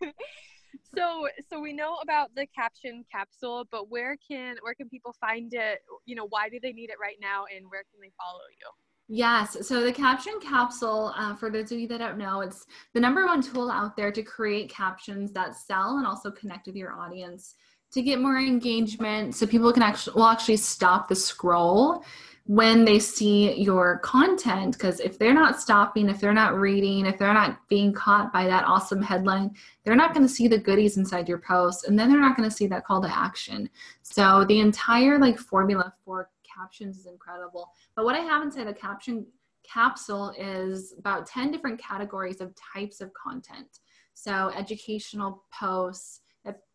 so 0.96 1.28
so 1.50 1.60
we 1.60 1.74
know 1.74 1.98
about 2.02 2.34
the 2.36 2.48
caption 2.48 3.04
capsule 3.12 3.66
but 3.72 3.90
where 3.90 4.18
can 4.30 4.56
where 4.62 4.74
can 4.74 4.90
people 4.90 5.16
find 5.20 5.54
it? 5.54 5.80
You 6.06 6.16
know 6.16 6.28
why 6.30 6.50
do 6.50 6.60
they 6.62 6.72
need 6.72 6.90
it 6.90 6.98
right 7.02 7.18
now 7.22 7.46
and 7.56 7.66
where 7.70 7.84
can 7.92 8.02
they 8.02 8.12
follow 8.18 8.46
you? 8.60 8.68
Yes. 9.08 9.68
So 9.68 9.84
the 9.84 9.94
caption 9.94 10.34
capsule, 10.42 11.14
uh, 11.16 11.36
for 11.36 11.52
those 11.52 11.72
of 11.72 11.78
you 11.78 11.88
that 11.90 12.00
don't 12.00 12.18
know, 12.18 12.42
it's 12.42 12.66
the 12.96 13.00
number 13.00 13.26
one 13.26 13.42
tool 13.42 13.70
out 13.70 13.96
there 13.96 14.12
to 14.12 14.24
create 14.24 14.68
captions 14.70 15.32
that 15.34 15.56
sell 15.56 15.98
and 15.98 16.08
also 16.08 16.32
connect 16.32 16.66
with 16.66 16.76
your 16.76 16.94
audience 16.94 17.54
to 17.92 18.02
get 18.02 18.20
more 18.20 18.40
engagement 18.40 19.36
so 19.36 19.46
people 19.46 19.72
can 19.72 19.84
actually 19.84 20.16
will 20.16 20.26
actually 20.26 20.58
stop 20.58 21.08
the 21.08 21.16
scroll 21.16 22.04
when 22.48 22.86
they 22.86 23.00
see 23.00 23.60
your 23.60 23.98
content 24.00 24.74
because 24.74 25.00
if 25.00 25.18
they're 25.18 25.34
not 25.34 25.60
stopping 25.60 26.08
if 26.10 26.20
they're 26.20 26.32
not 26.32 26.56
reading 26.56 27.08
if 27.08 27.18
they're 27.18 27.34
not 27.34 27.58
being 27.70 27.92
caught 27.92 28.32
by 28.32 28.46
that 28.46 28.64
awesome 28.66 29.02
headline 29.02 29.50
they're 29.84 29.96
not 29.96 30.14
going 30.14 30.26
to 30.26 30.32
see 30.32 30.48
the 30.48 30.58
goodies 30.58 30.98
inside 30.98 31.28
your 31.28 31.40
post 31.40 31.88
and 31.88 31.98
then 31.98 32.08
they're 32.08 32.22
not 32.22 32.38
going 32.38 32.48
to 32.48 32.56
see 32.56 32.68
that 32.68 32.86
call 32.86 33.02
to 33.02 33.18
action. 33.18 33.68
So 34.04 34.46
the 34.48 34.60
entire 34.60 35.18
like 35.18 35.40
formula 35.40 35.92
for 36.04 36.30
captions 36.44 37.00
is 37.00 37.08
incredible. 37.08 37.72
But 37.96 38.06
what 38.06 38.16
i 38.16 38.20
have 38.20 38.44
inside 38.44 38.68
the 38.68 38.74
caption 38.74 39.26
capsule 39.64 40.32
is 40.38 40.94
about 41.00 41.26
10 41.26 41.52
different 41.52 41.82
categories 41.82 42.42
of 42.42 42.54
types 42.56 43.02
of 43.02 43.12
content. 43.14 43.80
So 44.14 44.52
educational 44.56 45.44
posts 45.52 46.22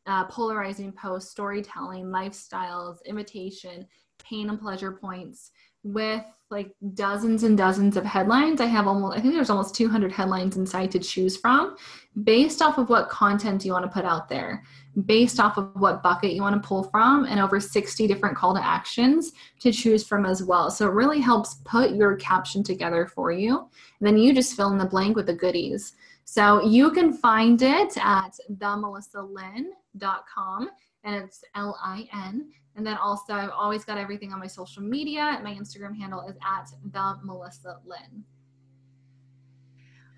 uh, 0.06 0.24
polarizing 0.24 0.90
posts 0.90 1.30
storytelling 1.30 2.06
lifestyles 2.06 2.96
imitation 3.04 3.86
pain 4.30 4.48
and 4.48 4.60
pleasure 4.60 4.92
points 4.92 5.50
with 5.82 6.22
like 6.50 6.74
dozens 6.94 7.42
and 7.44 7.56
dozens 7.56 7.96
of 7.96 8.04
headlines. 8.04 8.60
I 8.60 8.66
have 8.66 8.88
almost, 8.88 9.16
I 9.16 9.20
think 9.20 9.32
there's 9.34 9.50
almost 9.50 9.74
200 9.74 10.12
headlines 10.12 10.56
inside 10.56 10.90
to 10.92 10.98
choose 10.98 11.36
from 11.36 11.76
based 12.24 12.60
off 12.60 12.78
of 12.78 12.88
what 12.88 13.08
content 13.08 13.64
you 13.64 13.70
want 13.72 13.84
to 13.84 13.90
put 13.90 14.04
out 14.04 14.28
there, 14.28 14.64
based 15.06 15.38
off 15.38 15.58
of 15.58 15.70
what 15.74 16.02
bucket 16.02 16.32
you 16.32 16.42
want 16.42 16.60
to 16.60 16.68
pull 16.68 16.82
from, 16.84 17.24
and 17.24 17.38
over 17.38 17.60
60 17.60 18.08
different 18.08 18.36
call 18.36 18.52
to 18.54 18.64
actions 18.64 19.30
to 19.60 19.70
choose 19.70 20.02
from 20.04 20.26
as 20.26 20.42
well. 20.42 20.72
So 20.72 20.88
it 20.88 20.92
really 20.92 21.20
helps 21.20 21.60
put 21.64 21.92
your 21.92 22.16
caption 22.16 22.64
together 22.64 23.06
for 23.06 23.30
you. 23.30 23.68
And 24.00 24.06
then 24.06 24.18
you 24.18 24.34
just 24.34 24.56
fill 24.56 24.72
in 24.72 24.78
the 24.78 24.84
blank 24.84 25.14
with 25.16 25.26
the 25.26 25.34
goodies. 25.34 25.92
So 26.24 26.62
you 26.62 26.90
can 26.90 27.12
find 27.12 27.62
it 27.62 27.96
at 27.96 28.36
themelissalin.com 28.52 30.70
and 31.04 31.24
it's 31.24 31.44
L 31.54 31.78
I 31.82 32.08
N. 32.12 32.50
And 32.76 32.86
then 32.86 32.96
also, 32.96 33.34
I've 33.34 33.50
always 33.50 33.84
got 33.84 33.98
everything 33.98 34.32
on 34.32 34.38
my 34.38 34.46
social 34.46 34.82
media. 34.82 35.40
My 35.42 35.54
Instagram 35.54 35.96
handle 35.96 36.26
is 36.28 36.36
at 36.42 36.70
the 36.92 37.18
Melissa 37.22 37.78
Lin. 37.84 38.24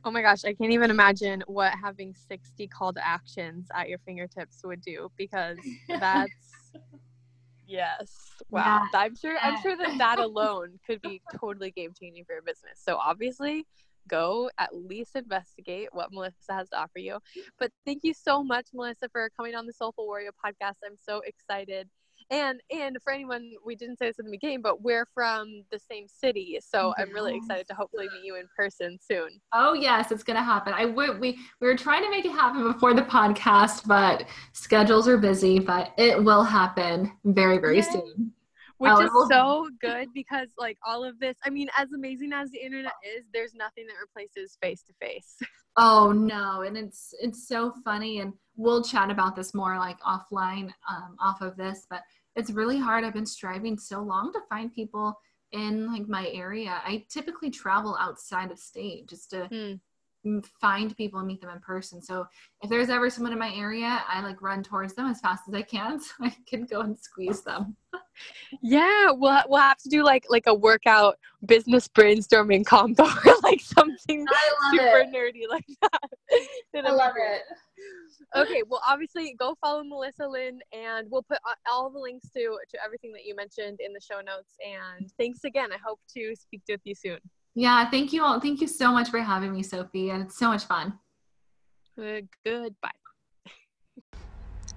Oh 0.04 0.10
my 0.10 0.20
gosh, 0.20 0.44
I 0.44 0.52
can't 0.52 0.72
even 0.72 0.90
imagine 0.90 1.44
what 1.46 1.72
having 1.74 2.14
60 2.28 2.66
call 2.68 2.92
to 2.92 3.06
actions 3.06 3.68
at 3.74 3.88
your 3.88 3.98
fingertips 3.98 4.60
would 4.64 4.80
do 4.80 5.10
because 5.16 5.58
that's 5.88 6.72
yes. 7.66 8.30
Wow. 8.50 8.86
I'm 8.94 9.14
sure 9.14 9.36
I'm 9.40 9.62
sure 9.62 9.76
that 9.76 9.98
that 9.98 10.18
alone 10.18 10.80
could 10.84 11.00
be 11.02 11.22
totally 11.38 11.70
game 11.70 11.92
changing 11.98 12.24
for 12.24 12.32
your 12.32 12.42
business. 12.42 12.80
So 12.84 12.96
obviously, 12.96 13.64
go 14.08 14.50
at 14.58 14.74
least 14.74 15.14
investigate 15.14 15.88
what 15.92 16.12
Melissa 16.12 16.52
has 16.52 16.68
to 16.70 16.80
offer 16.80 16.98
you. 16.98 17.18
But 17.60 17.70
thank 17.86 18.00
you 18.02 18.12
so 18.12 18.42
much 18.42 18.66
Melissa 18.74 19.08
for 19.08 19.30
coming 19.36 19.54
on 19.54 19.66
the 19.66 19.72
Soulful 19.72 20.06
Warrior 20.06 20.32
podcast. 20.32 20.76
I'm 20.84 20.96
so 21.00 21.22
excited 21.24 21.88
and 22.32 22.60
and 22.70 22.96
for 23.04 23.12
anyone 23.12 23.52
we 23.64 23.76
didn't 23.76 23.98
say 23.98 24.06
this 24.06 24.18
in 24.18 24.24
the 24.24 24.30
beginning 24.30 24.62
but 24.62 24.82
we're 24.82 25.06
from 25.14 25.62
the 25.70 25.78
same 25.78 26.06
city 26.08 26.58
so 26.60 26.94
i'm 26.98 27.12
really 27.12 27.36
excited 27.36 27.68
to 27.68 27.74
hopefully 27.74 28.08
meet 28.14 28.24
you 28.24 28.36
in 28.36 28.46
person 28.56 28.98
soon. 29.00 29.28
Oh 29.52 29.74
yes 29.74 30.10
it's 30.10 30.22
gonna 30.22 30.42
happen. 30.42 30.72
I 30.74 30.86
would 30.86 31.20
we 31.20 31.38
we 31.60 31.66
were 31.66 31.76
trying 31.76 32.02
to 32.02 32.10
make 32.10 32.24
it 32.24 32.32
happen 32.32 32.72
before 32.72 32.94
the 32.94 33.02
podcast 33.02 33.86
but 33.86 34.24
schedules 34.52 35.06
are 35.06 35.18
busy 35.18 35.58
but 35.58 35.92
it 35.98 36.22
will 36.22 36.42
happen 36.42 37.12
very 37.24 37.58
very 37.58 37.76
Yay. 37.76 37.82
soon. 37.82 38.32
Which 38.78 38.92
oh, 38.92 39.00
is 39.04 39.28
so 39.30 39.68
good 39.80 40.08
because 40.12 40.48
like 40.58 40.76
all 40.84 41.04
of 41.04 41.20
this 41.20 41.36
i 41.44 41.50
mean 41.50 41.68
as 41.76 41.92
amazing 41.92 42.32
as 42.32 42.50
the 42.50 42.58
internet 42.58 42.94
is 43.16 43.26
there's 43.32 43.54
nothing 43.54 43.86
that 43.86 43.94
replaces 44.00 44.58
face 44.60 44.82
to 44.82 44.92
face 44.94 45.36
oh 45.76 46.10
no 46.10 46.62
and 46.62 46.76
it's 46.76 47.14
it's 47.20 47.46
so 47.46 47.72
funny 47.84 48.20
and 48.20 48.32
we'll 48.56 48.82
chat 48.82 49.10
about 49.10 49.36
this 49.36 49.54
more 49.54 49.78
like 49.78 49.98
offline 50.00 50.70
um, 50.90 51.16
off 51.20 51.40
of 51.40 51.56
this 51.56 51.86
but 51.88 52.02
it's 52.36 52.50
really 52.50 52.78
hard. 52.78 53.04
I've 53.04 53.14
been 53.14 53.26
striving 53.26 53.78
so 53.78 54.00
long 54.00 54.32
to 54.32 54.40
find 54.48 54.72
people 54.72 55.14
in 55.52 55.92
like 55.92 56.08
my 56.08 56.28
area. 56.28 56.80
I 56.84 57.04
typically 57.08 57.50
travel 57.50 57.96
outside 58.00 58.50
of 58.50 58.58
state 58.58 59.08
just 59.08 59.30
to 59.30 59.48
mm. 59.50 59.80
Find 60.60 60.96
people 60.96 61.18
and 61.18 61.26
meet 61.26 61.40
them 61.40 61.50
in 61.50 61.60
person. 61.60 62.00
So 62.00 62.26
if 62.62 62.70
there's 62.70 62.88
ever 62.88 63.10
someone 63.10 63.32
in 63.32 63.38
my 63.38 63.52
area, 63.54 64.02
I 64.08 64.22
like 64.22 64.40
run 64.40 64.62
towards 64.62 64.94
them 64.94 65.06
as 65.06 65.20
fast 65.20 65.44
as 65.48 65.54
I 65.54 65.62
can 65.62 66.00
so 66.00 66.12
I 66.22 66.34
can 66.46 66.64
go 66.64 66.80
and 66.80 66.98
squeeze 66.98 67.42
them. 67.42 67.76
yeah, 68.62 69.10
we'll 69.10 69.42
we'll 69.48 69.60
have 69.60 69.78
to 69.78 69.88
do 69.88 70.04
like 70.04 70.24
like 70.28 70.44
a 70.46 70.54
workout 70.54 71.18
business 71.46 71.88
brainstorming 71.88 72.64
combo 72.64 73.04
or 73.26 73.34
like 73.42 73.60
something 73.60 74.26
super 74.70 74.98
it. 74.98 75.12
nerdy 75.12 75.48
like 75.48 75.66
that. 75.82 76.00
I 76.86 76.90
love 76.90 77.14
it. 77.16 77.42
Okay, 78.36 78.62
well 78.68 78.80
obviously 78.88 79.34
go 79.38 79.56
follow 79.60 79.82
Melissa 79.82 80.26
Lin 80.26 80.60
and 80.72 81.08
we'll 81.10 81.24
put 81.24 81.38
uh, 81.48 81.54
all 81.70 81.90
the 81.90 81.98
links 81.98 82.28
to 82.30 82.56
to 82.70 82.78
everything 82.84 83.12
that 83.12 83.24
you 83.24 83.34
mentioned 83.34 83.80
in 83.84 83.92
the 83.92 84.00
show 84.00 84.20
notes 84.20 84.54
and 84.64 85.10
thanks 85.18 85.44
again. 85.44 85.72
I 85.72 85.78
hope 85.84 86.00
to 86.16 86.34
speak 86.36 86.62
with 86.68 86.80
you 86.84 86.94
soon. 86.94 87.18
Yeah, 87.54 87.88
thank 87.90 88.12
you 88.12 88.22
all. 88.22 88.40
Thank 88.40 88.60
you 88.60 88.66
so 88.66 88.92
much 88.92 89.10
for 89.10 89.20
having 89.20 89.52
me, 89.52 89.62
Sophie. 89.62 90.10
And 90.10 90.22
it's 90.22 90.38
so 90.38 90.48
much 90.48 90.64
fun. 90.64 90.98
Good, 91.96 92.28
goodbye. 92.44 92.90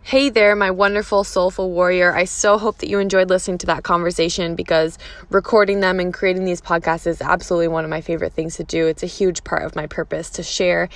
Hey 0.01 0.30
there, 0.30 0.55
my 0.55 0.69
wonderful 0.69 1.23
soulful 1.23 1.71
warrior. 1.71 2.13
I 2.13 2.26
so 2.26 2.59
hope 2.59 2.78
that 2.78 2.89
you 2.89 2.99
enjoyed 2.99 3.30
listening 3.30 3.57
to 3.59 3.65
that 3.65 3.84
conversation 3.84 4.53
because 4.53 4.99
recording 5.32 5.80
them 5.80 5.99
and 5.99 6.13
creating 6.13 6.45
these 6.45 6.61
podcasts 6.61 7.07
is 7.07 7.21
absolutely 7.21 7.69
one 7.69 7.84
of 7.84 7.89
my 7.89 8.01
favorite 8.01 8.34
things 8.34 8.55
to 8.57 8.63
do. 8.63 8.86
It's 8.86 9.01
a 9.01 9.07
huge 9.07 9.43
part 9.43 9.63
of 9.63 9.76
my 9.76 9.88
purpose 9.88 10.30
to 10.32 10.43
share 10.43 10.89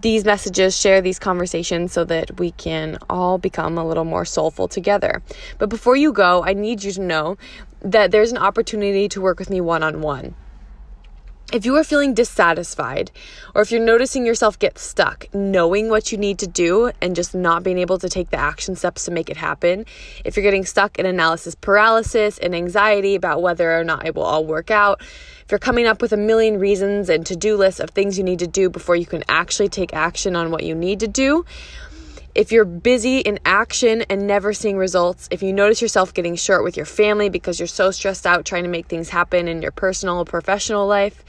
these 0.00 0.24
messages, 0.24 0.74
share 0.74 1.02
these 1.02 1.18
conversations 1.18 1.92
so 1.92 2.04
that 2.04 2.38
we 2.38 2.52
can 2.52 2.96
all 3.10 3.36
become 3.36 3.76
a 3.76 3.86
little 3.86 4.04
more 4.04 4.24
soulful 4.24 4.68
together. 4.68 5.22
But 5.58 5.68
before 5.68 5.96
you 5.96 6.12
go, 6.12 6.42
I 6.42 6.54
need 6.54 6.82
you 6.82 6.92
to 6.92 7.00
know 7.02 7.36
that 7.80 8.10
there's 8.10 8.32
an 8.32 8.38
opportunity 8.38 9.06
to 9.10 9.20
work 9.20 9.38
with 9.38 9.50
me 9.50 9.60
one 9.60 9.82
on 9.82 10.00
one 10.00 10.34
if 11.52 11.64
you 11.64 11.76
are 11.76 11.84
feeling 11.84 12.12
dissatisfied 12.12 13.12
or 13.54 13.62
if 13.62 13.70
you're 13.70 13.80
noticing 13.80 14.26
yourself 14.26 14.58
get 14.58 14.78
stuck, 14.78 15.32
knowing 15.32 15.88
what 15.88 16.10
you 16.10 16.18
need 16.18 16.40
to 16.40 16.46
do 16.46 16.90
and 17.00 17.14
just 17.14 17.36
not 17.36 17.62
being 17.62 17.78
able 17.78 17.98
to 17.98 18.08
take 18.08 18.30
the 18.30 18.36
action 18.36 18.74
steps 18.74 19.04
to 19.04 19.12
make 19.12 19.30
it 19.30 19.36
happen, 19.36 19.86
if 20.24 20.36
you're 20.36 20.42
getting 20.42 20.64
stuck 20.64 20.98
in 20.98 21.06
analysis 21.06 21.54
paralysis 21.54 22.38
and 22.38 22.52
anxiety 22.52 23.14
about 23.14 23.42
whether 23.42 23.78
or 23.78 23.84
not 23.84 24.04
it 24.04 24.16
will 24.16 24.24
all 24.24 24.44
work 24.44 24.72
out, 24.72 25.00
if 25.00 25.52
you're 25.52 25.60
coming 25.60 25.86
up 25.86 26.02
with 26.02 26.12
a 26.12 26.16
million 26.16 26.58
reasons 26.58 27.08
and 27.08 27.24
to 27.26 27.36
do 27.36 27.56
lists 27.56 27.78
of 27.78 27.90
things 27.90 28.18
you 28.18 28.24
need 28.24 28.40
to 28.40 28.48
do 28.48 28.68
before 28.68 28.96
you 28.96 29.06
can 29.06 29.22
actually 29.28 29.68
take 29.68 29.94
action 29.94 30.34
on 30.34 30.50
what 30.50 30.64
you 30.64 30.74
need 30.74 30.98
to 30.98 31.06
do, 31.06 31.44
if 32.36 32.52
you're 32.52 32.66
busy 32.66 33.20
in 33.20 33.40
action 33.46 34.02
and 34.10 34.26
never 34.26 34.52
seeing 34.52 34.76
results, 34.76 35.26
if 35.30 35.42
you 35.42 35.54
notice 35.54 35.80
yourself 35.80 36.12
getting 36.12 36.36
short 36.36 36.62
with 36.62 36.76
your 36.76 36.84
family 36.84 37.30
because 37.30 37.58
you're 37.58 37.66
so 37.66 37.90
stressed 37.90 38.26
out 38.26 38.44
trying 38.44 38.64
to 38.64 38.68
make 38.68 38.86
things 38.86 39.08
happen 39.08 39.48
in 39.48 39.62
your 39.62 39.70
personal 39.70 40.22
professional 40.26 40.86
life, 40.86 41.24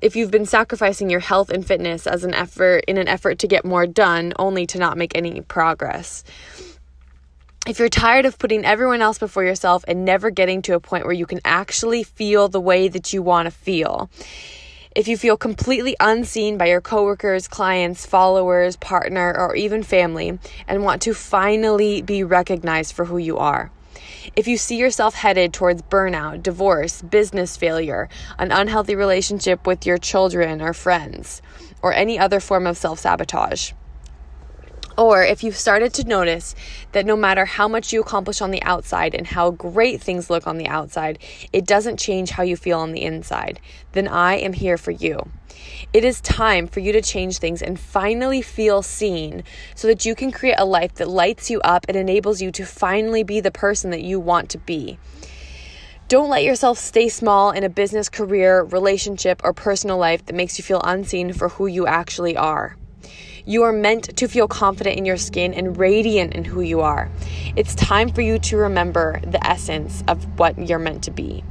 if 0.00 0.16
you've 0.16 0.30
been 0.30 0.46
sacrificing 0.46 1.10
your 1.10 1.20
health 1.20 1.50
and 1.50 1.66
fitness 1.66 2.06
as 2.06 2.24
an 2.24 2.32
effort 2.32 2.84
in 2.88 2.96
an 2.96 3.08
effort 3.08 3.38
to 3.40 3.46
get 3.46 3.66
more 3.66 3.86
done 3.86 4.32
only 4.38 4.66
to 4.66 4.78
not 4.78 4.96
make 4.96 5.14
any 5.14 5.42
progress. 5.42 6.24
If 7.66 7.78
you're 7.78 7.90
tired 7.90 8.24
of 8.24 8.38
putting 8.38 8.64
everyone 8.64 9.02
else 9.02 9.18
before 9.18 9.44
yourself 9.44 9.84
and 9.86 10.06
never 10.06 10.30
getting 10.30 10.62
to 10.62 10.74
a 10.74 10.80
point 10.80 11.04
where 11.04 11.12
you 11.12 11.26
can 11.26 11.40
actually 11.44 12.04
feel 12.04 12.48
the 12.48 12.60
way 12.60 12.88
that 12.88 13.12
you 13.12 13.20
want 13.20 13.44
to 13.44 13.50
feel 13.50 14.08
if 14.94 15.08
you 15.08 15.16
feel 15.16 15.36
completely 15.36 15.96
unseen 16.00 16.58
by 16.58 16.66
your 16.66 16.80
coworkers, 16.80 17.48
clients, 17.48 18.06
followers, 18.06 18.76
partner, 18.76 19.34
or 19.36 19.54
even 19.54 19.82
family, 19.82 20.38
and 20.66 20.82
want 20.82 21.02
to 21.02 21.14
finally 21.14 22.02
be 22.02 22.24
recognized 22.24 22.94
for 22.94 23.04
who 23.04 23.18
you 23.18 23.36
are. 23.36 23.70
If 24.36 24.46
you 24.46 24.56
see 24.56 24.76
yourself 24.76 25.14
headed 25.14 25.52
towards 25.52 25.82
burnout, 25.82 26.42
divorce, 26.42 27.02
business 27.02 27.56
failure, 27.56 28.08
an 28.38 28.52
unhealthy 28.52 28.94
relationship 28.94 29.66
with 29.66 29.86
your 29.86 29.98
children 29.98 30.60
or 30.60 30.72
friends, 30.72 31.42
or 31.82 31.92
any 31.92 32.18
other 32.18 32.40
form 32.40 32.66
of 32.66 32.76
self 32.76 32.98
sabotage. 32.98 33.72
Or 34.98 35.22
if 35.22 35.44
you've 35.44 35.56
started 35.56 35.94
to 35.94 36.08
notice 36.08 36.56
that 36.90 37.06
no 37.06 37.16
matter 37.16 37.44
how 37.44 37.68
much 37.68 37.92
you 37.92 38.00
accomplish 38.00 38.40
on 38.40 38.50
the 38.50 38.62
outside 38.64 39.14
and 39.14 39.28
how 39.28 39.52
great 39.52 40.02
things 40.02 40.28
look 40.28 40.44
on 40.48 40.58
the 40.58 40.66
outside, 40.66 41.20
it 41.52 41.64
doesn't 41.64 42.00
change 42.00 42.30
how 42.30 42.42
you 42.42 42.56
feel 42.56 42.80
on 42.80 42.90
the 42.90 43.04
inside, 43.04 43.60
then 43.92 44.08
I 44.08 44.34
am 44.38 44.54
here 44.54 44.76
for 44.76 44.90
you. 44.90 45.30
It 45.92 46.04
is 46.04 46.20
time 46.20 46.66
for 46.66 46.80
you 46.80 46.90
to 46.90 47.00
change 47.00 47.38
things 47.38 47.62
and 47.62 47.78
finally 47.78 48.42
feel 48.42 48.82
seen 48.82 49.44
so 49.76 49.86
that 49.86 50.04
you 50.04 50.16
can 50.16 50.32
create 50.32 50.58
a 50.58 50.64
life 50.64 50.94
that 50.94 51.08
lights 51.08 51.48
you 51.48 51.60
up 51.60 51.86
and 51.86 51.96
enables 51.96 52.42
you 52.42 52.50
to 52.50 52.66
finally 52.66 53.22
be 53.22 53.38
the 53.38 53.52
person 53.52 53.90
that 53.90 54.02
you 54.02 54.18
want 54.18 54.50
to 54.50 54.58
be. 54.58 54.98
Don't 56.08 56.30
let 56.30 56.42
yourself 56.42 56.76
stay 56.76 57.08
small 57.08 57.52
in 57.52 57.62
a 57.62 57.68
business, 57.68 58.08
career, 58.08 58.64
relationship, 58.64 59.42
or 59.44 59.52
personal 59.52 59.98
life 59.98 60.26
that 60.26 60.34
makes 60.34 60.58
you 60.58 60.64
feel 60.64 60.80
unseen 60.82 61.32
for 61.32 61.50
who 61.50 61.68
you 61.68 61.86
actually 61.86 62.36
are. 62.36 62.77
You 63.48 63.62
are 63.62 63.72
meant 63.72 64.14
to 64.18 64.28
feel 64.28 64.46
confident 64.46 64.98
in 64.98 65.06
your 65.06 65.16
skin 65.16 65.54
and 65.54 65.78
radiant 65.78 66.34
in 66.34 66.44
who 66.44 66.60
you 66.60 66.82
are. 66.82 67.08
It's 67.56 67.74
time 67.74 68.10
for 68.12 68.20
you 68.20 68.38
to 68.40 68.58
remember 68.58 69.22
the 69.24 69.42
essence 69.42 70.04
of 70.06 70.38
what 70.38 70.58
you're 70.58 70.78
meant 70.78 71.04
to 71.04 71.10
be. 71.10 71.42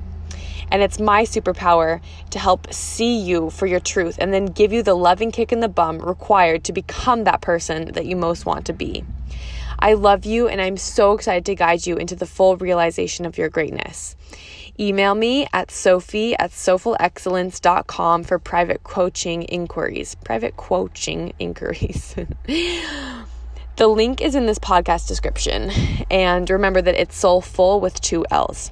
And 0.70 0.84
it's 0.84 1.00
my 1.00 1.24
superpower 1.24 2.02
to 2.30 2.38
help 2.38 2.72
see 2.72 3.18
you 3.18 3.50
for 3.50 3.66
your 3.66 3.80
truth 3.80 4.18
and 4.22 4.32
then 4.32 4.46
give 4.46 4.72
you 4.72 4.84
the 4.84 4.94
loving 4.94 5.32
kick 5.32 5.52
in 5.52 5.60
the 5.60 5.68
bum 5.68 5.98
required 5.98 6.64
to 6.66 6.72
become 6.72 7.24
that 7.24 7.42
person 7.42 7.92
that 7.94 8.06
you 8.06 8.16
most 8.16 8.46
want 8.46 8.68
to 8.68 8.74
be. 8.74 9.04
I 9.80 9.94
love 9.94 10.24
you 10.24 10.48
and 10.48 10.62
I'm 10.62 10.78
so 10.78 11.14
excited 11.14 11.48
to 11.48 11.56
guide 11.56 11.88
you 11.88 11.98
into 11.98 12.16
the 12.16 12.28
full 12.28 12.58
realization 12.58 13.26
of 13.26 13.40
your 13.40 13.50
greatness. 13.50 14.16
Email 14.80 15.16
me 15.16 15.48
at 15.54 15.72
sophie 15.72 16.38
at 16.38 16.52
soullfulexcellence.com 16.52 18.24
for 18.24 18.38
private 18.38 18.84
coaching 18.84 19.42
inquiries. 19.44 20.14
Private 20.24 20.56
coaching 20.56 21.34
inquiries. 21.40 22.14
the 23.76 23.88
link 23.88 24.22
is 24.22 24.36
in 24.36 24.46
this 24.46 24.60
podcast 24.60 25.08
description. 25.08 25.72
And 26.12 26.48
remember 26.48 26.80
that 26.84 26.94
it's 26.94 27.18
soulful 27.18 27.80
with 27.80 28.00
two 28.02 28.24
L's 28.30 28.72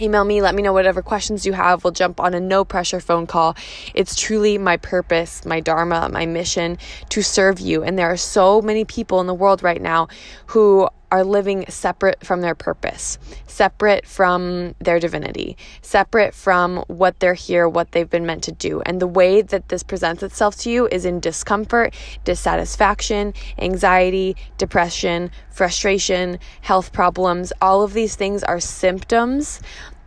email 0.00 0.24
me 0.24 0.42
let 0.42 0.56
me 0.56 0.62
know 0.62 0.72
whatever 0.72 1.02
questions 1.02 1.46
you 1.46 1.52
have 1.52 1.84
we'll 1.84 1.92
jump 1.92 2.18
on 2.18 2.34
a 2.34 2.40
no 2.40 2.64
pressure 2.64 2.98
phone 2.98 3.26
call 3.28 3.54
it's 3.94 4.16
truly 4.16 4.58
my 4.58 4.76
purpose 4.76 5.44
my 5.44 5.60
dharma 5.60 6.08
my 6.08 6.26
mission 6.26 6.76
to 7.08 7.22
serve 7.22 7.60
you 7.60 7.84
and 7.84 7.96
there 7.96 8.10
are 8.10 8.16
so 8.16 8.60
many 8.60 8.84
people 8.84 9.20
in 9.20 9.28
the 9.28 9.34
world 9.34 9.62
right 9.62 9.80
now 9.80 10.08
who 10.46 10.88
are 11.14 11.22
living 11.22 11.64
separate 11.68 12.26
from 12.26 12.40
their 12.40 12.56
purpose, 12.56 13.20
separate 13.46 14.04
from 14.04 14.74
their 14.80 14.98
divinity, 14.98 15.56
separate 15.80 16.34
from 16.34 16.78
what 16.88 17.20
they're 17.20 17.34
here, 17.34 17.68
what 17.68 17.92
they've 17.92 18.10
been 18.10 18.26
meant 18.26 18.42
to 18.42 18.50
do. 18.50 18.82
And 18.84 19.00
the 19.00 19.06
way 19.06 19.40
that 19.40 19.68
this 19.68 19.84
presents 19.84 20.24
itself 20.24 20.56
to 20.62 20.70
you 20.72 20.88
is 20.88 21.04
in 21.04 21.20
discomfort, 21.20 21.94
dissatisfaction, 22.24 23.32
anxiety, 23.58 24.34
depression, 24.58 25.30
frustration, 25.52 26.40
health 26.62 26.92
problems. 26.92 27.52
All 27.62 27.82
of 27.82 27.92
these 27.92 28.16
things 28.16 28.42
are 28.42 28.58
symptoms 28.58 29.60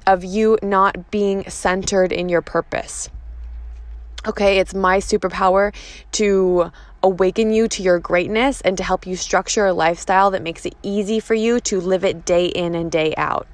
of 0.08 0.26
you 0.26 0.58
not 0.62 1.10
being 1.10 1.49
centered 1.49 2.12
in 2.12 2.28
your 2.28 2.41
purpose. 2.41 3.10
Okay, 4.28 4.60
it's 4.60 4.74
my 4.74 4.97
superpower 4.97 5.74
to 6.12 6.70
awaken 7.04 7.52
you 7.52 7.68
to 7.68 7.84
your 7.84 8.00
greatness 8.00 8.62
and 8.62 8.78
to 8.78 8.84
help 8.84 9.06
you 9.06 9.16
structure 9.16 9.66
a 9.66 9.74
lifestyle 9.74 10.32
that 10.32 10.41
makes 10.41 10.66
it 10.66 10.76
easy 10.84 11.20
for 11.20 11.34
you 11.34 11.60
to 11.62 11.80
live 11.80 12.04
it 12.04 12.26
day 12.26 12.48
in 12.48 12.76
and 12.76 12.91
day 12.91 13.14
out. 13.18 13.48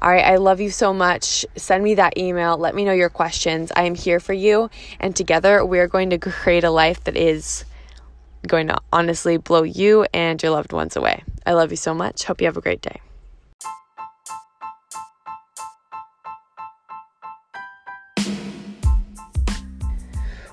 All 0.00 0.10
right, 0.10 0.24
I 0.24 0.36
love 0.36 0.60
you 0.60 0.70
so 0.70 0.92
much. 0.92 1.46
Send 1.54 1.84
me 1.84 1.94
that 1.94 2.18
email. 2.18 2.58
Let 2.58 2.74
me 2.74 2.84
know 2.84 2.92
your 2.92 3.08
questions. 3.08 3.70
I 3.76 3.84
am 3.84 3.94
here 3.94 4.18
for 4.18 4.32
you. 4.32 4.68
And 4.98 5.14
together, 5.14 5.64
we 5.64 5.78
are 5.78 5.86
going 5.86 6.10
to 6.10 6.18
create 6.18 6.64
a 6.64 6.70
life 6.70 7.04
that 7.04 7.16
is 7.16 7.64
going 8.46 8.66
to 8.66 8.78
honestly 8.92 9.36
blow 9.36 9.62
you 9.62 10.04
and 10.12 10.42
your 10.42 10.50
loved 10.50 10.72
ones 10.72 10.96
away. 10.96 11.22
I 11.46 11.52
love 11.52 11.70
you 11.70 11.76
so 11.76 11.94
much. 11.94 12.24
Hope 12.24 12.40
you 12.40 12.46
have 12.46 12.56
a 12.56 12.60
great 12.60 12.82
day. 12.82 13.00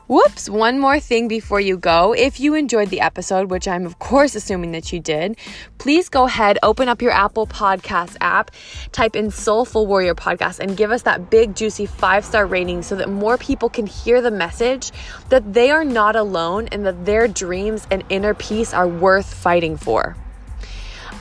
Whoops, 0.10 0.49
one 0.49 0.80
more 0.80 0.99
thing 0.99 1.28
before 1.28 1.62
you 1.62 1.78
go. 1.78 2.14
If 2.14 2.39
you 2.39 2.55
enjoyed 2.55 2.89
the 2.89 2.99
episode, 2.99 3.51
which 3.51 3.68
I'm 3.68 3.86
of 3.86 3.99
course 3.99 4.34
assuming 4.34 4.72
that 4.72 4.91
you 4.91 4.99
did, 4.99 5.38
please 5.78 6.10
go 6.10 6.26
ahead, 6.26 6.57
open 6.64 6.89
up 6.89 6.99
your 6.99 7.12
Apple 7.12 7.45
Podcast 7.45 8.18
app, 8.20 8.49
type 8.91 9.16
in 9.16 9.30
Soulful 9.30 9.86
Warrior 9.86 10.16
Podcast, 10.16 10.62
and 10.62 10.76
give 10.76 10.89
us 10.89 11.03
that 11.03 11.30
big, 11.30 11.55
juicy 11.55 11.86
five 11.86 12.26
star 12.26 12.47
rating 12.47 12.82
so 12.82 12.95
that 12.95 13.07
more 13.07 13.38
people 13.38 13.70
can 13.70 13.86
hear 13.86 14.20
the 14.20 14.32
message 14.32 14.91
that 15.30 15.53
they 15.53 15.70
are 15.70 15.86
not 15.86 16.16
alone 16.16 16.70
and 16.72 16.88
that 16.88 17.05
their 17.05 17.28
dreams 17.28 17.86
and 17.91 18.03
inner 18.10 18.34
peace 18.34 18.74
are 18.74 18.88
worth 18.88 19.32
fighting 19.32 19.78
for. 19.78 20.18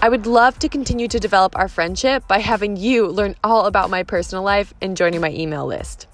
I 0.01 0.09
would 0.09 0.27
love 0.27 0.59
to 0.61 0.69
continue 0.71 1.09
to 1.09 1.21
develop 1.21 1.55
our 1.59 1.69
friendship 1.69 2.27
by 2.27 2.39
having 2.39 2.79
you 2.79 3.09
learn 3.09 3.35
all 3.45 3.67
about 3.67 3.91
my 3.91 4.03
personal 4.03 4.45
life 4.45 4.73
and 4.81 4.97
joining 4.97 5.21
my 5.21 5.31
email 5.33 5.67
list. 5.67 6.07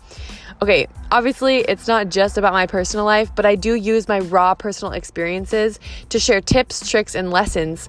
Okay, 0.63 0.87
obviously, 1.11 1.59
it's 1.59 1.89
not 1.89 2.09
just 2.09 2.39
about 2.39 2.53
my 2.53 2.67
personal 2.67 3.05
life, 3.05 3.35
but 3.35 3.45
I 3.45 3.55
do 3.55 3.75
use 3.75 4.09
my 4.09 4.21
raw 4.21 4.55
personal 4.55 4.93
experiences 4.93 5.79
to 6.09 6.19
share 6.19 6.41
tips, 6.41 6.89
tricks, 6.89 7.15
and 7.15 7.31
lessons 7.31 7.89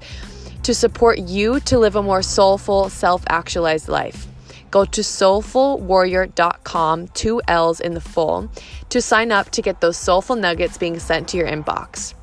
to 0.63 0.73
support 0.73 1.19
you 1.19 1.59
to 1.61 1.77
live 1.77 1.95
a 1.95 2.01
more 2.01 2.23
soulful, 2.23 2.89
self 2.89 3.23
actualized 3.29 3.87
life. 3.87 4.27
Go 4.71 4.83
to 4.83 5.01
soulfullwarrior.com, 5.01 7.07
two 7.09 7.41
L's 7.47 7.79
in 7.79 7.93
the 7.93 8.01
full, 8.01 8.49
to 8.89 8.99
sign 8.99 9.31
up 9.31 9.51
to 9.51 9.61
get 9.61 9.79
those 9.79 9.95
soulful 9.95 10.35
nuggets 10.35 10.77
being 10.77 10.99
sent 10.99 11.29
to 11.29 11.37
your 11.37 11.47
inbox. 11.47 12.13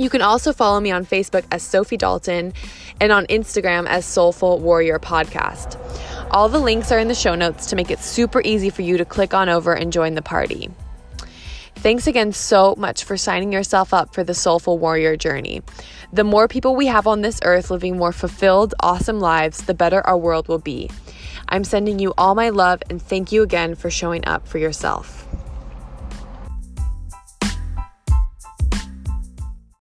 You 0.00 0.08
can 0.08 0.22
also 0.22 0.54
follow 0.54 0.80
me 0.80 0.90
on 0.90 1.04
Facebook 1.04 1.44
as 1.52 1.62
Sophie 1.62 1.98
Dalton 1.98 2.54
and 3.02 3.12
on 3.12 3.26
Instagram 3.26 3.86
as 3.86 4.06
Soulful 4.06 4.58
Warrior 4.58 4.98
Podcast. 4.98 5.76
All 6.30 6.48
the 6.48 6.58
links 6.58 6.90
are 6.90 6.98
in 6.98 7.08
the 7.08 7.14
show 7.14 7.34
notes 7.34 7.66
to 7.66 7.76
make 7.76 7.90
it 7.90 7.98
super 7.98 8.40
easy 8.40 8.70
for 8.70 8.80
you 8.80 8.96
to 8.96 9.04
click 9.04 9.34
on 9.34 9.50
over 9.50 9.74
and 9.74 9.92
join 9.92 10.14
the 10.14 10.22
party. 10.22 10.70
Thanks 11.74 12.06
again 12.06 12.32
so 12.32 12.74
much 12.78 13.04
for 13.04 13.18
signing 13.18 13.52
yourself 13.52 13.92
up 13.92 14.14
for 14.14 14.24
the 14.24 14.32
Soulful 14.32 14.78
Warrior 14.78 15.18
journey. 15.18 15.60
The 16.14 16.24
more 16.24 16.48
people 16.48 16.74
we 16.74 16.86
have 16.86 17.06
on 17.06 17.20
this 17.20 17.38
earth 17.44 17.70
living 17.70 17.98
more 17.98 18.12
fulfilled, 18.12 18.72
awesome 18.80 19.20
lives, 19.20 19.64
the 19.64 19.74
better 19.74 20.00
our 20.06 20.16
world 20.16 20.48
will 20.48 20.58
be. 20.58 20.90
I'm 21.46 21.62
sending 21.62 21.98
you 21.98 22.14
all 22.16 22.34
my 22.34 22.48
love 22.48 22.82
and 22.88 23.02
thank 23.02 23.32
you 23.32 23.42
again 23.42 23.74
for 23.74 23.90
showing 23.90 24.26
up 24.26 24.48
for 24.48 24.56
yourself. 24.56 25.29